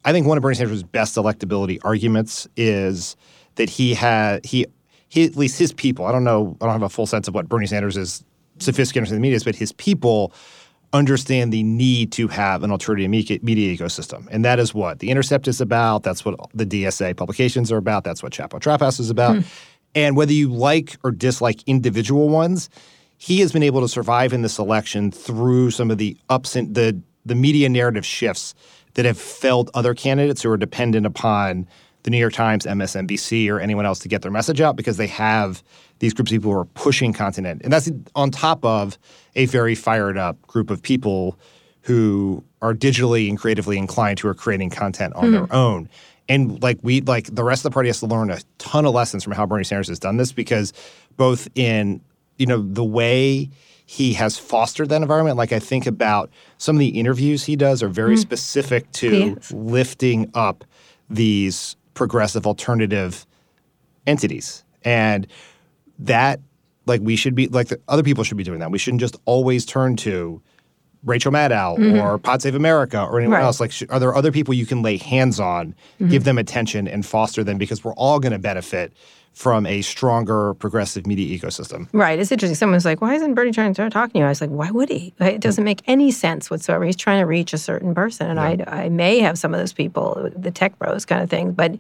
I 0.05 0.13
think 0.13 0.27
one 0.27 0.39
of 0.39 0.43
Bernie 0.43 0.55
Sanders' 0.55 0.83
best 0.85 1.17
electability 1.17 1.79
arguments 1.85 2.47
is 2.57 3.17
that 3.57 3.69
he 3.69 3.95
had 3.95 4.47
he 4.47 4.67
he 5.09 5.25
at 5.25 5.37
least 5.37 5.59
his 5.59 5.73
people. 5.75 6.07
I 6.07 6.13
don't 6.13 6.25
know. 6.25 6.57
I 6.61 6.65
don't 6.67 6.73
have 6.73 6.83
a 6.83 6.89
full 6.89 7.07
sense 7.07 7.29
of 7.29 7.35
what 7.35 7.49
Bernie 7.49 7.67
Sanders 7.67 7.97
is 7.99 8.25
sophisticated 8.59 9.09
in 9.11 9.15
the 9.17 9.21
media 9.21 9.37
is, 9.37 9.45
but 9.45 9.57
his 9.57 9.73
people 9.73 10.33
understand 10.93 11.53
the 11.53 11.63
need 11.63 12.13
to 12.13 12.29
have 12.29 12.63
an 12.63 12.71
alternative 12.71 13.11
media 13.11 13.77
ecosystem, 13.77 14.27
and 14.31 14.45
that 14.45 14.59
is 14.59 14.75
what 14.75 14.99
the 14.99 15.11
Intercept 15.11 15.49
is 15.49 15.61
about. 15.61 16.03
That's 16.03 16.25
what 16.25 16.39
the 16.55 16.67
DSA 16.67 17.17
publications 17.17 17.73
are 17.73 17.79
about. 17.79 18.05
That's 18.05 18.23
what 18.23 18.33
Chapo 18.33 18.61
Trap 18.61 18.81
House 18.81 19.01
is 19.01 19.11
about. 19.11 19.37
Hmm. 19.37 19.43
And 19.95 20.17
whether 20.17 20.33
you 20.33 20.53
like 20.53 20.97
or 21.03 21.11
dislike 21.11 21.63
individual 21.67 22.29
ones, 22.29 22.71
he 23.19 23.41
has 23.41 23.53
been 23.53 23.63
able 23.63 23.81
to 23.83 23.89
survive 23.89 24.33
in 24.33 24.43
this 24.43 24.59
election 24.59 25.11
through 25.11 25.71
some 25.71 25.91
of 25.91 25.99
the 25.99 26.17
ups 26.29 26.57
and 26.57 26.75
the 26.75 27.01
the 27.25 27.35
media 27.35 27.69
narrative 27.69 28.05
shifts 28.05 28.55
that 28.95 29.05
have 29.05 29.17
failed 29.17 29.71
other 29.75 29.95
candidates 29.95 30.43
who 30.43 30.51
are 30.51 30.57
dependent 30.57 31.07
upon 31.07 31.69
the 32.03 32.11
New 32.11 32.19
York 32.19 32.33
Times, 32.33 32.67
MSNBC, 32.67 33.49
or 33.49 33.61
anyone 33.61 33.87
else 33.87 34.01
to 34.01 34.09
get 34.09 34.23
their 34.23 34.31
message 34.33 34.61
out 34.61 34.77
because 34.77 34.97
they 34.97 35.07
have 35.07 35.63
these 36.03 36.13
groups 36.13 36.33
of 36.33 36.35
people 36.35 36.51
who 36.51 36.59
are 36.59 36.65
pushing 36.65 37.13
content. 37.13 37.63
And 37.63 37.73
that's 37.73 37.89
on 38.17 38.33
top 38.33 38.65
of 38.65 38.99
a 39.37 39.47
very 39.47 39.77
fired 39.77 40.19
up 40.19 40.43
group 40.49 40.69
of 40.69 40.83
people 40.83 41.39
who 41.83 42.43
are 42.61 42.75
digitally 42.75 43.29
and 43.29 43.39
creatively 43.39 43.79
inclined 43.79 44.19
who 44.19 44.27
are 44.27 44.35
creating 44.35 44.71
content 44.71 45.15
on 45.15 45.31
their 45.31 45.45
hmm. 45.45 45.55
own. 45.55 45.89
And 46.29 46.61
like 46.61 46.81
we 46.83 47.03
like 47.03 47.33
the 47.33 47.45
rest 47.45 47.61
of 47.61 47.71
the 47.71 47.75
party 47.75 47.89
has 47.89 48.01
to 48.01 48.07
learn 48.07 48.31
a 48.31 48.41
ton 48.59 48.85
of 48.85 48.95
lessons 48.95 49.23
from 49.23 49.33
how 49.33 49.47
Bernie 49.47 49.63
Sanders 49.63 49.87
has 49.87 50.01
done 50.01 50.17
this 50.17 50.33
because 50.33 50.73
both 51.17 51.49
in 51.55 52.01
you 52.37 52.47
know 52.47 52.61
the 52.61 52.85
way 52.85 53.49
he 53.87 54.13
has 54.15 54.37
fostered 54.37 54.89
that 54.89 55.03
environment. 55.03 55.37
Like 55.37 55.53
I 55.53 55.61
think 55.61 55.87
about 55.87 56.31
some 56.59 56.75
of 56.75 56.81
the 56.81 56.99
interviews 56.99 57.45
he 57.45 57.55
does 57.55 57.81
are 57.81 57.89
very 57.89 58.15
hmm. 58.17 58.21
specific 58.21 58.91
to 58.93 59.37
Yes. 59.37 59.53
lifting 59.53 60.33
up 60.35 60.65
these 61.09 61.77
progressive 61.95 62.45
alternative 62.45 63.25
entities. 64.05 64.65
And 64.85 65.29
that 66.07 66.41
like 66.87 67.01
we 67.01 67.17
should 67.17 67.35
be 67.35 67.49
like 67.49 67.69
the 67.69 67.81
other 67.89 68.03
people 68.03 68.25
should 68.25 68.37
be 68.37 68.45
doing 68.45 68.59
that. 68.61 68.71
We 68.71 68.79
shouldn't 68.79 69.01
just 69.01 69.17
always 69.25 69.65
turn 69.65 69.97
to 69.97 70.43
Rachel 71.05 71.33
Maddow 71.33 71.79
mm-hmm. 71.79 72.01
or 72.01 72.19
Pod 72.19 72.43
Save 72.43 72.55
America 72.55 73.03
or 73.03 73.19
anyone 73.19 73.39
Right. 73.39 73.45
else. 73.45 73.61
Like, 73.61 73.73
sh- 73.73 73.85
are 73.91 73.99
there 73.99 74.15
other 74.15 74.31
people 74.31 74.55
you 74.55 74.67
can 74.67 74.83
lay 74.83 74.97
hands 74.97 75.41
on, 75.41 75.73
mm-hmm. 75.73 76.09
give 76.09 76.25
them 76.25 76.39
attention, 76.39 76.87
and 76.87 77.05
foster 77.05 77.43
them 77.43 77.59
because 77.59 77.83
we're 77.83 77.95
all 77.95 78.21
going 78.21 78.33
to 78.33 78.39
benefit 78.39 78.93
from 79.33 79.65
a 79.65 79.81
stronger 79.83 80.55
progressive 80.55 81.07
media 81.07 81.39
ecosystem. 81.39 81.89
Right. 81.93 82.19
It's 82.19 82.31
interesting. 82.31 82.55
Someone's 82.55 82.85
like, 82.85 83.01
why 83.01 83.15
isn't 83.15 83.35
Bernie 83.35 83.51
trying 83.51 83.71
to 83.71 83.75
start 83.75 83.93
talking 83.93 84.13
to 84.13 84.19
you? 84.19 84.25
I 84.27 84.29
was 84.29 84.43
like, 84.43 84.51
why 84.51 84.71
would 84.71 84.91
he? 84.91 85.15
It 85.19 85.25
mm. 85.25 85.41
doesn't 85.41 85.65
make 85.65 85.83
any 85.87 86.11
sense 86.11 86.51
whatsoever. 86.51 86.85
He's 86.85 86.97
trying 86.97 87.21
to 87.21 87.27
reach 87.27 87.55
a 87.55 87.59
certain 87.59 87.95
person. 87.95 88.31
And 88.31 88.39
I, 88.39 88.63
I 88.67 88.89
may 88.91 89.21
have 89.21 89.39
some 89.39 89.55
of 89.55 89.59
those 89.59 89.73
people, 89.73 90.31
the 90.37 90.51
tech 90.51 90.79
bros 90.79 91.07
kind 91.07 91.23
of 91.23 91.31
thing, 91.31 91.53
but 91.53 91.73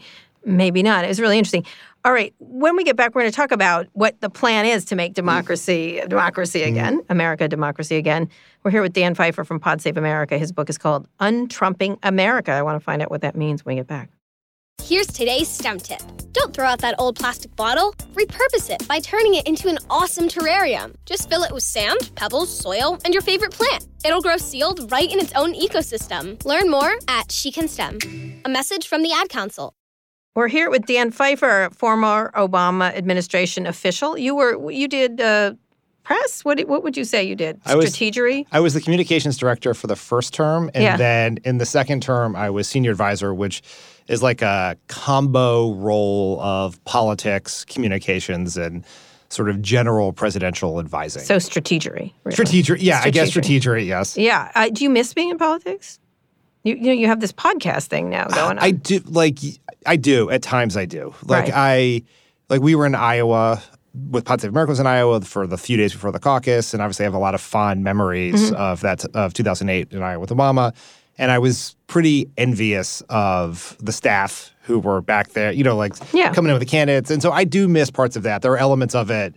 maybe 0.44 0.82
not. 0.82 1.04
It 1.04 1.08
was 1.08 1.20
really 1.20 1.38
interesting. 1.38 1.64
All 2.04 2.12
right. 2.12 2.34
When 2.40 2.76
we 2.76 2.82
get 2.82 2.96
back, 2.96 3.14
we're 3.14 3.22
going 3.22 3.30
to 3.30 3.36
talk 3.36 3.52
about 3.52 3.86
what 3.92 4.20
the 4.20 4.28
plan 4.28 4.66
is 4.66 4.84
to 4.86 4.96
make 4.96 5.14
democracy 5.14 6.00
democracy 6.08 6.60
mm. 6.60 6.68
again, 6.68 7.00
America 7.08 7.46
democracy 7.46 7.96
again. 7.96 8.28
We're 8.64 8.72
here 8.72 8.82
with 8.82 8.92
Dan 8.92 9.14
Pfeiffer 9.14 9.44
from 9.44 9.60
Pod 9.60 9.80
Save 9.80 9.96
America. 9.96 10.36
His 10.36 10.50
book 10.50 10.68
is 10.68 10.78
called 10.78 11.06
Untrumping 11.20 11.98
America. 12.02 12.52
I 12.52 12.62
want 12.62 12.76
to 12.76 12.84
find 12.84 13.02
out 13.02 13.10
what 13.10 13.20
that 13.20 13.36
means 13.36 13.64
when 13.64 13.76
we 13.76 13.80
get 13.80 13.86
back. 13.86 14.10
Here's 14.82 15.06
today's 15.06 15.48
STEM 15.48 15.78
tip. 15.78 16.02
Don't 16.32 16.52
throw 16.52 16.66
out 16.66 16.80
that 16.80 16.96
old 16.98 17.14
plastic 17.14 17.54
bottle. 17.54 17.92
Repurpose 18.14 18.68
it 18.68 18.86
by 18.88 18.98
turning 18.98 19.34
it 19.34 19.46
into 19.46 19.68
an 19.68 19.78
awesome 19.88 20.28
terrarium. 20.28 20.96
Just 21.06 21.30
fill 21.30 21.44
it 21.44 21.52
with 21.52 21.62
sand, 21.62 22.10
pebbles, 22.16 22.54
soil, 22.54 22.98
and 23.04 23.14
your 23.14 23.22
favorite 23.22 23.52
plant. 23.52 23.86
It'll 24.04 24.20
grow 24.20 24.38
sealed 24.38 24.90
right 24.90 25.10
in 25.10 25.20
its 25.20 25.32
own 25.34 25.54
ecosystem. 25.54 26.44
Learn 26.44 26.68
more 26.68 26.94
at 27.06 27.30
She 27.30 27.52
Can 27.52 27.68
STEM. 27.68 28.42
A 28.44 28.48
message 28.48 28.88
from 28.88 29.04
the 29.04 29.12
Ad 29.12 29.28
Council. 29.28 29.72
We're 30.34 30.48
here 30.48 30.70
with 30.70 30.86
Dan 30.86 31.10
Pfeiffer, 31.10 31.68
former 31.76 32.30
Obama 32.34 32.94
administration 32.96 33.66
official. 33.66 34.16
You 34.16 34.34
were 34.34 34.70
you 34.72 34.88
did 34.88 35.20
uh, 35.20 35.52
press. 36.04 36.42
What 36.42 36.58
what 36.68 36.82
would 36.82 36.96
you 36.96 37.04
say 37.04 37.22
you 37.22 37.36
did? 37.36 37.60
I 37.66 37.74
was- 37.76 37.94
Strategery. 37.94 38.46
I 38.50 38.60
was 38.60 38.72
the 38.72 38.80
communications 38.80 39.36
director 39.36 39.74
for 39.74 39.88
the 39.88 39.96
first 39.96 40.32
term, 40.32 40.70
and 40.74 40.82
Yeah. 40.84 40.96
then 40.96 41.38
in 41.44 41.58
the 41.58 41.66
second 41.66 42.02
term, 42.02 42.34
I 42.34 42.48
was 42.48 42.66
senior 42.66 42.92
advisor, 42.92 43.34
which 43.34 43.60
is 44.08 44.22
like 44.22 44.40
a 44.40 44.76
combo 44.88 45.74
role 45.74 46.40
of 46.40 46.82
politics, 46.86 47.66
communications, 47.66 48.56
and 48.56 48.84
sort 49.28 49.50
of 49.50 49.60
general 49.60 50.14
presidential 50.14 50.80
advising. 50.80 51.22
So 51.24 51.36
strategery. 51.36 52.12
really. 52.24 52.34
strategic, 52.34 52.82
yeah, 52.82 53.00
I 53.04 53.10
guess 53.10 53.30
Strategery. 53.30 53.86
yes. 53.86 54.16
Yeah. 54.18 54.50
Uh, 54.54 54.68
do 54.70 54.82
you 54.84 54.90
miss 54.90 55.12
being 55.14 55.30
in 55.30 55.38
politics? 55.38 55.98
You, 56.64 56.74
you 56.76 56.82
know 56.82 56.92
you 56.92 57.06
have 57.08 57.20
this 57.20 57.32
podcast 57.32 57.86
thing 57.86 58.08
now 58.10 58.26
going 58.26 58.58
on. 58.58 58.58
I 58.60 58.70
do 58.70 59.00
like 59.06 59.38
I 59.86 59.96
do 59.96 60.30
at 60.30 60.42
times. 60.42 60.76
I 60.76 60.84
do 60.84 61.14
like 61.24 61.44
Right. 61.44 61.52
I 61.54 62.02
like 62.48 62.60
we 62.60 62.74
were 62.74 62.86
in 62.86 62.94
Iowa 62.94 63.62
with 64.10 64.24
Pod 64.24 64.40
Save 64.40 64.50
America 64.52 64.70
was 64.70 64.80
in 64.80 64.86
Iowa 64.86 65.20
for 65.20 65.46
the 65.46 65.58
few 65.58 65.76
days 65.76 65.92
before 65.92 66.12
the 66.12 66.18
caucus, 66.20 66.72
and 66.72 66.82
obviously 66.82 67.04
I 67.04 67.06
have 67.08 67.14
a 67.14 67.18
lot 67.18 67.34
of 67.34 67.40
fond 67.40 67.84
memories 67.84 68.34
Mm-hmm. 68.50 68.54
of 68.54 68.80
that 68.82 69.04
of 69.14 69.34
2008 69.34 69.92
in 69.92 70.02
Iowa 70.02 70.20
with 70.20 70.30
Obama. 70.30 70.74
And 71.18 71.30
I 71.30 71.38
was 71.38 71.76
pretty 71.88 72.30
envious 72.38 73.02
of 73.10 73.76
the 73.80 73.92
staff 73.92 74.50
who 74.62 74.78
were 74.78 75.02
back 75.02 75.30
there, 75.32 75.52
you 75.52 75.62
know, 75.62 75.76
like 75.76 75.94
Yeah. 76.14 76.32
coming 76.32 76.48
in 76.48 76.54
with 76.54 76.60
the 76.66 76.70
candidates. 76.70 77.10
And 77.10 77.20
so 77.20 77.30
I 77.32 77.44
do 77.44 77.68
miss 77.68 77.90
parts 77.90 78.16
of 78.16 78.22
that. 78.22 78.40
There 78.40 78.52
are 78.52 78.56
elements 78.56 78.94
of 78.94 79.10
it 79.10 79.34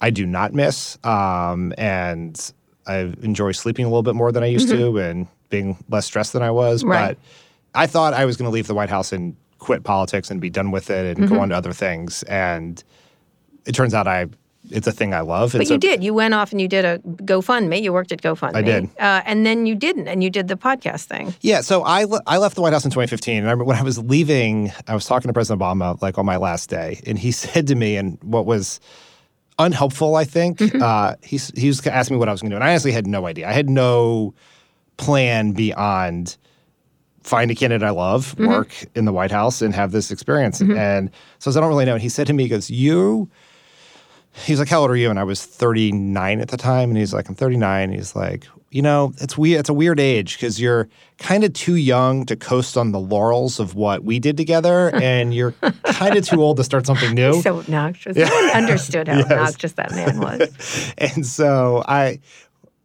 I 0.00 0.08
do 0.10 0.24
not 0.24 0.54
miss. 0.54 0.96
Um, 1.04 1.74
and 1.76 2.52
I 2.86 3.12
enjoy 3.22 3.52
sleeping 3.52 3.84
a 3.84 3.88
little 3.88 4.02
bit 4.02 4.14
more 4.14 4.32
than 4.32 4.42
I 4.42 4.46
used 4.46 4.68
to 4.70 4.96
and 4.98 5.26
being 5.52 5.76
less 5.88 6.06
stressed 6.06 6.32
than 6.32 6.42
I 6.42 6.50
was. 6.50 6.82
Right. 6.82 7.16
But 7.16 7.80
I 7.80 7.86
thought 7.86 8.12
I 8.14 8.24
was 8.24 8.36
going 8.36 8.50
to 8.50 8.52
leave 8.52 8.66
the 8.66 8.74
White 8.74 8.90
House 8.90 9.12
and 9.12 9.36
quit 9.60 9.84
politics 9.84 10.28
and 10.32 10.40
be 10.40 10.50
done 10.50 10.72
with 10.72 10.90
it 10.90 11.16
and 11.16 11.26
Mm-hmm. 11.26 11.34
go 11.36 11.40
on 11.40 11.50
to 11.50 11.54
other 11.56 11.72
things. 11.72 12.24
And 12.24 12.82
it 13.64 13.72
turns 13.76 13.94
out 13.94 14.08
I 14.08 14.26
it's 14.70 14.86
a 14.86 14.92
thing 14.92 15.12
I 15.12 15.20
love. 15.20 15.52
But 15.52 15.66
so- 15.66 15.74
you 15.74 15.78
did. 15.78 16.04
You 16.04 16.14
went 16.14 16.34
off 16.34 16.52
and 16.52 16.60
you 16.60 16.68
did 16.68 16.84
a 16.84 16.98
GoFundMe. 17.00 17.82
You 17.82 17.92
worked 17.92 18.12
at 18.12 18.22
GoFundMe. 18.22 18.54
I 18.56 18.62
did. 18.62 18.84
Uh, 18.98 19.20
and 19.26 19.44
then 19.44 19.66
you 19.66 19.74
didn't, 19.74 20.06
and 20.06 20.22
you 20.22 20.30
did 20.30 20.46
the 20.46 20.54
podcast 20.56 21.06
thing. 21.06 21.34
Yeah, 21.40 21.62
so 21.62 21.82
I, 21.82 22.04
le- 22.04 22.22
I 22.28 22.38
left 22.38 22.54
the 22.54 22.62
White 22.62 22.72
House 22.72 22.84
in 22.84 22.90
2015. 22.92 23.38
And 23.38 23.46
I 23.48 23.50
remember 23.50 23.64
when 23.64 23.76
I 23.76 23.82
was 23.82 23.98
leaving, 23.98 24.70
I 24.86 24.94
was 24.94 25.04
talking 25.04 25.28
to 25.28 25.32
President 25.32 25.60
Obama 25.60 26.00
like 26.00 26.16
on 26.16 26.24
my 26.26 26.36
last 26.36 26.70
day, 26.70 27.00
and 27.06 27.18
he 27.18 27.32
said 27.42 27.66
to 27.66 27.74
me, 27.74 27.96
and 27.96 28.18
what 28.22 28.46
was 28.46 28.78
unhelpful, 29.58 30.14
I 30.16 30.24
think, 30.24 30.58
Mm-hmm. 30.58 30.80
uh, 30.82 31.14
he's, 31.22 31.50
he 31.56 31.66
was 31.66 31.84
asking 31.86 32.14
me 32.16 32.18
what 32.20 32.28
I 32.28 32.32
was 32.32 32.40
going 32.40 32.50
to 32.50 32.54
do. 32.54 32.58
And 32.58 32.64
I 32.64 32.70
honestly 32.70 32.92
had 32.92 33.06
no 33.06 33.26
idea. 33.26 33.48
I 33.48 33.52
had 33.52 33.68
no 33.68 34.32
plan 35.04 35.52
beyond 35.52 36.36
find 37.22 37.50
a 37.50 37.54
candidate 37.54 37.86
I 37.86 37.90
love, 37.90 38.34
Mm-hmm. 38.34 38.46
work 38.48 38.74
in 38.96 39.04
the 39.04 39.12
White 39.12 39.30
House, 39.30 39.62
and 39.62 39.72
have 39.74 39.92
this 39.92 40.10
experience. 40.10 40.60
And 40.60 41.08
so 41.38 41.50
I 41.50 41.54
don't 41.54 41.68
really 41.68 41.84
know. 41.84 41.92
And 41.94 42.02
he 42.02 42.08
said 42.08 42.26
to 42.26 42.32
me, 42.32 42.42
he 42.42 42.48
goes, 42.48 42.68
You, 42.68 43.28
he's 44.32 44.58
like, 44.58 44.68
How 44.68 44.80
old 44.80 44.90
are 44.90 44.96
you? 44.96 45.08
And 45.10 45.18
I 45.20 45.24
was 45.24 45.44
39 45.44 46.40
at 46.40 46.48
the 46.48 46.56
time. 46.56 46.88
And 46.90 46.98
he's 46.98 47.14
like, 47.14 47.28
I'm 47.28 47.36
39. 47.36 47.92
He's 47.92 48.16
like, 48.16 48.46
You 48.70 48.82
know, 48.82 49.12
it's 49.20 49.38
weird. 49.38 49.60
It's 49.60 49.68
a 49.68 49.72
weird 49.74 50.00
age 50.00 50.34
because 50.36 50.60
you're 50.60 50.88
kind 51.18 51.44
of 51.44 51.52
too 51.52 51.76
young 51.76 52.26
to 52.26 52.34
coast 52.34 52.76
on 52.76 52.90
the 52.90 52.98
laurels 52.98 53.60
of 53.60 53.76
what 53.76 54.02
we 54.02 54.18
did 54.18 54.36
together. 54.36 54.92
and 55.00 55.32
you're 55.32 55.52
kind 55.84 56.16
of 56.16 56.26
too 56.26 56.42
old 56.42 56.56
to 56.56 56.64
start 56.64 56.86
something 56.86 57.14
new. 57.14 57.40
So 57.42 57.58
obnoxious. 57.60 58.16
No 58.22 58.24
one 58.34 58.50
understood 58.50 59.06
how 59.06 59.20
obnoxious 59.20 59.72
that 59.74 59.92
man 59.92 60.18
was. 60.18 60.92
and 60.98 61.24
so 61.24 61.84
I 61.86 62.18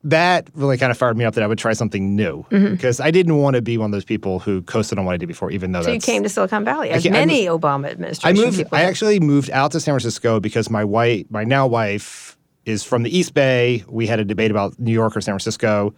that 0.09 0.47
really 0.53 0.77
kind 0.77 0.91
of 0.91 0.97
fired 0.97 1.17
me 1.17 1.25
up 1.25 1.33
that 1.35 1.43
I 1.43 1.47
would 1.47 1.57
try 1.57 1.73
something 1.73 2.15
new 2.15 2.45
Mm-hmm. 2.49 2.73
because 2.73 2.99
I 2.99 3.11
didn't 3.11 3.37
want 3.37 3.55
to 3.55 3.61
be 3.61 3.77
one 3.77 3.87
of 3.87 3.91
those 3.91 4.05
people 4.05 4.39
who 4.39 4.61
coasted 4.63 4.97
on 4.97 5.05
what 5.05 5.13
I 5.13 5.17
did 5.17 5.27
before, 5.27 5.51
even 5.51 5.71
though 5.73 5.81
So 5.81 5.91
you 5.91 5.99
came 5.99 6.23
to 6.23 6.29
Silicon 6.29 6.63
Valley, 6.63 6.89
as 6.91 7.07
many 7.09 7.45
Obama 7.45 7.87
I 8.23 8.33
moved. 8.33 8.57
people. 8.57 8.77
I 8.77 8.83
actually 8.83 9.19
moved 9.19 9.49
out 9.51 9.71
to 9.73 9.79
San 9.79 9.93
Francisco 9.93 10.39
because 10.39 10.69
my 10.69 10.83
wife, 10.83 11.25
my 11.29 11.43
now 11.43 11.67
wife, 11.67 12.37
is 12.65 12.83
from 12.83 13.03
the 13.03 13.17
East 13.17 13.33
Bay. 13.33 13.83
We 13.87 14.07
had 14.07 14.19
a 14.19 14.25
debate 14.25 14.51
about 14.51 14.77
New 14.79 14.91
York 14.91 15.15
or 15.15 15.21
San 15.21 15.33
Francisco. 15.33 15.93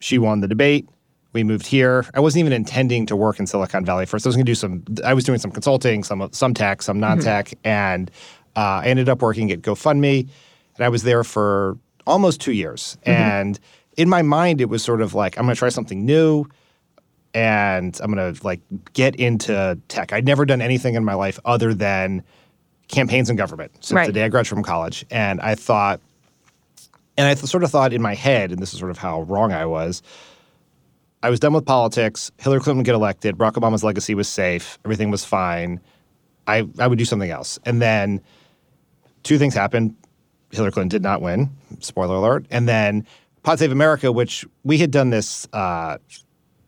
She 0.00 0.18
won 0.18 0.40
the 0.40 0.48
debate. 0.48 0.88
We 1.32 1.44
moved 1.44 1.66
here. 1.66 2.04
I 2.14 2.20
wasn't 2.20 2.40
even 2.40 2.52
intending 2.52 3.06
to 3.06 3.16
work 3.16 3.38
in 3.38 3.46
Silicon 3.46 3.84
Valley 3.86 4.04
first. 4.04 4.26
I 4.26 4.28
was 4.28 4.36
going 4.36 4.44
to 4.44 4.50
do 4.50 4.54
some. 4.54 4.82
I 5.04 5.14
was 5.14 5.24
doing 5.24 5.38
some 5.38 5.50
consulting, 5.50 6.02
some 6.04 6.28
some 6.32 6.52
tech, 6.52 6.82
some 6.82 7.00
non-tech, 7.00 7.54
and 7.64 8.10
uh, 8.56 8.82
I 8.84 8.86
ended 8.88 9.08
up 9.08 9.22
working 9.22 9.50
at 9.52 9.62
GoFundMe, 9.62 10.28
and 10.76 10.84
I 10.84 10.90
was 10.90 11.04
there 11.04 11.24
for 11.24 11.78
almost 12.06 12.40
two 12.40 12.52
years. 12.52 12.96
Mm-hmm. 13.06 13.10
And 13.10 13.60
in 13.96 14.08
my 14.08 14.22
mind, 14.22 14.60
it 14.60 14.68
was 14.68 14.82
sort 14.82 15.00
of 15.00 15.14
like 15.14 15.38
I'm 15.38 15.44
going 15.44 15.54
to 15.54 15.58
try 15.58 15.68
something 15.68 16.04
new 16.04 16.46
and 17.34 17.98
I'm 18.02 18.10
gonna 18.10 18.34
like 18.42 18.60
get 18.92 19.16
into 19.16 19.78
tech. 19.88 20.12
I'd 20.12 20.26
never 20.26 20.44
done 20.44 20.60
anything 20.60 20.94
in 20.94 21.04
my 21.04 21.14
life 21.14 21.38
other 21.44 21.72
than 21.74 22.22
campaigns 22.88 23.30
and 23.30 23.38
government 23.38 23.72
since 23.76 23.92
Right. 23.92 24.06
the 24.06 24.12
day 24.12 24.24
I 24.24 24.28
graduated 24.28 24.56
from 24.56 24.62
college. 24.62 25.06
And 25.10 25.40
I 25.40 25.54
thought, 25.54 26.00
and 27.16 27.26
I 27.26 27.34
th- 27.34 27.46
sort 27.46 27.64
of 27.64 27.70
thought 27.70 27.92
in 27.92 28.02
my 28.02 28.14
head, 28.14 28.50
and 28.52 28.60
this 28.60 28.72
is 28.74 28.78
sort 28.78 28.90
of 28.90 28.98
how 28.98 29.22
wrong 29.22 29.52
I 29.52 29.64
was. 29.64 30.02
I 31.22 31.30
was 31.30 31.40
done 31.40 31.52
with 31.52 31.64
politics. 31.64 32.30
Hillary 32.38 32.60
Clinton 32.60 32.78
would 32.78 32.86
get 32.86 32.94
elected. 32.94 33.38
Barack 33.38 33.52
Obama's 33.52 33.84
legacy 33.84 34.14
was 34.14 34.28
safe. 34.28 34.78
Everything 34.84 35.10
was 35.10 35.24
fine. 35.24 35.80
I, 36.46 36.68
I 36.78 36.86
would 36.86 36.98
do 36.98 37.04
something 37.04 37.30
else. 37.30 37.58
And 37.64 37.80
then 37.80 38.20
two 39.22 39.38
things 39.38 39.54
happened. 39.54 39.94
Hillary 40.52 40.72
Clinton 40.72 40.88
did 40.88 41.02
not 41.02 41.22
win. 41.22 41.50
Spoiler 41.80 42.14
alert. 42.14 42.46
And 42.50 42.68
then 42.68 43.06
Pod 43.42 43.58
Save 43.58 43.72
America, 43.72 44.12
which 44.12 44.44
we 44.64 44.78
had 44.78 44.90
done 44.90 45.10
this. 45.10 45.48
Uh, 45.52 45.98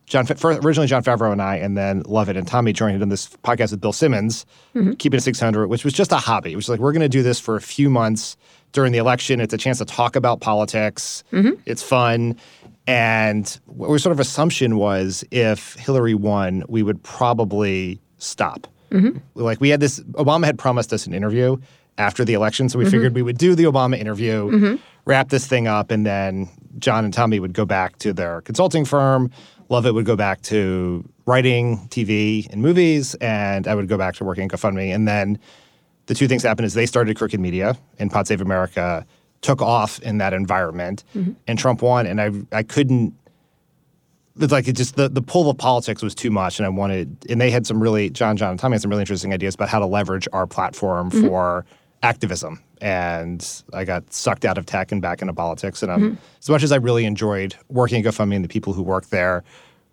Jon, 0.07 0.27
originally 0.45 0.87
Jon 0.87 1.03
Favreau 1.03 1.33
and 1.33 1.41
I, 1.41 1.57
and 1.57 1.79
then 1.79 2.03
Lovett 2.07 2.37
and 2.37 2.47
Tommy 2.47 2.75
joined 2.75 3.03
in 3.03 3.09
this 3.09 3.29
podcast 3.43 3.71
with 3.71 3.81
Bill 3.81 3.93
Simmons, 3.93 4.45
mm-hmm. 4.75 4.93
Keeping 4.95 5.17
It 5.17 5.23
600, 5.23 5.69
which 5.69 5.83
was 5.83 5.95
just 5.95 6.13
a 6.13 6.17
hobby. 6.17 6.53
It 6.53 6.57
was 6.57 6.69
like, 6.69 6.79
we're 6.79 6.93
going 6.93 7.01
to 7.01 7.09
do 7.09 7.23
this 7.23 7.41
for 7.41 7.57
a 7.57 7.61
few 7.61 7.89
months 7.89 8.37
during 8.73 8.93
the 8.93 8.99
election. 8.99 9.41
It's 9.41 9.55
a 9.55 9.59
chance 9.59 9.79
to 9.79 9.87
talk 9.87 10.15
about 10.15 10.41
politics. 10.41 11.25
Mm-hmm. 11.33 11.61
It's 11.65 11.83
fun. 11.83 12.37
And 12.87 13.59
our 13.81 13.99
sort 13.99 14.13
of 14.13 14.21
assumption 14.21 14.77
was 14.77 15.25
if 15.31 15.75
Hillary 15.75 16.15
won, 16.15 16.65
we 16.69 16.83
would 16.83 17.03
probably 17.03 17.99
stop. 18.19 18.67
Mm-hmm. 18.91 19.19
Like 19.35 19.61
we 19.61 19.71
had 19.71 19.81
this, 19.81 20.01
Obama 20.01 20.45
had 20.45 20.59
promised 20.59 20.93
us 20.93 21.07
an 21.07 21.15
interview 21.15 21.57
after 21.99 22.25
the 22.25 22.35
election. 22.35 22.69
So 22.69 22.79
we 22.79 22.85
mm-hmm. 22.85 22.91
figured 22.91 23.15
we 23.15 23.23
would 23.23 23.39
do 23.39 23.55
the 23.55 23.65
Obama 23.65 23.99
interview, 23.99 24.51
mm-hmm. 24.51 24.83
wrap 25.05 25.29
this 25.29 25.47
thing 25.47 25.67
up, 25.67 25.91
and 25.91 26.05
then 26.05 26.49
Jon 26.79 27.05
and 27.05 27.15
Tommy 27.15 27.41
would 27.41 27.53
go 27.53 27.65
back 27.65 27.99
to 27.99 28.13
their 28.13 28.41
consulting 28.43 28.85
firm. 28.85 29.31
Lovett 29.69 29.95
would 29.95 30.05
go 30.05 30.17
back 30.17 30.43
to 30.43 31.09
writing 31.27 31.79
TV 31.89 32.51
and 32.51 32.61
movies, 32.61 33.15
and 33.17 33.67
I 33.67 33.75
would 33.75 33.89
go 33.89 33.97
back 33.97 34.15
to 34.17 34.25
working 34.25 34.45
at 34.45 34.51
GoFundMe. 34.51 34.95
And 34.95 35.09
then 35.09 35.39
the 36.07 36.15
two 36.15 36.29
things 36.29 36.43
happened 36.43 36.67
is 36.67 36.75
they 36.75 36.87
started 36.87 37.17
Crooked 37.17 37.41
Media, 37.41 37.77
and 37.99 38.11
Pod 38.11 38.27
Save 38.27 38.41
America 38.41 39.07
took 39.41 39.63
off 39.63 39.99
in 40.01 40.19
that 40.19 40.33
environment, 40.33 41.05
mm-hmm. 41.15 41.33
and 41.47 41.59
Trump 41.59 41.83
won. 41.83 42.07
And 42.07 42.21
I 42.21 42.31
I 42.53 42.63
couldn't 42.63 43.15
it's 44.41 44.53
like 44.53 44.67
it 44.67 44.73
just 44.73 44.97
the, 44.97 45.09
the 45.09 45.23
pull 45.23 45.49
of 45.49 45.57
politics 45.59 46.03
was 46.03 46.13
too 46.13 46.31
much 46.31 46.59
and 46.59 46.67
I 46.67 46.69
wanted 46.69 47.25
and 47.29 47.41
they 47.41 47.53
had 47.53 47.67
some 47.67 47.81
really 47.81 48.11
Jon 48.11 48.37
Jon 48.37 48.51
and 48.51 48.59
Tommy 48.59 48.75
had 48.75 48.83
some 48.83 48.91
really 48.91 49.03
interesting 49.03 49.33
ideas 49.33 49.55
about 49.55 49.69
how 49.69 49.79
to 49.79 49.87
leverage 49.87 50.27
our 50.33 50.47
platform 50.47 51.11
Mm-hmm. 51.11 51.29
for 51.29 51.65
activism. 52.05 52.61
And 52.81 53.63
I 53.73 53.85
got 53.85 54.13
sucked 54.13 54.45
out 54.45 54.59
of 54.59 54.67
tech 54.67 54.93
and 54.93 55.01
back 55.01 55.23
into 55.23 55.33
politics. 55.35 55.83
And 55.83 55.91
Mm-hmm. 55.91 56.15
as 56.41 56.51
much 56.51 56.63
as 56.63 56.71
I 56.73 56.77
really 56.77 57.05
enjoyed 57.05 57.55
working 57.69 58.05
at 58.05 58.13
GoFundMe 58.13 58.37
and 58.37 58.45
the 58.45 58.49
people 58.49 58.73
who 58.73 58.83
work 58.83 59.07
there 59.07 59.43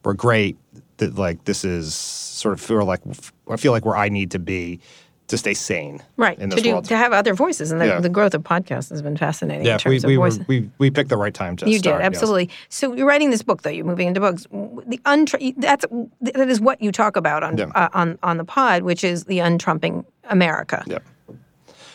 were 0.03 0.13
great, 0.13 0.57
that 0.97 1.15
like 1.15 1.45
this 1.45 1.63
is 1.63 1.93
sort 1.95 2.53
of 2.53 2.61
feel 2.61 2.83
like 2.85 3.01
I 3.49 3.55
feel 3.57 3.71
like 3.71 3.85
where 3.85 3.95
I 3.97 4.09
need 4.09 4.31
to 4.31 4.39
be 4.39 4.79
to 5.27 5.37
stay 5.37 5.53
sane 5.53 6.01
Right. 6.17 6.37
in 6.39 6.49
To 6.49 6.57
do 6.59 6.73
world. 6.73 6.85
to 6.85 6.97
have 6.97 7.13
other 7.13 7.33
voices, 7.33 7.71
and 7.71 7.79
the, 7.79 7.85
Yeah. 7.87 7.99
the 8.01 8.09
growth 8.09 8.33
of 8.33 8.41
podcasts 8.43 8.89
has 8.89 9.01
been 9.01 9.15
fascinating 9.15 9.65
yeah, 9.65 9.73
in 9.73 9.79
terms 9.79 10.05
we, 10.05 10.17
we, 10.17 10.17
were, 10.17 10.31
we 10.47 10.69
we 10.77 10.91
picked 10.91 11.09
the 11.09 11.15
right 11.17 11.33
time 11.33 11.55
to 11.57 11.61
start. 11.61 11.71
You 11.71 11.79
start, 11.79 11.99
did 11.99 12.03
yes. 12.03 12.07
absolutely. 12.07 12.49
So 12.67 12.93
you're 12.93 13.07
writing 13.07 13.29
this 13.29 13.41
book, 13.41 13.61
though. 13.61 13.69
You're 13.69 13.85
moving 13.85 14.07
into 14.09 14.19
books. 14.19 14.43
The 14.51 14.99
untr- 15.05 15.53
that's 15.57 15.85
that 16.21 16.49
is 16.49 16.59
what 16.59 16.81
you 16.81 16.91
talk 16.91 17.15
about 17.15 17.43
on 17.43 17.57
Yeah. 17.57 17.65
uh, 17.75 17.87
on 17.93 18.17
on 18.23 18.35
the 18.37 18.43
pod, 18.45 18.83
which 18.83 19.03
is 19.05 19.23
the 19.25 19.39
untrumping 19.39 20.03
America. 20.29 20.83
Yeah. 20.85 20.97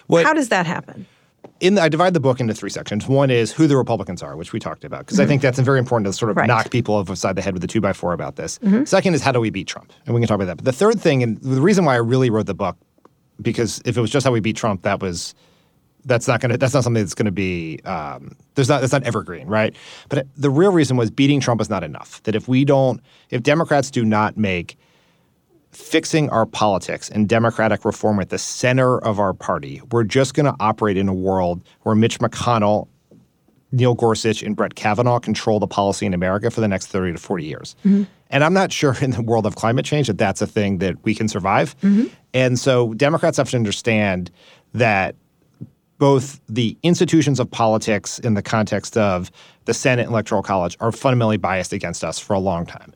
What- 0.07 0.25
How 0.25 0.33
does 0.33 0.49
that 0.51 0.67
happen? 0.67 1.07
in 1.61 1.77
the, 1.77 1.83
I 1.83 1.89
divide 1.89 2.13
the 2.13 2.21
book 2.21 2.39
into 2.39 2.53
three 2.53 2.69
sections. 2.69 3.07
One 3.09 3.31
is 3.31 3.51
who 3.51 3.67
the 3.67 3.79
Republicans 3.79 4.23
are, 4.23 4.37
which 4.37 4.53
we 4.53 4.59
talked 4.61 4.85
about, 4.85 5.07
because 5.07 5.19
I 5.21 5.25
think 5.25 5.41
that's 5.41 5.59
very 5.61 5.79
important 5.79 6.07
to 6.07 6.13
sort 6.13 6.31
of 6.31 6.37
Mm-hmm. 6.37 6.41
Right. 6.41 6.51
Mm-hmm. 6.51 6.59
knock 6.65 6.71
people 6.71 6.97
upside 6.97 7.35
the 7.35 7.41
head 7.41 7.55
with 7.55 7.65
a 7.65 7.67
two 7.67 7.81
by 7.81 7.95
four 7.95 8.13
about 8.13 8.37
this. 8.37 8.59
Second 8.85 9.15
is 9.15 9.23
how 9.23 9.33
do 9.33 9.41
we 9.41 9.49
beat 9.49 9.67
Trump, 9.67 9.91
and 10.05 10.15
we 10.15 10.21
can 10.21 10.29
talk 10.29 10.35
about 10.35 10.47
that. 10.49 10.57
But 10.57 10.67
the 10.67 10.73
third 10.73 11.01
thing, 11.01 11.23
and 11.23 11.39
the 11.41 11.61
reason 11.63 11.87
why 11.87 11.95
I 11.95 11.99
really 11.99 12.29
wrote 12.29 12.45
the 12.47 12.53
book, 12.55 12.77
because 13.41 13.81
if 13.87 13.97
it 13.97 14.01
was 14.03 14.11
just 14.11 14.27
how 14.27 14.33
we 14.33 14.41
beat 14.41 14.57
Trump, 14.57 14.83
that 14.83 15.01
was 15.01 15.35
that's 16.05 16.29
not 16.29 16.41
gonna 16.41 16.59
that's 16.59 16.75
not 16.75 16.85
something 16.85 17.03
that's 17.03 17.15
gonna 17.15 17.31
be 17.33 17.81
um, 17.87 18.37
there's 18.55 18.69
not 18.69 18.81
that's 18.83 18.93
not 18.93 19.05
evergreen, 19.05 19.47
right? 19.47 19.75
But 20.11 20.27
the 20.37 20.51
real 20.51 20.73
reason 20.73 20.97
was 20.99 21.11
beating 21.11 21.41
Trump 21.41 21.61
is 21.63 21.71
not 21.71 21.83
enough. 21.83 22.23
That 22.25 22.35
if 22.35 22.49
we 22.49 22.65
don't, 22.67 23.01
if 23.31 23.43
Democrats 23.43 23.91
do 23.91 24.05
not 24.05 24.37
make 24.37 24.79
fixing 25.77 26.31
our 26.31 26.47
politics 26.47 27.11
and 27.11 27.29
democratic 27.29 27.85
reform 27.85 28.19
at 28.19 28.31
the 28.31 28.39
center 28.39 28.99
of 28.99 29.21
our 29.21 29.35
party, 29.35 29.83
we're 29.93 30.05
just 30.05 30.35
going 30.35 30.47
to 30.47 30.57
operate 30.59 30.97
in 30.97 31.07
a 31.07 31.15
world 31.15 31.63
where 31.83 31.95
Mitch 31.95 32.19
McConnell, 32.19 32.89
Neil 33.73 33.95
Gorsuch, 33.95 34.43
and 34.43 34.57
Brett 34.57 34.75
Kavanaugh 34.75 35.19
control 35.19 35.61
the 35.61 35.67
policy 35.67 36.07
in 36.07 36.15
America 36.15 36.51
for 36.51 36.63
the 36.63 36.69
next 36.69 36.87
30 36.87 37.13
to 37.13 37.19
40 37.19 37.45
years. 37.45 37.77
Mm-hmm. 37.85 38.05
And 38.31 38.43
I'm 38.43 38.55
not 38.55 38.73
sure 38.73 38.97
in 39.01 39.11
the 39.11 39.23
world 39.23 39.45
of 39.45 39.57
climate 39.57 39.85
change 39.85 40.07
that 40.07 40.19
that's 40.19 40.41
a 40.41 40.47
thing 40.47 40.79
that 40.79 40.97
we 41.05 41.15
can 41.15 41.29
survive. 41.29 41.79
Mm-hmm. 41.81 42.07
And 42.33 42.59
so 42.59 42.95
Democrats 42.95 43.37
have 43.37 43.51
to 43.51 43.57
understand 43.57 44.31
that 44.73 45.15
both 45.99 46.41
the 46.49 46.77
institutions 46.83 47.39
of 47.39 47.51
politics 47.51 48.19
in 48.21 48.35
the 48.35 48.43
context 48.43 48.97
of 48.97 49.31
the 49.67 49.75
Senate 49.75 50.03
and 50.03 50.11
Electoral 50.11 50.43
College 50.43 50.77
are 50.81 50.91
fundamentally 50.91 51.37
biased 51.37 51.73
against 51.73 52.03
us 52.03 52.19
for 52.19 52.33
a 52.33 52.39
long 52.39 52.65
time. 52.67 52.93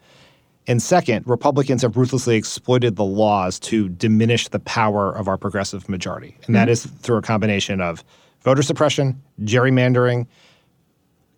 And 0.66 0.82
second, 0.82 1.26
Republicans 1.26 1.82
have 1.82 1.96
ruthlessly 1.96 2.36
exploited 2.36 2.96
the 2.96 3.04
laws 3.04 3.58
to 3.60 3.88
diminish 3.88 4.48
the 4.48 4.60
power 4.60 5.10
of 5.10 5.26
our 5.26 5.36
progressive 5.36 5.88
majority. 5.88 6.36
And 6.46 6.54
that 6.54 6.64
mm-hmm. 6.64 6.72
is 6.72 6.84
through 6.86 7.16
a 7.16 7.22
combination 7.22 7.80
of 7.80 8.04
voter 8.42 8.62
suppression, 8.62 9.20
gerrymandering, 9.42 10.26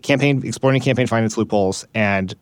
campaign 0.03 0.43
exploiting 0.45 0.83
campaign 0.83 1.07
finance 1.07 1.37
loopholes, 1.37 1.87
and 1.95 2.35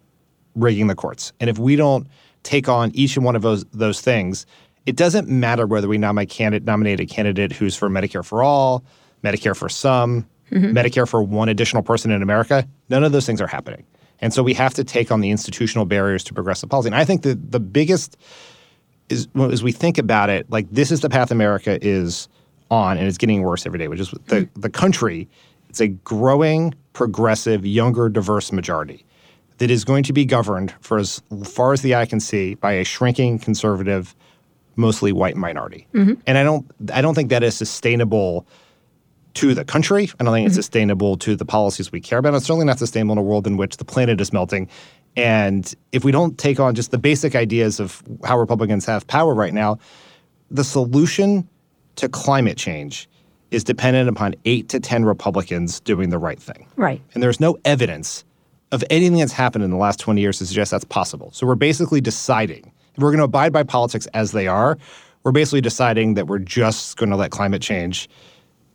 rigging 0.55 0.87
the 0.87 0.95
courts. 0.95 1.33
And 1.41 1.49
if 1.51 1.59
we 1.59 1.77
don't 1.77 2.07
take 2.43 2.69
on 2.69 2.91
each 2.95 3.17
and 3.17 3.25
one 3.25 3.37
of 3.37 3.43
those 3.43 3.65
those 3.67 4.01
things, 4.01 4.47
it 4.87 4.97
doesn't 4.97 5.29
matter 5.29 5.67
whether 5.67 5.87
we 5.87 5.99
nominate, 5.99 6.31
candidate, 6.31 6.67
nominate 6.67 7.01
a 7.01 7.07
candidate 7.07 7.53
who's 7.53 7.77
for 7.77 7.89
Medicare 7.89 8.25
for 8.25 8.43
all, 8.43 8.83
Medicare 9.23 9.57
for 9.57 9.69
some, 9.69 10.27
mm-hmm. 10.51 10.77
Medicare 10.77 11.09
for 11.09 11.23
one 11.23 11.49
additional 11.49 11.83
person 11.83 12.11
in 12.11 12.23
America. 12.23 12.67
None 12.89 13.05
of 13.05 13.13
those 13.13 13.27
things 13.27 13.41
are 13.41 13.47
happening. 13.47 13.85
And 14.21 14.33
so 14.33 14.43
we 14.43 14.55
have 14.55 14.75
to 14.75 14.85
take 14.85 15.11
on 15.11 15.21
the 15.21 15.31
institutional 15.31 15.87
barriers 15.87 16.25
to 16.25 16.35
progressive 16.35 16.69
policy. 16.69 16.89
And 16.89 16.95
I 16.95 17.05
think 17.05 17.23
that 17.23 17.53
the 17.53 17.61
biggest 17.61 18.17
is 19.09 19.29
as 19.37 19.63
we 19.63 19.73
think 19.73 19.99
about 19.99 20.31
it, 20.31 20.49
like 20.51 20.71
this 20.71 20.91
is 20.91 21.01
the 21.01 21.11
path 21.11 21.31
America 21.31 21.79
is 21.85 22.29
on, 22.71 22.97
and 22.97 23.07
it's 23.07 23.19
getting 23.19 23.43
worse 23.43 23.67
every 23.67 23.79
day, 23.79 23.89
which 23.89 24.01
is 24.01 24.11
the, 24.11 24.43
mm-hmm. 24.43 24.61
the 24.61 24.71
country, 24.71 25.29
it's 25.69 25.81
a 25.81 25.89
growing, 25.89 26.75
progressive, 26.93 27.67
younger, 27.67 28.09
diverse 28.09 28.53
majority 28.53 29.05
that 29.59 29.71
is 29.71 29.85
going 29.85 30.03
to 30.05 30.13
be 30.13 30.25
governed 30.25 30.75
for 30.81 30.99
as 30.99 31.23
far 31.45 31.73
as 31.73 31.83
the 31.83 31.95
eye 31.95 32.07
can 32.07 32.21
see 32.21 32.55
by 32.55 32.73
a 32.73 32.85
shrinking 32.85 33.39
conservative, 33.39 34.15
mostly 34.77 35.13
white 35.13 35.37
minority. 35.37 35.87
Mm-hmm. 35.93 36.15
And 36.27 36.39
I 36.39 36.43
don't 36.43 36.67
I 36.93 37.03
don't 37.03 37.15
think 37.15 37.31
that 37.31 37.43
is 37.43 37.57
sustainable 37.57 38.47
to 39.35 39.55
the 39.55 39.65
country. 39.65 40.11
I 40.19 40.25
don't 40.25 40.33
think 40.33 40.47
it's 40.47 40.55
mm-hmm. 40.55 40.59
sustainable 40.59 41.17
to 41.19 41.37
the 41.37 41.45
policies 41.45 41.93
we 41.93 42.01
care 42.01 42.19
about. 42.19 42.35
It's 42.35 42.47
certainly 42.47 42.67
not 42.67 42.79
sustainable 42.79 43.13
in 43.13 43.19
a 43.19 43.23
world 43.23 43.47
in 43.47 43.57
which 43.57 43.77
the 43.77 43.85
planet 43.85 44.21
is 44.21 44.33
melting. 44.33 44.69
And 45.17 45.73
if 45.93 46.05
we 46.05 46.13
don't 46.13 46.39
take 46.39 46.61
on 46.61 46.75
just 46.75 46.91
the 46.91 46.99
basic 46.99 47.35
ideas 47.35 47.81
of 47.81 48.03
how 48.25 48.39
Republicans 48.39 48.87
have 48.87 49.07
power 49.07 49.35
right 49.35 49.53
now, 49.53 49.79
the 50.51 50.65
solution 50.65 51.49
to 51.97 52.09
climate 52.09 52.57
change 52.57 53.09
is 53.51 53.65
dependent 53.65 54.09
upon 54.09 54.35
eight 54.45 54.69
to 54.69 54.79
10 54.79 55.05
Republicans 55.05 55.81
doing 55.81 56.11
the 56.11 56.19
right 56.19 56.41
thing. 56.41 56.67
Right. 56.77 57.01
And 57.15 57.23
there's 57.23 57.41
no 57.41 57.59
evidence 57.65 58.25
of 58.73 58.85
anything 58.91 59.19
that's 59.19 59.33
happened 59.33 59.65
in 59.65 59.71
the 59.71 59.77
last 59.77 59.99
20 59.99 60.21
years 60.21 60.39
to 60.39 60.47
suggest 60.47 60.71
that's 60.71 60.85
possible. 60.85 61.31
So 61.33 61.47
we're 61.47 61.57
basically 61.57 62.01
deciding 62.01 62.73
if 62.95 63.03
we're 63.03 63.11
going 63.11 63.19
to 63.19 63.25
abide 63.25 63.53
by 63.53 63.65
politics 63.65 64.07
as 64.15 64.33
they 64.33 64.47
are, 64.47 64.79
we're 65.25 65.33
basically 65.33 65.61
deciding 65.61 66.15
that 66.15 66.29
we're 66.29 66.39
just 66.39 66.97
going 66.97 67.11
to 67.11 67.17
let 67.17 67.31
climate 67.31 67.63
change 67.63 68.09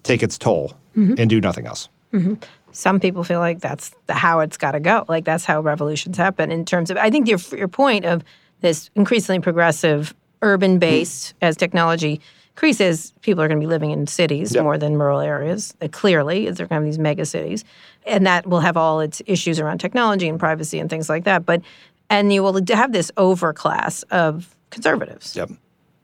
take 0.06 0.24
its 0.24 0.38
toll 0.38 0.74
mm-hmm. 0.96 1.16
and 1.18 1.30
do 1.30 1.42
nothing 1.42 1.68
else. 1.68 1.90
Mm-hmm. 2.14 2.36
Some 2.72 3.00
people 3.00 3.24
feel 3.24 3.40
like 3.40 3.60
that's 3.60 3.92
how 4.10 4.40
it's 4.40 4.58
got 4.58 4.72
to 4.72 4.80
go. 4.80 5.06
Like 5.08 5.26
that's 5.26 5.46
how 5.46 5.60
revolutions 5.62 6.18
happen. 6.18 6.52
In 6.52 6.66
terms 6.66 6.90
of, 6.90 6.98
I 6.98 7.10
think 7.10 7.28
your 7.28 7.40
your 7.52 7.68
point 7.68 8.06
of 8.06 8.24
this 8.62 8.90
increasingly 8.96 9.42
progressive, 9.42 10.14
urban 10.42 10.80
based 10.80 11.36
mm-hmm. 11.36 11.46
as 11.46 11.58
technology 11.58 12.22
increases, 12.52 13.14
people 13.22 13.44
are 13.44 13.50
going 13.50 13.60
to 13.60 13.66
be 13.66 13.70
living 13.70 13.92
in 13.92 14.08
cities 14.08 14.56
more 14.56 14.78
than 14.78 14.98
rural 14.98 15.20
areas. 15.20 15.74
Uh, 15.82 15.90
clearly, 15.90 16.46
they're 16.46 16.68
going 16.68 16.70
to 16.70 16.76
have 16.76 16.84
these 16.86 17.00
mega 17.00 17.26
cities, 17.26 17.66
and 18.06 18.26
that 18.26 18.48
will 18.48 18.62
have 18.62 18.78
all 18.78 19.02
its 19.02 19.22
issues 19.26 19.60
around 19.60 19.80
technology 19.80 20.30
and 20.30 20.40
privacy 20.40 20.80
and 20.80 20.90
things 20.90 21.10
like 21.10 21.26
that. 21.26 21.46
But 21.46 21.62
and 22.10 22.32
you 22.32 22.44
will 22.44 22.60
have 22.70 22.92
this 22.92 23.12
overclass 23.18 24.04
of 24.12 24.56
conservatives. 24.70 25.36
Yep. 25.36 25.52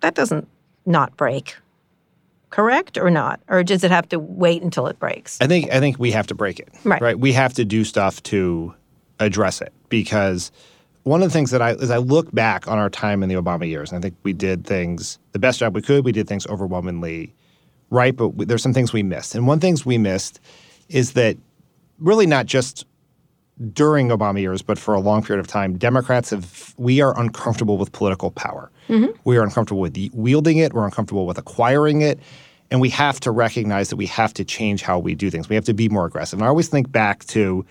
That 0.02 0.16
doesn't 0.16 0.48
not 0.86 1.16
break. 1.16 1.56
Correct 2.52 2.98
or 2.98 3.10
not? 3.10 3.42
Or 3.48 3.64
does 3.64 3.84
it 3.84 3.92
have 3.92 4.08
to 4.10 4.20
wait 4.20 4.62
until 4.62 4.88
it 4.88 5.00
breaks? 5.00 5.40
I 5.42 5.48
think 5.48 5.72
I 5.72 5.80
think 5.80 5.98
we 5.98 6.12
have 6.12 6.28
to 6.28 6.36
break 6.36 6.60
it. 6.60 6.70
Right. 6.84 7.02
Right. 7.02 7.20
We 7.20 7.34
have 7.34 7.54
to 7.56 7.66
do 7.66 7.84
stuff 7.84 8.22
to 8.24 8.74
address 9.20 9.62
it 9.62 9.74
because 9.90 10.52
one 11.04 11.24
of 11.24 11.30
the 11.30 11.34
things 11.34 11.52
that 11.52 11.62
I 11.62 11.72
as 11.72 11.90
I 11.90 11.98
look 11.98 12.32
back 12.34 12.68
on 12.68 12.78
our 12.78 12.90
time 12.90 13.24
in 13.24 13.30
the 13.30 13.36
Obama 13.36 13.68
years, 13.68 13.92
and 13.92 13.98
I 13.98 14.02
think 14.02 14.16
we 14.24 14.34
did 14.34 14.66
things 14.66 15.18
the 15.32 15.40
best 15.40 15.60
job 15.60 15.76
we 15.76 15.82
could. 15.82 16.06
We 16.06 16.12
did 16.12 16.28
things 16.28 16.46
overwhelmingly 16.48 17.34
right, 17.90 18.16
but 18.16 18.30
we, 18.30 18.46
there's 18.46 18.64
some 18.64 18.74
things 18.74 18.94
we 18.94 19.04
missed. 19.04 19.34
And 19.34 19.48
one 19.48 19.60
things 19.60 19.86
we 19.86 19.98
missed 19.98 20.40
is 20.90 21.14
that 21.14 21.38
really 22.00 22.26
not 22.26 22.46
just 22.46 22.86
during 23.74 24.10
Obama 24.10 24.40
years, 24.40 24.62
but 24.62 24.80
for 24.80 24.94
a 24.94 25.00
long 25.00 25.24
period 25.24 25.40
of 25.40 25.48
time, 25.48 25.78
Democrats 25.78 26.32
have 26.32 26.74
we 26.78 27.02
are 27.02 27.18
uncomfortable 27.20 27.78
with 27.78 27.92
political 27.92 28.32
power. 28.32 28.72
Mm-hmm. 28.88 29.12
We 29.24 29.38
are 29.38 29.44
uncomfortable 29.44 29.82
with 29.82 29.98
wielding 30.14 30.58
it. 30.58 30.74
We're 30.74 30.86
uncomfortable 30.86 31.26
with 31.26 31.38
acquiring 31.38 32.02
it, 32.02 32.20
and 32.72 32.82
we 32.82 32.90
have 32.90 33.20
to 33.22 33.32
recognize 33.32 33.90
that 33.90 33.98
we 33.98 34.08
have 34.08 34.34
to 34.36 34.46
change 34.46 34.82
how 34.82 35.00
we 35.00 35.16
do 35.16 35.30
things. 35.30 35.50
We 35.50 35.56
have 35.56 35.66
to 35.66 35.74
be 35.74 35.90
more 35.90 36.06
aggressive. 36.06 36.40
And 36.40 36.46
I 36.46 36.50
always 36.50 36.70
think 36.70 36.92
back 36.92 37.26
to 37.26 37.66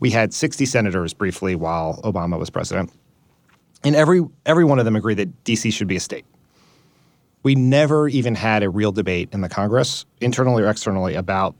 we 0.00 0.10
had 0.10 0.32
60 0.32 0.66
senators 0.66 1.12
briefly 1.12 1.54
while 1.54 2.00
Obama 2.02 2.38
was 2.38 2.50
president, 2.50 2.92
and 3.84 3.94
every 3.94 4.22
every 4.46 4.64
one 4.64 4.78
of 4.78 4.84
them 4.84 4.96
agreed 4.96 5.18
that 5.18 5.44
D.C. 5.44 5.70
should 5.70 5.88
be 5.88 5.96
a 5.96 6.00
state. 6.00 6.24
We 7.44 7.54
never 7.54 8.08
even 8.08 8.34
had 8.34 8.62
a 8.62 8.70
real 8.70 8.90
debate 8.90 9.28
in 9.32 9.42
the 9.42 9.48
Congress, 9.48 10.04
internally 10.20 10.64
or 10.64 10.68
externally, 10.68 11.14
about 11.14 11.54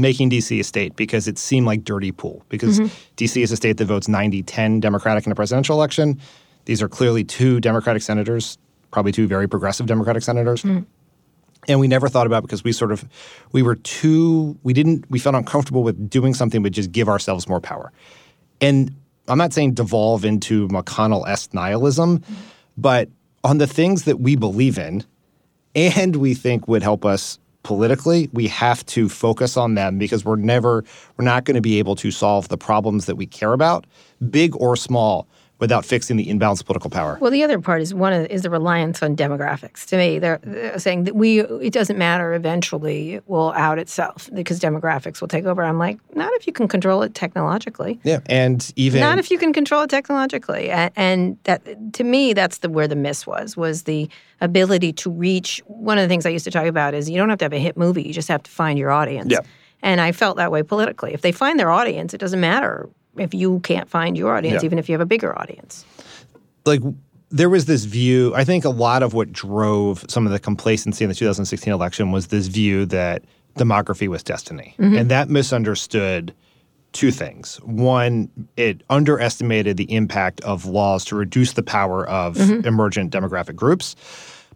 making 0.00 0.30
DC 0.30 0.58
a 0.60 0.64
state 0.64 0.96
because 0.96 1.28
it 1.28 1.38
seemed 1.38 1.66
like 1.66 1.84
dirty 1.84 2.12
pool. 2.12 2.42
Because 2.48 2.80
mm-hmm. 2.80 3.14
DC 3.16 3.42
is 3.42 3.52
a 3.52 3.56
state 3.56 3.76
that 3.78 3.86
votes 3.86 4.08
90 4.08 4.42
10 4.42 4.80
Democratic 4.80 5.26
in 5.26 5.32
a 5.32 5.34
presidential 5.34 5.76
election. 5.76 6.20
These 6.66 6.82
are 6.82 6.88
clearly 6.88 7.24
two 7.24 7.60
Democratic 7.60 8.02
senators, 8.02 8.58
probably 8.90 9.12
two 9.12 9.26
very 9.26 9.48
progressive 9.48 9.86
Democratic 9.86 10.22
senators. 10.22 10.62
Mm-hmm. 10.62 10.84
And 11.68 11.80
we 11.80 11.88
never 11.88 12.08
thought 12.08 12.26
about 12.26 12.38
it 12.38 12.42
because 12.42 12.64
we 12.64 12.72
sort 12.72 12.90
of 12.90 13.04
we 13.52 13.62
were 13.62 13.76
too 13.76 14.58
we 14.62 14.72
didn't 14.72 15.04
we 15.10 15.18
felt 15.18 15.34
uncomfortable 15.34 15.82
with 15.82 16.08
doing 16.08 16.32
something 16.32 16.62
but 16.62 16.72
just 16.72 16.90
give 16.90 17.08
ourselves 17.08 17.48
more 17.48 17.60
power. 17.60 17.92
And 18.60 18.94
I'm 19.28 19.38
not 19.38 19.52
saying 19.52 19.74
devolve 19.74 20.24
into 20.24 20.68
McConnell-esque 20.68 21.52
nihilism, 21.52 22.20
mm-hmm. 22.20 22.34
but 22.76 23.08
on 23.44 23.58
the 23.58 23.66
things 23.66 24.04
that 24.04 24.20
we 24.20 24.36
believe 24.36 24.78
in 24.78 25.04
and 25.74 26.16
we 26.16 26.34
think 26.34 26.68
would 26.68 26.82
help 26.82 27.04
us 27.04 27.38
politically, 27.62 28.28
we 28.32 28.46
have 28.48 28.84
to 28.86 29.08
focus 29.08 29.56
on 29.56 29.74
them 29.74 29.98
because 29.98 30.24
we're 30.24 30.36
never 30.36 30.84
we're 31.16 31.24
not 31.24 31.44
going 31.44 31.54
to 31.54 31.60
be 31.60 31.78
able 31.78 31.96
to 31.96 32.10
solve 32.10 32.48
the 32.48 32.58
problems 32.58 33.06
that 33.06 33.16
we 33.16 33.26
care 33.26 33.52
about, 33.52 33.86
big 34.30 34.54
or 34.56 34.76
small, 34.76 35.28
without 35.60 35.84
fixing 35.84 36.16
the 36.16 36.28
imbalance 36.28 36.60
of 36.60 36.66
political 36.66 36.90
power. 36.90 37.18
Well, 37.20 37.30
the 37.30 37.44
other 37.44 37.60
part 37.60 37.82
is 37.82 37.94
one 37.94 38.12
of, 38.12 38.26
is 38.26 38.42
the 38.42 38.50
reliance 38.50 39.02
on 39.02 39.14
demographics. 39.14 39.84
To 39.86 39.96
me, 39.96 40.18
they're, 40.18 40.40
they're 40.42 40.78
saying 40.78 41.04
that 41.04 41.14
we 41.14 41.40
it 41.40 41.72
doesn't 41.72 41.98
matter. 41.98 42.32
Eventually, 42.32 43.14
it 43.14 43.28
will 43.28 43.52
out 43.52 43.78
itself 43.78 44.28
because 44.34 44.58
demographics 44.58 45.20
will 45.20 45.28
take 45.28 45.44
over. 45.44 45.62
I'm 45.62 45.78
like, 45.78 45.98
not 46.16 46.32
if 46.34 46.46
you 46.46 46.52
can 46.52 46.66
control 46.66 47.02
it 47.02 47.14
technologically. 47.14 48.00
Yeah, 48.02 48.20
and 48.26 48.72
even 48.76 49.00
Not 49.00 49.18
if 49.18 49.30
you 49.30 49.38
can 49.38 49.52
control 49.52 49.82
it 49.82 49.90
technologically. 49.90 50.70
And, 50.70 50.92
and 50.96 51.38
that 51.44 51.92
to 51.94 52.04
me, 52.04 52.32
that's 52.32 52.58
the 52.58 52.70
where 52.70 52.88
the 52.88 52.96
miss 52.96 53.26
was 53.26 53.56
was 53.56 53.82
the 53.82 54.08
ability 54.40 54.92
to 54.94 55.10
reach. 55.10 55.62
One 55.66 55.98
of 55.98 56.02
the 56.02 56.08
things 56.08 56.24
I 56.24 56.30
used 56.30 56.46
to 56.46 56.50
talk 56.50 56.66
about 56.66 56.94
is 56.94 57.10
you 57.10 57.18
don't 57.18 57.28
have 57.28 57.38
to 57.38 57.44
have 57.44 57.52
a 57.52 57.58
hit 57.58 57.76
movie. 57.76 58.02
You 58.02 58.14
just 58.14 58.28
have 58.28 58.42
to 58.42 58.50
find 58.50 58.78
your 58.78 58.90
audience. 58.90 59.30
Yeah. 59.30 59.40
And 59.82 60.00
I 60.00 60.12
felt 60.12 60.36
that 60.36 60.50
way 60.50 60.62
politically. 60.62 61.14
If 61.14 61.22
they 61.22 61.32
find 61.32 61.58
their 61.58 61.70
audience, 61.70 62.12
it 62.14 62.18
doesn't 62.18 62.40
matter 62.40 62.88
if 63.16 63.34
you 63.34 63.60
can't 63.60 63.88
find 63.88 64.16
your 64.16 64.34
audience, 64.36 64.62
Yeah. 64.62 64.66
even 64.66 64.78
if 64.78 64.88
you 64.88 64.92
have 64.94 65.00
a 65.00 65.06
bigger 65.06 65.36
audience. 65.38 65.84
like 66.66 66.80
there 67.30 67.48
was 67.48 67.64
this 67.66 67.84
view 67.84 68.34
i 68.34 68.44
think 68.44 68.64
a 68.64 68.70
lot 68.70 69.02
of 69.02 69.14
what 69.14 69.32
drove 69.32 70.04
some 70.08 70.26
of 70.26 70.32
the 70.32 70.38
complacency 70.38 71.04
in 71.04 71.08
the 71.08 71.14
2016 71.14 71.72
election 71.72 72.10
was 72.12 72.26
this 72.26 72.48
view 72.48 72.84
that 72.86 73.22
demography 73.56 74.08
was 74.08 74.22
destiny 74.22 74.74
mm-hmm. 74.78 74.96
and 74.96 75.10
that 75.10 75.30
misunderstood 75.30 76.34
two 76.92 77.10
things 77.10 77.56
one 77.62 78.28
it 78.56 78.82
underestimated 78.90 79.76
the 79.76 79.90
impact 79.94 80.40
of 80.42 80.66
laws 80.66 81.04
to 81.04 81.16
reduce 81.16 81.52
the 81.54 81.62
power 81.62 82.06
of 82.08 82.36
mm-hmm. 82.36 82.66
emergent 82.66 83.12
demographic 83.12 83.54
groups 83.56 83.94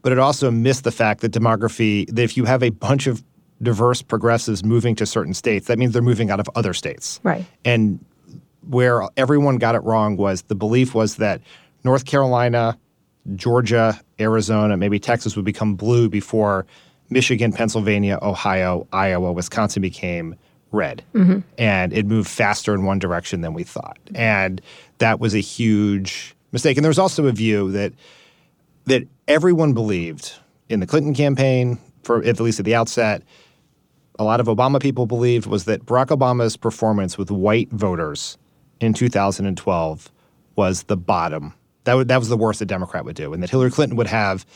but 0.03 0.13
it 0.13 0.19
also 0.19 0.51
missed 0.51 0.85
the 0.85 0.93
fact 0.93 1.21
that 1.23 1.33
demography 1.33 2.07
that 2.09 2.23
if 2.23 2.37
you 2.37 2.45
have 2.45 2.63
a 2.63 2.71
bunch 2.71 3.07
of 3.07 3.23
diverse 3.63 4.03
progressives 4.03 4.63
moving 4.65 4.95
to 4.97 5.07
certain 5.07 5.33
states 5.33 5.69
that 5.69 5.79
means 5.79 5.93
they're 5.93 6.03
moving 6.03 6.31
out 6.31 6.41
of 6.41 6.51
other 6.55 6.75
states 6.75 7.21
Right. 7.23 7.45
and 7.65 8.05
where 8.69 9.03
everyone 9.17 9.57
got 9.57 9.75
it 9.75 9.83
wrong 9.83 10.17
was 10.17 10.43
the 10.43 10.55
belief 10.55 10.95
was 10.95 11.17
that 11.17 11.41
North 11.85 12.05
Carolina, 12.05 12.79
Georgia, 13.35 14.01
Arizona, 14.19 14.77
maybe 14.77 14.99
Texas 14.99 15.37
would 15.37 15.45
become 15.45 15.75
blue 15.75 16.09
before 16.09 16.67
Michigan, 17.11 17.53
Pennsylvania, 17.53 18.19
Ohio, 18.23 18.87
Iowa, 18.93 19.33
Wisconsin 19.33 19.83
became 19.83 20.37
red. 20.73 21.03
Mm-hmm. 21.15 21.41
And 21.59 21.93
it 21.93 22.07
moved 22.07 22.29
faster 22.29 22.75
in 22.75 22.85
one 22.85 22.99
direction 22.99 23.41
than 23.41 23.55
we 23.55 23.62
thought. 23.62 23.99
And 24.15 24.61
that 24.99 25.21
was 25.21 25.35
a 25.35 25.41
huge 25.41 26.35
mistake. 26.53 26.77
And 26.77 26.85
there 26.85 26.91
was 26.91 26.99
also 26.99 27.27
a 27.27 27.33
view 27.33 27.71
that 27.73 27.93
that 28.87 29.07
everyone 29.29 29.73
believed 29.73 30.35
in 30.69 30.81
the 30.81 30.87
Clinton 30.87 31.15
campaign, 31.15 31.79
for 32.03 32.23
at 32.23 32.39
least 32.39 32.59
at 32.59 32.67
the 32.67 32.75
outset, 32.75 33.23
a 34.19 34.25
lot 34.25 34.41
of 34.41 34.47
Obama 34.47 34.81
people 34.81 35.07
believed 35.07 35.47
was 35.47 35.65
that 35.65 35.87
Barack 35.87 36.09
Obama's 36.09 36.57
performance 36.57 37.17
with 37.17 37.31
white 37.31 37.71
voters 37.71 38.37
in 38.85 38.95
2012 38.95 40.12
was 40.57 40.85
the 40.85 40.97
bottom. 40.97 41.55
That, 41.85 41.95
would, 41.95 42.09
that 42.09 42.18
was 42.18 42.28
the 42.28 42.37
worst 42.37 42.61
a 42.61 42.64
Democrat 42.64 43.05
would 43.05 43.16
do, 43.16 43.32
and 43.32 43.43
that 43.43 43.51
Hillary 43.51 43.70
Clinton 43.70 43.97
would 43.97 44.07
have, 44.07 44.47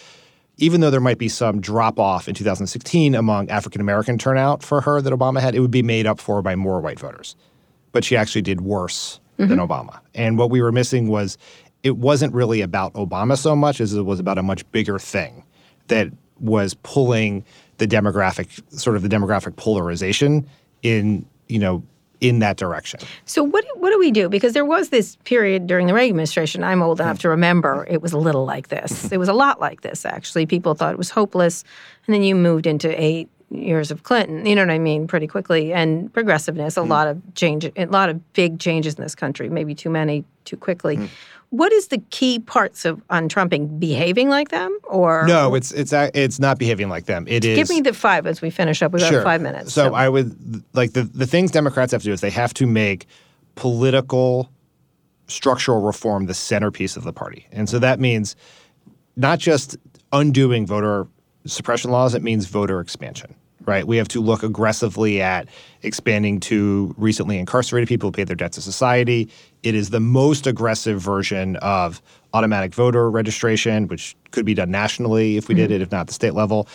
even 0.57 0.81
though 0.81 0.91
there 0.91 1.01
might 1.01 1.19
be 1.19 1.29
some 1.29 1.61
drop 1.61 1.99
off 1.99 2.29
in 2.29 2.35
2016 2.35 3.15
among 3.15 3.51
African 3.51 3.81
American 3.81 4.19
turnout 4.19 4.63
for 4.63 4.81
her 4.81 5.01
that 5.01 5.13
Obama 5.13 5.41
had, 5.41 5.55
it 5.55 5.61
would 5.61 5.71
be 5.71 5.83
made 5.83 6.07
up 6.07 6.21
for 6.21 6.43
by 6.43 6.57
more 6.57 6.81
white 6.81 6.99
voters. 6.99 7.37
But 7.93 8.05
she 8.05 8.17
actually 8.17 8.43
did 8.43 8.61
worse 8.61 9.21
than 9.37 9.51
mm-hmm. 9.51 9.61
Obama. 9.61 10.01
And 10.15 10.37
what 10.37 10.51
we 10.51 10.61
were 10.61 10.73
missing 10.73 11.09
was 11.09 11.39
it 11.83 11.97
wasn't 11.97 12.35
really 12.35 12.61
about 12.61 12.93
Obama 12.95 13.37
so 13.37 13.55
much 13.55 13.81
as 13.81 13.95
it 13.95 14.03
was 14.03 14.21
about 14.21 14.39
a 14.39 14.43
much 14.43 14.71
bigger 14.73 14.99
thing 14.99 15.45
that 15.87 16.09
was 16.41 16.75
pulling 16.83 17.45
the 17.79 17.87
demographic 17.87 18.61
sort 18.73 18.97
of 18.97 19.03
the 19.03 19.09
demographic 19.09 19.57
polarization 19.57 20.47
in 20.83 21.25
you 21.49 21.59
know 21.59 21.83
in 22.21 22.41
that 22.41 22.57
direction. 22.57 23.01
So 23.25 23.43
what 23.43 23.65
do, 23.65 23.71
what 23.81 23.91
do 23.91 23.99
we 23.99 24.11
do? 24.11 24.29
Because 24.29 24.53
there 24.53 24.65
was 24.65 24.89
this 24.89 25.17
period 25.25 25.67
during 25.67 25.87
the 25.87 25.95
Reagan 25.95 26.11
administration. 26.11 26.65
I'm 26.65 26.83
old 26.83 27.01
enough 27.01 27.19
mm. 27.19 27.23
to 27.23 27.29
remember 27.29 27.87
it 27.89 28.03
was 28.03 28.13
a 28.13 28.19
little 28.19 28.45
like 28.45 28.69
this. 28.69 28.93
Mm-hmm. 28.93 29.15
it 29.15 29.19
was 29.19 29.29
a 29.29 29.35
lot 29.35 29.61
like 29.61 29.83
this 29.83 30.05
actually. 30.05 30.47
People 30.47 30.75
thought 30.75 30.93
it 30.93 30.99
was 30.99 31.11
hopeless, 31.11 31.65
and 32.07 32.15
then 32.15 32.23
you 32.23 32.35
moved 32.35 32.67
into 32.67 32.89
eight 33.01 33.29
years 33.51 33.91
of 33.91 34.03
Clinton. 34.03 34.45
You 34.45 34.55
know 34.55 34.63
what 34.63 34.71
I 34.71 34.79
mean? 34.79 35.07
Pretty 35.07 35.27
quickly 35.27 35.73
and 35.73 36.13
progressiveness. 36.13 36.77
A 36.77 36.81
mm. 36.81 36.89
lot 36.89 37.09
of 37.09 37.23
change. 37.35 37.65
A 37.77 37.87
lot 37.87 38.09
of 38.09 38.33
big 38.33 38.59
changes 38.59 38.95
in 38.95 39.03
this 39.03 39.15
country. 39.15 39.49
Maybe 39.49 39.75
too 39.75 39.91
many 39.91 40.25
too 40.45 40.57
quickly. 40.57 40.97
Mm. 40.97 41.09
What 41.51 41.73
is 41.73 41.89
the 41.89 41.99
key 42.11 42.41
parts 42.41 42.85
of 42.85 43.03
on 43.09 43.25
untrumping? 43.25 43.79
Behaving 43.79 44.29
like 44.29 44.51
them, 44.51 44.79
or 44.85 45.27
No, 45.27 45.55
it's 45.55 45.73
it's 45.73 45.93
it's 45.93 46.39
not 46.39 46.59
behaving 46.59 46.89
like 46.89 47.07
them. 47.07 47.27
It 47.27 47.45
is 47.45 47.57
Give 47.57 47.69
me 47.71 47.81
the 47.81 47.95
five 47.95 48.27
as 48.27 48.43
we 48.43 48.51
finish 48.51 48.83
up. 48.83 48.93
We've 48.93 49.01
got 49.01 49.25
five 49.25 49.41
minutes. 49.41 49.73
So, 49.73 49.95
I 49.95 50.09
would 50.09 50.63
like 50.75 50.93
the 50.93 51.05
the 51.05 51.27
things 51.27 51.51
Democrats 51.51 51.93
have 51.93 52.03
to 52.03 52.07
do 52.07 52.13
is 52.13 52.21
they 52.21 52.31
have 52.31 52.53
to 52.55 52.67
make 52.67 53.07
political 53.55 54.51
structural 55.27 55.81
reform 55.83 56.27
the 56.27 56.35
centerpiece 56.35 56.97
of 56.97 57.05
the 57.05 57.13
party. 57.13 57.47
And 57.53 57.69
so 57.69 57.79
that 57.79 58.01
means 58.01 58.35
not 59.17 59.39
just 59.39 59.77
undoing 60.13 60.67
voter 60.67 61.07
suppression 61.47 61.91
laws, 61.91 62.15
it 62.15 62.23
means 62.23 62.47
voter 62.47 62.81
expansion. 62.81 63.35
Right? 63.65 63.87
We 63.87 63.99
have 63.99 64.09
to 64.09 64.23
look 64.23 64.43
aggressively 64.43 65.21
at 65.21 65.47
expanding 65.83 66.41
to 66.41 66.95
recently 66.97 67.39
incarcerated 67.39 67.87
people 67.87 68.09
who 68.09 68.13
pay 68.13 68.25
their 68.25 68.37
debt 68.37 68.53
to 68.53 68.63
society. 68.63 69.29
It 69.63 69.75
is 69.75 69.91
the 69.91 70.01
most 70.01 70.47
aggressive 70.47 71.01
version 71.01 71.57
of 71.57 72.01
automatic 72.33 72.75
voter 72.75 73.11
registration, 73.11 73.89
which 73.89 74.17
could 74.31 74.45
be 74.45 74.55
done 74.55 74.71
nationally 74.71 75.37
if 75.37 75.49
we 75.49 75.55
did 75.55 75.71
mm-hmm. 75.71 75.75
it, 75.75 75.83
if 75.83 75.93
not 75.93 76.03
at 76.03 76.07
the 76.09 76.15
state 76.15 76.35
level. 76.35 76.69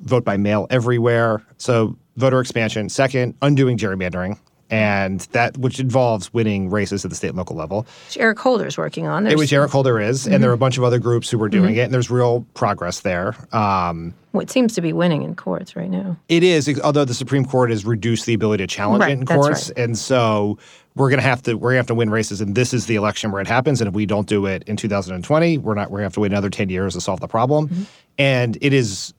Vote 0.00 0.24
by 0.24 0.36
mail 0.36 0.66
everywhere. 0.70 1.42
So 1.56 1.96
voter 2.16 2.40
expansion. 2.40 2.88
Second, 2.88 3.34
undoing 3.42 3.78
gerrymandering. 3.78 4.38
And 4.70 5.20
that 5.32 5.56
which 5.56 5.80
involves 5.80 6.32
winning 6.34 6.68
races 6.68 7.02
at 7.02 7.10
the 7.10 7.16
state 7.16 7.28
and 7.28 7.38
local 7.38 7.56
level. 7.56 7.86
which 8.08 8.18
Eric 8.18 8.38
Holder's 8.38 8.76
working 8.76 9.06
on. 9.06 9.26
It 9.26 9.38
was 9.38 9.50
Eric 9.50 9.70
Holder 9.70 9.98
is, 9.98 10.26
and 10.26 10.42
there 10.42 10.50
are 10.50 10.52
a 10.52 10.56
mm-hmm. 10.56 10.60
bunch 10.60 10.76
of 10.76 10.84
other 10.84 10.98
groups 10.98 11.30
who 11.30 11.38
were 11.38 11.48
doing 11.48 11.70
mm-hmm. 11.70 11.80
it, 11.80 11.84
and 11.84 11.94
there's 11.94 12.10
real 12.10 12.44
progress 12.52 13.00
there. 13.00 13.34
Um, 13.50 14.12
what 14.32 14.50
seems 14.50 14.74
to 14.74 14.82
be 14.82 14.92
winning 14.92 15.22
in 15.22 15.34
courts 15.36 15.74
right 15.74 15.88
now. 15.88 16.18
it 16.28 16.42
is, 16.42 16.68
although 16.84 17.06
the 17.06 17.14
Supreme 17.14 17.46
Court 17.46 17.70
has 17.70 17.86
reduced 17.86 18.26
the 18.26 18.34
ability 18.34 18.62
to 18.62 18.66
challenge 18.66 19.00
Right, 19.00 19.12
it 19.12 19.20
in 19.20 19.24
courts, 19.26 19.70
right. 19.70 19.84
and 19.84 19.96
so 19.96 20.58
we're 20.98 21.10
gonna 21.10 21.22
have 21.22 21.42
to 21.44 21.54
we're 21.54 21.70
gonna 21.70 21.78
have 21.78 21.86
to 21.86 21.94
win 21.94 22.10
races, 22.10 22.40
and 22.40 22.54
this 22.54 22.74
is 22.74 22.86
the 22.86 22.96
election 22.96 23.30
where 23.30 23.40
it 23.40 23.46
happens. 23.46 23.80
And 23.80 23.88
if 23.88 23.94
we 23.94 24.04
don't 24.04 24.26
do 24.28 24.46
it 24.46 24.62
in 24.66 24.76
2020, 24.76 25.58
we're 25.58 25.74
not 25.74 25.90
we're 25.90 25.98
gonna 25.98 26.06
have 26.06 26.14
to 26.14 26.20
wait 26.20 26.32
another 26.32 26.50
10 26.50 26.68
years 26.68 26.94
to 26.94 27.00
solve 27.00 27.20
the 27.20 27.28
problem. 27.28 27.68
Mm-hmm. 27.68 27.82
And 28.18 28.58
it 28.60 28.72
is, 28.72 29.14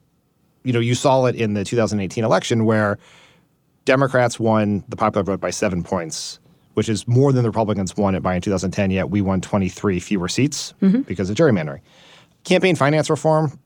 you 0.62 0.72
know, 0.72 0.80
you 0.80 0.94
saw 0.94 1.24
it 1.24 1.34
in 1.34 1.54
the 1.54 1.64
2018 1.64 2.22
election 2.22 2.64
where 2.66 2.98
Democrats 3.86 4.38
won 4.38 4.84
the 4.88 4.96
popular 4.96 5.24
vote 5.24 5.40
by 5.40 5.50
seven 5.50 5.82
points, 5.82 6.38
which 6.74 6.88
is 6.88 7.08
more 7.08 7.32
than 7.32 7.42
the 7.42 7.48
Republicans 7.48 7.96
won 7.96 8.14
it 8.14 8.22
by 8.22 8.34
in 8.34 8.42
2010. 8.42 8.90
Yet 8.90 9.10
we 9.10 9.20
won 9.22 9.40
23 9.40 9.98
fewer 10.00 10.28
seats 10.28 10.74
Mm-hmm. 10.82 11.00
because 11.02 11.30
of 11.30 11.36
gerrymandering. 11.36 11.80
Campaign 12.44 12.76
finance 12.76 13.08
reform, 13.10 13.58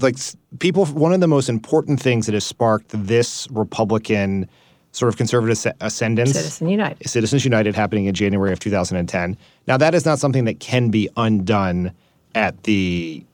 like 0.00 0.16
people, 0.58 0.86
one 0.86 1.12
of 1.12 1.20
the 1.20 1.26
most 1.28 1.48
important 1.48 2.00
things 2.00 2.26
that 2.26 2.32
has 2.32 2.44
sparked 2.44 2.90
this 2.90 3.48
Republican 3.50 4.48
sort 4.94 5.08
of 5.08 5.16
conservative 5.16 5.56
asc- 5.56 5.74
ascendance. 5.80 6.32
Citizen 6.32 6.68
United. 6.68 7.08
Citizens 7.08 7.44
United 7.44 7.74
happening 7.74 8.06
in 8.06 8.14
January 8.14 8.52
of 8.52 8.60
2010. 8.60 9.36
Now 9.66 9.76
that 9.76 9.94
is 9.94 10.04
not 10.04 10.18
something 10.18 10.44
that 10.44 10.60
can 10.60 10.90
be 10.90 11.08
undone 11.16 11.92
at 12.34 12.62
the 12.62 13.24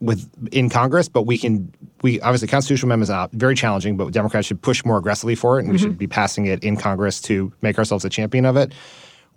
with 0.00 0.30
in 0.52 0.70
Congress, 0.70 1.08
but 1.08 1.22
we 1.22 1.38
can 1.38 1.72
we 2.02 2.20
obviously 2.20 2.46
constitutional 2.46 2.88
amendments 2.88 3.10
are 3.10 3.28
very 3.32 3.54
challenging, 3.54 3.96
but 3.96 4.12
Democrats 4.12 4.46
should 4.46 4.62
push 4.62 4.84
more 4.84 4.98
aggressively 4.98 5.34
for 5.34 5.58
it, 5.58 5.62
and 5.62 5.72
we 5.72 5.78
mm-hmm. 5.78 5.86
should 5.86 5.98
be 5.98 6.06
passing 6.06 6.46
it 6.46 6.62
in 6.62 6.76
Congress 6.76 7.20
to 7.22 7.52
make 7.62 7.78
ourselves 7.78 8.04
a 8.04 8.10
champion 8.10 8.44
of 8.44 8.56
it. 8.56 8.72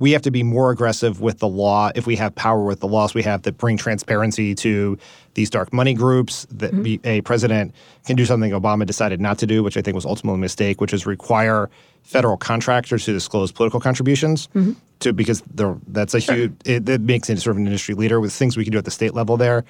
We 0.02 0.12
have 0.12 0.22
to 0.24 0.32
be 0.32 0.44
more 0.44 0.72
aggressive 0.72 1.22
with 1.22 1.40
the 1.40 1.48
law 1.48 1.92
if 1.96 2.08
we 2.08 2.16
have 2.16 2.34
power 2.36 2.64
with 2.64 2.80
the 2.80 2.88
laws 2.88 3.14
we 3.14 3.22
have 3.24 3.44
that 3.44 3.58
bring 3.58 3.78
transparency 3.78 4.56
to 4.56 4.98
these 5.36 5.50
dark 5.50 5.72
money 5.72 5.94
groups. 5.94 6.48
That 6.52 6.72
mm-hmm. 6.72 6.82
be, 6.82 7.00
a 7.04 7.22
president 7.22 7.74
can 8.06 8.16
do 8.16 8.26
something 8.26 8.52
Obama 8.52 8.86
decided 8.86 9.22
not 9.22 9.38
to 9.40 9.48
do, 9.48 9.64
which 9.64 9.78
I 9.78 9.82
think 9.82 9.96
was 9.96 10.06
ultimately 10.06 10.40
a 10.40 10.42
mistake, 10.42 10.82
which 10.82 10.92
is 10.92 11.06
require 11.06 11.70
federal 12.04 12.36
contractors 12.36 13.06
to 13.06 13.14
disclose 13.14 13.52
political 13.52 13.80
contributions. 13.80 14.48
Mm-hmm. 14.56 14.74
To 15.02 15.14
because 15.14 15.42
that's 15.88 16.14
a 16.14 16.20
huge 16.20 16.54
it, 16.66 16.88
it 16.88 17.02
makes 17.02 17.30
it 17.30 17.40
sort 17.40 17.56
of 17.56 17.58
an 17.58 17.66
industry 17.66 17.96
leader 17.96 18.20
with 18.20 18.34
things 18.34 18.56
we 18.56 18.64
can 18.64 18.72
do 18.72 18.78
at 18.78 18.86
the 18.86 18.92
state 18.92 19.16
level 19.16 19.36
there 19.36 19.64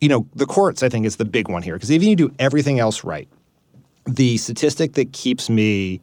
you 0.00 0.08
know, 0.08 0.26
the 0.34 0.46
courts, 0.46 0.82
I 0.82 0.88
think, 0.88 1.06
is 1.06 1.16
the 1.16 1.24
big 1.24 1.48
one 1.48 1.62
here 1.62 1.74
because 1.74 1.92
even 1.92 2.08
you 2.08 2.16
do 2.16 2.32
everything 2.38 2.80
else 2.80 3.04
right, 3.04 3.28
the 4.06 4.38
statistic 4.38 4.94
that 4.94 5.12
keeps 5.12 5.50
me 5.50 6.00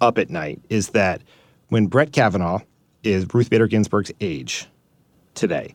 up 0.00 0.18
at 0.18 0.30
night 0.30 0.60
is 0.68 0.90
that 0.90 1.22
when 1.74 1.88
Brett 1.88 2.12
Kavanaugh 2.12 2.60
is 3.02 3.26
Ruth 3.34 3.50
Bader 3.50 3.66
Ginsburg's 3.66 4.12
age 4.20 4.68
today, 5.34 5.74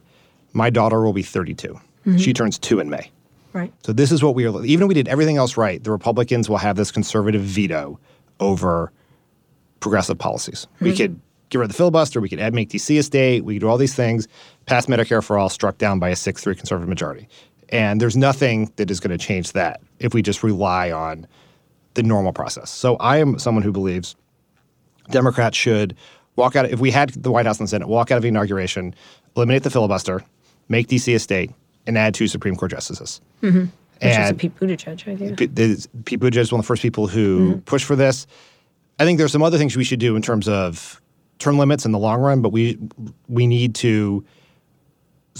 my 0.53 0.69
daughter 0.69 1.01
will 1.01 1.11
be 1.11 1.23
32. 1.23 1.73
Mm-hmm. 1.73 2.15
She 2.15 2.31
turns 2.31 2.57
two 2.57 2.79
in 2.79 2.89
May. 2.89 3.11
Right. 3.51 3.73
So 3.83 3.91
this 3.91 4.09
is 4.09 4.23
what 4.23 4.33
we 4.33 4.47
are. 4.47 4.63
Even 4.63 4.83
if 4.83 4.87
we 4.87 4.93
did 4.93 5.09
everything 5.09 5.35
else 5.35 5.57
right, 5.57 5.83
the 5.83 5.91
Republicans 5.91 6.47
will 6.47 6.55
have 6.55 6.77
this 6.77 6.89
conservative 6.89 7.41
veto 7.41 7.99
over 8.39 8.93
progressive 9.81 10.17
policies. 10.17 10.67
We 10.79 10.91
mm-hmm. 10.91 10.97
could 10.97 11.21
get 11.49 11.57
rid 11.57 11.65
of 11.65 11.71
the 11.71 11.75
filibuster. 11.75 12.21
We 12.21 12.29
could 12.29 12.39
add 12.39 12.53
make 12.53 12.69
DC 12.69 12.97
a 12.97 13.03
state. 13.03 13.43
We 13.43 13.55
could 13.55 13.61
do 13.61 13.67
all 13.67 13.77
these 13.77 13.93
things. 13.93 14.25
Pass 14.67 14.85
Medicare 14.85 15.21
for 15.21 15.37
all, 15.37 15.49
struck 15.49 15.79
down 15.79 15.99
by 15.99 16.07
a 16.07 16.15
six-three 16.15 16.55
conservative 16.55 16.87
majority. 16.87 17.27
And 17.67 17.99
there's 17.99 18.15
nothing 18.15 18.71
that 18.77 18.89
is 18.89 19.01
going 19.01 19.11
to 19.11 19.17
change 19.17 19.51
that 19.51 19.81
if 19.99 20.13
we 20.13 20.21
just 20.21 20.43
rely 20.43 20.93
on 20.93 21.27
the 21.95 22.03
normal 22.03 22.31
process. 22.31 22.69
So 22.69 22.95
I 23.01 23.17
am 23.17 23.37
someone 23.37 23.63
who 23.63 23.73
believes 23.73 24.15
Democrats 25.11 25.57
should 25.57 25.95
walk 26.35 26.55
out. 26.55 26.65
If 26.69 26.79
we 26.79 26.91
had 26.91 27.09
the 27.11 27.31
White 27.31 27.45
House 27.45 27.59
and 27.59 27.67
the 27.67 27.69
Senate, 27.69 27.87
walk 27.87 28.11
out 28.11 28.17
of 28.17 28.21
the 28.21 28.29
inauguration, 28.29 28.93
eliminate 29.35 29.63
the 29.63 29.69
filibuster, 29.69 30.23
make 30.67 30.87
DC 30.87 31.13
a 31.15 31.19
state, 31.19 31.51
and 31.87 31.97
add 31.97 32.13
two 32.13 32.27
Supreme 32.27 32.55
Court 32.55 32.71
justices. 32.71 33.21
Mm-hmm. 33.41 33.59
Which 33.59 34.11
is 34.11 34.15
a 34.17 34.19
And 34.21 34.39
Pete 34.39 34.55
Buttigieg 34.57 35.07
idea. 35.07 35.35
P- 35.35 35.45
the- 35.47 35.87
Pete 36.05 36.19
Buttigieg 36.19 36.37
is 36.37 36.51
one 36.51 36.59
of 36.59 36.65
the 36.65 36.67
first 36.67 36.81
people 36.81 37.07
who 37.07 37.57
pushed 37.65 37.85
for 37.85 37.95
this. 37.95 38.27
I 38.99 39.05
think 39.05 39.17
there's 39.17 39.31
some 39.31 39.43
other 39.43 39.57
things 39.57 39.75
we 39.75 39.83
should 39.83 39.99
do 39.99 40.15
in 40.15 40.21
terms 40.21 40.47
of 40.47 41.01
term 41.39 41.57
limits 41.57 41.85
in 41.85 41.91
the 41.91 41.99
long 41.99 42.19
run, 42.21 42.41
but 42.41 42.49
we 42.49 42.77
we 43.27 43.47
need 43.47 43.75
to 43.75 44.23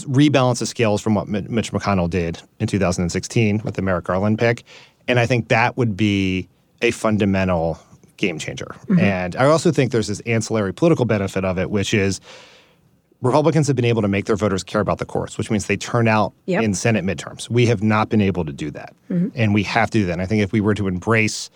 rebalance 0.00 0.58
the 0.60 0.66
scales 0.66 1.02
from 1.02 1.14
what 1.14 1.28
Mi- 1.28 1.42
Mitch 1.48 1.72
McConnell 1.72 2.08
did 2.08 2.40
in 2.58 2.66
2016 2.66 3.60
with 3.64 3.74
the 3.74 3.82
Merrick 3.82 4.04
Garland 4.04 4.38
pick, 4.38 4.64
and 5.08 5.18
I 5.20 5.26
think 5.26 5.48
that 5.48 5.76
would 5.76 5.96
be 5.96 6.48
a 6.82 6.90
fundamental 6.90 7.78
game 8.20 8.38
changer. 8.38 8.76
Mm-hmm. 8.82 9.00
And 9.00 9.34
I 9.36 9.46
also 9.46 9.72
think 9.72 9.90
there's 9.90 10.06
this 10.06 10.20
ancillary 10.20 10.72
political 10.72 11.04
benefit 11.04 11.44
of 11.44 11.58
it, 11.58 11.70
which 11.70 11.92
is 11.92 12.20
Republicans 13.22 13.66
have 13.66 13.76
been 13.76 13.84
able 13.84 14.02
to 14.02 14.08
make 14.08 14.26
their 14.26 14.36
voters 14.36 14.62
care 14.62 14.80
about 14.80 14.98
the 14.98 15.04
courts, 15.04 15.36
which 15.36 15.50
means 15.50 15.66
they 15.66 15.76
turn 15.76 16.06
out 16.06 16.32
Yep. 16.46 16.62
in 16.62 16.74
Senate 16.74 17.04
midterms. 17.04 17.50
We 17.50 17.66
have 17.66 17.82
not 17.82 18.08
been 18.08 18.20
able 18.20 18.44
to 18.44 18.52
do 18.52 18.70
that. 18.70 18.94
Mm-hmm. 19.10 19.28
And 19.34 19.52
we 19.52 19.62
have 19.64 19.90
to 19.90 19.98
do 19.98 20.06
that. 20.06 20.12
And 20.12 20.22
I 20.22 20.26
think 20.26 20.42
if 20.42 20.52
we 20.52 20.60
were 20.60 20.74
to 20.74 20.86
embrace 20.86 21.50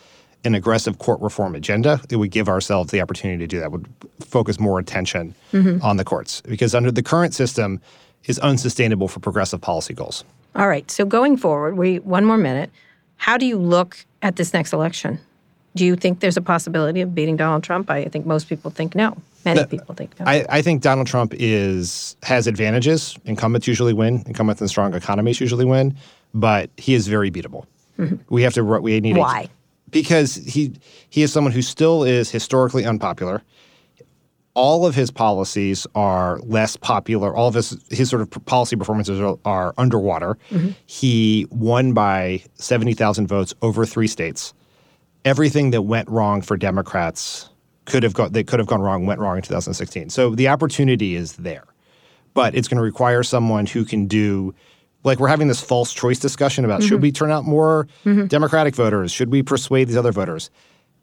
an 0.45 0.55
aggressive 0.55 0.99
court 0.99 1.21
reform 1.23 1.55
agenda, 1.55 2.01
it 2.11 2.17
would 2.17 2.31
give 2.31 2.49
ourselves 2.49 2.91
the 2.91 3.01
opportunity 3.01 3.39
to 3.39 3.47
do 3.47 3.61
that, 3.61 3.73
would 3.73 3.87
focus 4.21 4.61
more 4.61 4.79
attention 4.79 5.35
mm-hmm. 5.53 5.83
on 5.83 5.97
the 5.97 6.05
courts. 6.05 6.43
Because 6.43 6.75
under 6.75 6.91
the 6.91 7.03
current 7.03 7.35
system 7.35 7.81
is 8.27 8.39
unsustainable 8.41 9.09
for 9.09 9.21
progressive 9.21 9.61
policy 9.61 9.95
goals. 9.95 10.25
All 10.55 10.69
right. 10.69 10.91
So 10.91 11.05
going 11.07 11.37
forward, 11.37 11.77
we 11.77 11.99
one 12.01 12.25
more 12.25 12.37
minute. 12.37 12.71
How 13.17 13.39
do 13.39 13.47
you 13.47 13.57
look 13.59 14.05
at 14.21 14.37
this 14.37 14.53
next 14.53 14.73
election? 14.73 15.19
Do 15.77 15.85
you 15.85 15.97
think 15.97 16.21
there's 16.21 16.37
a 16.37 16.43
possibility 16.43 17.01
of 17.01 17.15
beating 17.15 17.37
Donald 17.37 17.65
Trump? 17.65 17.91
I 17.91 18.05
think 18.05 18.27
most 18.27 18.49
people 18.49 18.71
think 18.71 18.95
no. 18.95 19.17
Many 19.45 19.67
people 19.67 19.95
think 19.95 20.19
no. 20.21 20.27
I, 20.27 20.45
I 20.49 20.63
think 20.63 20.83
Donald 20.83 21.07
Trump 21.07 21.35
is 21.37 22.17
has 22.23 22.47
advantages. 22.47 23.17
Incumbents 23.25 23.67
usually 23.67 23.93
win. 23.93 24.23
Incumbents 24.27 24.61
and 24.61 24.71
strong 24.71 24.95
economies 24.95 25.41
usually 25.41 25.65
win, 25.65 25.97
but 26.33 26.71
he 26.77 26.95
is 26.95 27.09
very 27.09 27.31
beatable. 27.31 27.67
Mm-hmm. 27.99 28.17
We 28.29 28.43
have 28.43 28.55
to. 28.55 28.63
We 28.65 29.01
need. 29.01 29.17
a- 29.17 29.21
Why? 29.21 29.49
because 29.91 30.35
he 30.35 30.73
he 31.09 31.23
is 31.23 31.33
someone 31.33 31.53
who 31.53 31.63
still 31.63 32.03
is 32.05 32.31
historically 32.31 32.85
unpopular. 32.85 33.43
All 34.55 34.87
of 34.87 34.95
his 34.95 35.11
policies 35.11 35.87
are 35.97 36.39
less 36.45 36.77
popular. 36.77 37.35
All 37.35 37.49
of 37.49 37.55
his 37.55 37.77
his 37.91 38.09
sort 38.11 38.23
of 38.23 38.31
policy 38.47 38.77
performances 38.77 39.21
are, 39.21 39.37
are 39.45 39.75
underwater. 39.79 40.37
Mm-hmm. 40.51 40.71
He 40.87 41.47
won 41.51 41.93
by 41.93 42.43
seventy 42.55 42.95
thousand 42.95 43.27
votes 43.27 43.53
over 43.63 43.85
three 43.85 44.07
states. 44.09 44.55
Everything 45.25 45.71
that 45.71 45.83
went 45.83 46.09
wrong 46.09 46.43
for 46.43 46.57
Democrats 46.57 47.49
could 47.87 48.03
have 48.03 48.15
gone. 48.15 48.33
They 48.33 48.45
could 48.45 48.59
have 48.59 48.69
gone 48.69 48.81
wrong. 48.81 49.07
Went 49.07 49.21
wrong 49.21 49.37
in 49.37 49.43
2016. 49.43 50.11
So 50.11 50.35
the 50.35 50.49
opportunity 50.49 51.15
is 51.15 51.35
there, 51.35 51.65
but 52.35 52.55
it's 52.55 52.69
going 52.69 52.79
to 52.79 52.83
require 52.83 53.23
someone 53.23 53.67
who 53.67 53.85
can 53.85 54.07
do 54.07 54.55
like 55.05 55.21
we're 55.21 55.29
having 55.29 55.49
this 55.49 55.61
false 55.61 55.93
choice 55.93 56.19
discussion 56.19 56.65
about 56.65 56.83
should 56.83 56.95
mm-hmm. 56.95 57.03
we 57.03 57.13
turn 57.13 57.31
out 57.31 57.45
more 57.45 57.87
mm-hmm. 58.05 58.27
Democratic 58.27 58.75
voters? 58.75 59.13
Should 59.13 59.31
we 59.31 59.43
persuade 59.43 59.89
these 59.89 59.97
other 59.97 60.13
voters? 60.13 60.51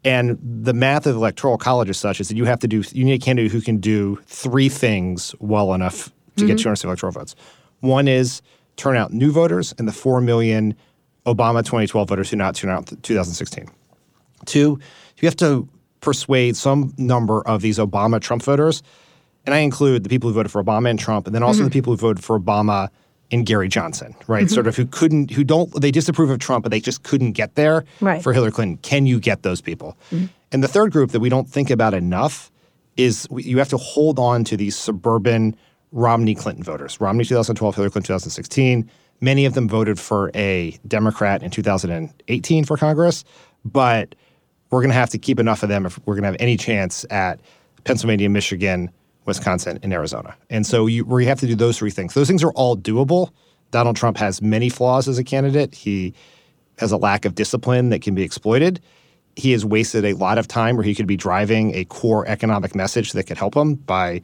And 0.04 0.40
the 0.42 0.74
math 0.74 1.06
of 1.06 1.14
the 1.14 1.20
electoral 1.20 1.60
college 1.60 1.90
is 1.90 1.98
such 1.98 2.20
is 2.20 2.28
that 2.28 2.36
you 2.36 2.46
have 2.46 2.60
to 2.60 2.68
do 2.68 2.84
you 2.92 3.06
need 3.06 3.14
a 3.14 3.24
candidate 3.24 3.52
who 3.52 3.62
can 3.62 3.78
do 3.78 4.20
three 4.26 4.70
things 4.70 5.36
well 5.40 5.74
enough 5.74 6.12
to 6.38 6.48
get 6.48 6.58
mm-hmm. 6.58 6.64
200 6.64 6.84
electoral 6.84 7.12
votes. 7.12 7.36
One 7.82 8.08
is 8.08 8.42
turn 8.76 8.98
out 8.98 9.14
new 9.14 9.32
voters 9.32 9.74
and 9.78 9.88
the 9.88 9.92
four 9.92 10.20
million 10.22 10.76
Obama 11.28 11.60
2012 11.60 12.10
voters 12.10 12.30
who 12.32 12.36
not 12.36 12.56
turn 12.56 12.72
out 12.72 12.92
in 12.92 12.98
2016. 13.02 13.70
Two, 14.46 14.80
you 15.18 15.28
have 15.28 15.36
to 15.38 15.68
persuade 16.02 16.56
some 16.56 16.94
number 16.98 17.42
of 17.48 17.62
these 17.62 17.78
Obama 17.78 18.20
Trump 18.20 18.44
voters. 18.44 18.82
And 19.46 19.56
I 19.56 19.60
include 19.60 20.04
the 20.04 20.10
people 20.10 20.30
who 20.30 20.36
voted 20.36 20.52
for 20.52 20.64
Obama 20.64 20.90
and 20.90 21.00
Trump, 21.00 21.26
and 21.26 21.36
then 21.36 21.44
also 21.44 21.60
the 21.60 21.66
mm-hmm. 21.66 21.74
people 21.74 21.94
who 21.94 21.98
voted 21.98 22.24
for 22.24 22.40
Obama 22.40 22.90
and 23.32 23.46
Gary 23.46 23.70
Johnson, 23.70 24.14
right? 24.28 24.46
Mm-hmm. 24.46 24.54
Sort 24.54 24.68
of 24.68 24.76
who 24.76 24.86
couldn't, 24.86 25.32
who 25.32 25.44
don't, 25.44 25.74
they 25.80 25.90
disapprove 25.90 26.30
of 26.30 26.40
Trump, 26.40 26.64
but 26.64 26.70
they 26.70 26.82
just 26.82 27.04
couldn't 27.04 27.32
get 27.32 27.56
there 27.56 27.86
Right. 28.02 28.22
for 28.22 28.34
Hillary 28.34 28.52
Clinton. 28.52 28.78
Can 28.78 29.06
you 29.06 29.20
get 29.20 29.44
those 29.44 29.62
people? 29.62 29.98
Mm-hmm. 30.12 30.26
And 30.52 30.64
the 30.64 30.68
third 30.68 30.92
group 30.92 31.12
that 31.12 31.22
we 31.22 31.30
don't 31.30 31.50
think 31.50 31.70
about 31.70 31.94
enough 31.94 32.52
is 32.98 33.28
you 33.36 33.58
have 33.58 33.70
to 33.70 33.78
hold 33.78 34.20
on 34.20 34.44
to 34.44 34.58
these 34.58 34.76
suburban 34.76 35.56
Romney 35.92 36.36
Clinton 36.36 36.64
voters. 36.64 37.00
Romney 37.00 37.24
2012, 37.24 37.76
Hillary 37.76 37.90
Clinton 37.90 38.08
2016. 38.08 38.90
Many 39.22 39.46
of 39.46 39.54
them 39.54 39.68
voted 39.70 40.00
for 40.00 40.32
a 40.36 40.78
Democrat 40.88 41.42
in 41.42 41.52
2018 41.52 42.66
for 42.66 42.76
Congress, 42.76 43.24
but 43.64 44.16
we're 44.72 44.82
going 44.82 44.90
to 44.90 44.96
have 44.96 45.10
to 45.12 45.18
keep 45.18 45.40
enough 45.40 45.64
of 45.64 45.70
them 45.70 45.86
if 45.86 46.00
we're 46.06 46.16
going 46.16 46.24
to 46.24 46.28
have 46.28 46.38
any 46.40 46.58
chance 46.58 47.06
at 47.10 47.40
Pennsylvania, 47.84 48.30
Michigan, 48.30 48.90
Wisconsin, 49.26 49.80
and 49.84 49.94
Arizona. 49.94 50.36
And 50.50 50.66
so 50.66 50.88
you, 50.88 51.06
we 51.06 51.26
have 51.26 51.40
to 51.42 51.48
do 51.48 51.56
those 51.56 51.78
three 51.78 51.92
things. 51.92 52.14
Those 52.14 52.28
things 52.28 52.44
are 52.44 52.52
all 52.54 52.76
doable. 52.78 53.32
Donald 53.72 53.96
Trump 53.96 54.18
has 54.18 54.42
many 54.42 54.70
flaws 54.70 55.08
as 55.08 55.18
a 55.18 55.24
candidate. 55.24 55.76
He 55.76 56.14
has 56.78 56.92
a 56.92 56.98
lack 56.98 57.26
of 57.26 57.36
discipline 57.36 57.90
that 57.90 58.02
can 58.02 58.16
be 58.16 58.24
exploited. 58.24 58.82
He 59.36 59.52
has 59.52 59.64
wasted 59.66 60.04
a 60.06 60.14
lot 60.14 60.38
of 60.38 60.48
time 60.48 60.76
where 60.76 60.84
he 60.84 60.96
could 60.96 61.08
be 61.08 61.16
driving 61.16 61.76
a 61.76 61.86
core 61.86 62.28
economic 62.28 62.76
message 62.76 63.14
that 63.14 63.24
could 63.24 63.38
help 63.38 63.56
him 63.56 63.76
by 63.76 64.22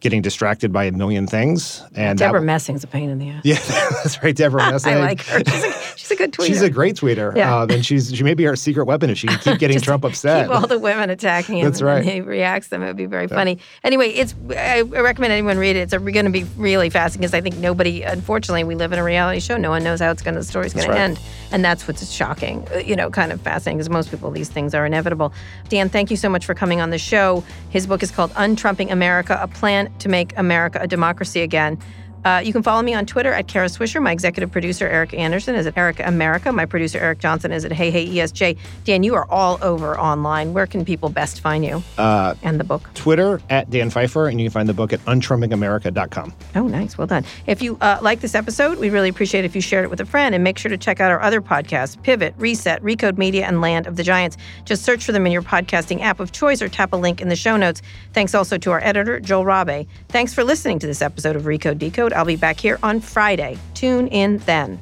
getting 0.00 0.22
distracted 0.22 0.72
by 0.72 0.84
a 0.84 0.92
million 0.92 1.26
things. 1.26 1.82
And 1.94 2.18
that- 2.18 2.26
Debra 2.28 2.42
Messing's 2.42 2.82
a 2.84 2.86
pain 2.86 3.10
in 3.10 3.18
the 3.18 3.28
ass. 3.30 3.42
yeah, 3.44 3.58
that's 4.02 4.22
right, 4.22 4.34
Debra 4.34 4.58
Messing. 4.70 4.94
I 4.94 4.98
like 4.98 5.22
her. 5.26 5.42
She's 5.46 5.64
a, 5.64 5.72
she's 5.96 6.10
a 6.10 6.16
good 6.16 6.32
tweeter. 6.34 6.46
She's 6.46 6.62
a 6.62 6.70
great 6.70 6.96
tweeter. 6.96 7.36
Yeah. 7.36 7.60
Um, 7.60 7.70
and 7.70 7.84
she's 7.84 8.14
she 8.14 8.24
may 8.24 8.34
be 8.34 8.46
our 8.46 8.56
secret 8.56 8.86
weapon 8.86 9.10
if 9.10 9.18
she 9.18 9.26
can 9.26 9.38
keep 9.38 9.58
getting 9.58 9.80
Trump 9.80 10.04
upset. 10.04 10.46
Keep 10.48 10.56
all 10.56 10.66
the 10.66 10.78
women 10.78 11.10
attacking 11.10 11.58
him. 11.58 11.64
That's 11.66 11.80
and 11.80 11.86
right. 11.88 12.04
he 12.04 12.20
reacts 12.20 12.68
them. 12.68 12.82
It 12.82 12.86
would 12.86 12.96
be 12.96 13.06
very 13.06 13.28
funny. 13.28 13.58
Anyway, 13.84 14.08
it's 14.08 14.34
I 14.56 14.80
recommend 14.80 15.32
anyone 15.32 15.58
read 15.58 15.76
it. 15.76 15.80
It's 15.80 15.94
going 15.94 16.24
to 16.24 16.30
be 16.30 16.44
really 16.56 16.90
fascinating 16.90 17.20
because 17.20 17.34
I 17.34 17.40
think 17.40 17.56
nobody, 17.58 18.02
unfortunately, 18.02 18.64
we 18.64 18.74
live 18.74 18.92
in 18.92 18.98
a 18.98 19.04
reality 19.04 19.40
show. 19.40 19.56
No 19.56 19.70
one 19.70 19.84
knows 19.84 20.00
how 20.00 20.10
it's 20.10 20.22
going 20.22 20.34
to 20.34 20.40
the 20.40 20.46
story's 20.46 20.72
going 20.74 20.88
to 20.88 20.98
end, 20.98 21.20
and 21.52 21.64
that's 21.64 21.86
what's 21.86 22.08
shocking. 22.10 22.66
uh, 22.74 22.78
You 22.78 22.96
know, 22.96 23.10
kind 23.10 23.32
of 23.32 23.40
fascinating 23.40 23.78
because 23.78 23.90
most 23.90 24.10
people 24.10 24.30
these 24.30 24.48
things 24.48 24.74
are 24.74 24.86
inevitable. 24.86 25.32
Dan, 25.68 25.88
thank 25.88 26.10
you 26.10 26.16
so 26.16 26.28
much 26.28 26.46
for 26.46 26.54
coming 26.54 26.80
on 26.80 26.90
the 26.90 26.98
show. 26.98 27.44
His 27.70 27.86
book 27.86 28.02
is 28.02 28.10
called 28.10 28.32
Untrumping 28.36 28.90
America: 28.90 29.38
A 29.40 29.48
Plan 29.48 29.92
to 29.98 30.08
Make 30.08 30.36
America 30.38 30.78
a 30.80 30.86
Democracy 30.86 31.40
Again. 31.42 31.78
Uh, 32.24 32.40
you 32.44 32.52
can 32.52 32.62
follow 32.62 32.82
me 32.82 32.94
on 32.94 33.06
Twitter 33.06 33.32
at 33.32 33.48
Kara 33.48 33.66
Swisher. 33.66 34.02
My 34.02 34.12
executive 34.12 34.50
producer, 34.50 34.86
Erica 34.86 35.16
Anderson, 35.16 35.54
is 35.54 35.66
at 35.66 35.76
Erika 35.76 36.02
Amerika. 36.04 36.54
My 36.54 36.66
producer, 36.66 36.98
Eric 36.98 37.18
Johnson, 37.18 37.52
is 37.52 37.64
at 37.64 37.72
Hey 37.72 37.90
Hey 37.90 38.06
ESJ. 38.08 38.56
Dan, 38.84 39.02
you 39.02 39.14
are 39.14 39.26
all 39.30 39.58
over 39.62 39.98
online. 39.98 40.52
Where 40.52 40.66
can 40.66 40.84
people 40.84 41.08
best 41.08 41.40
find 41.40 41.64
you 41.64 41.82
Uh, 41.98 42.34
and 42.42 42.58
the 42.60 42.64
book? 42.64 42.88
Twitter 42.94 43.40
at 43.50 43.70
Dan 43.70 43.90
Pfeiffer, 43.90 44.28
and 44.28 44.40
you 44.40 44.46
can 44.46 44.52
find 44.52 44.68
the 44.68 44.74
book 44.74 44.92
at 44.92 45.00
untrumpingamerica.com. 45.06 46.32
Oh, 46.56 46.66
nice. 46.66 46.96
Well 46.98 47.06
done. 47.06 47.24
If 47.46 47.62
you 47.62 47.76
uh, 47.80 47.98
like 48.02 48.20
this 48.20 48.34
episode, 48.34 48.78
we'd 48.78 48.90
really 48.90 49.08
appreciate 49.08 49.44
it 49.44 49.46
if 49.46 49.54
you 49.54 49.60
shared 49.60 49.84
it 49.84 49.88
with 49.90 50.00
a 50.00 50.06
friend 50.06 50.34
and 50.34 50.44
make 50.44 50.58
sure 50.58 50.68
to 50.70 50.78
check 50.78 51.00
out 51.00 51.10
our 51.10 51.20
other 51.20 51.40
podcasts 51.40 52.00
Pivot, 52.02 52.34
Reset, 52.38 52.82
Recode 52.82 53.18
Media, 53.18 53.46
and 53.46 53.60
Land 53.60 53.86
of 53.86 53.96
the 53.96 54.02
Giants. 54.02 54.36
Just 54.64 54.84
search 54.84 55.04
for 55.04 55.12
them 55.12 55.26
in 55.26 55.32
your 55.32 55.42
podcasting 55.42 56.00
app 56.00 56.20
of 56.20 56.32
choice 56.32 56.62
or 56.62 56.68
tap 56.68 56.92
a 56.92 56.96
link 56.96 57.20
in 57.20 57.28
the 57.28 57.36
show 57.36 57.56
notes. 57.56 57.82
Thanks 58.12 58.34
also 58.34 58.58
to 58.58 58.70
our 58.70 58.80
editor, 58.82 59.20
Joel 59.20 59.44
Rabe. 59.44 59.86
Thanks 60.08 60.34
for 60.34 60.44
listening 60.44 60.78
to 60.80 60.86
this 60.86 61.02
episode 61.02 61.36
of 61.36 61.42
Recode 61.42 61.78
Decode. 61.78 62.09
I'll 62.12 62.24
be 62.24 62.36
back 62.36 62.58
here 62.58 62.78
on 62.82 63.00
Friday. 63.00 63.58
Tune 63.74 64.08
in 64.08 64.38
then. 64.38 64.80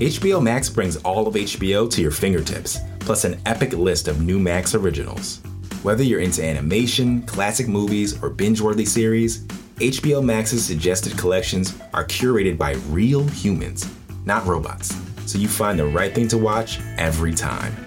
HBO 0.00 0.42
Max 0.42 0.68
brings 0.68 0.96
all 0.98 1.28
of 1.28 1.34
HBO 1.34 1.90
to 1.90 2.02
your 2.02 2.10
fingertips, 2.10 2.78
plus 2.98 3.24
an 3.24 3.40
epic 3.46 3.72
list 3.72 4.08
of 4.08 4.20
new 4.20 4.38
Max 4.40 4.74
originals. 4.74 5.40
Whether 5.82 6.02
you're 6.02 6.20
into 6.20 6.44
animation, 6.44 7.22
classic 7.22 7.68
movies, 7.68 8.22
or 8.22 8.28
binge 8.28 8.60
worthy 8.60 8.84
series, 8.84 9.44
HBO 9.76 10.22
Max's 10.22 10.64
suggested 10.64 11.16
collections 11.16 11.78
are 11.92 12.04
curated 12.04 12.58
by 12.58 12.72
real 12.88 13.26
humans, 13.28 13.88
not 14.24 14.44
robots, 14.46 14.96
so 15.26 15.38
you 15.38 15.48
find 15.48 15.78
the 15.78 15.86
right 15.86 16.14
thing 16.14 16.28
to 16.28 16.38
watch 16.38 16.80
every 16.98 17.32
time. 17.32 17.83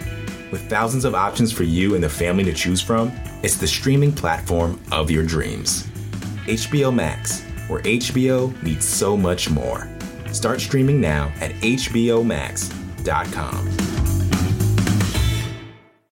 With 0.57 0.69
thousands 0.71 1.05
of 1.05 1.13
options 1.13 1.51
for 1.51 1.61
you 1.61 1.93
and 1.93 2.03
the 2.03 2.09
family 2.09 2.43
to 2.45 2.51
choose 2.51 2.81
from, 2.81 3.11
it's 3.43 3.57
the 3.57 3.67
streaming 3.67 4.11
platform 4.11 4.81
of 4.91 5.11
your 5.11 5.23
dreams. 5.23 5.85
HBO 6.47 6.91
Max, 6.91 7.43
where 7.67 7.83
HBO 7.83 8.59
meets 8.63 8.87
so 8.87 9.15
much 9.15 9.51
more. 9.51 9.87
Start 10.31 10.59
streaming 10.59 10.99
now 10.99 11.31
at 11.41 11.51
HBO 11.61 12.25
HBOMax.com. 12.25 14.16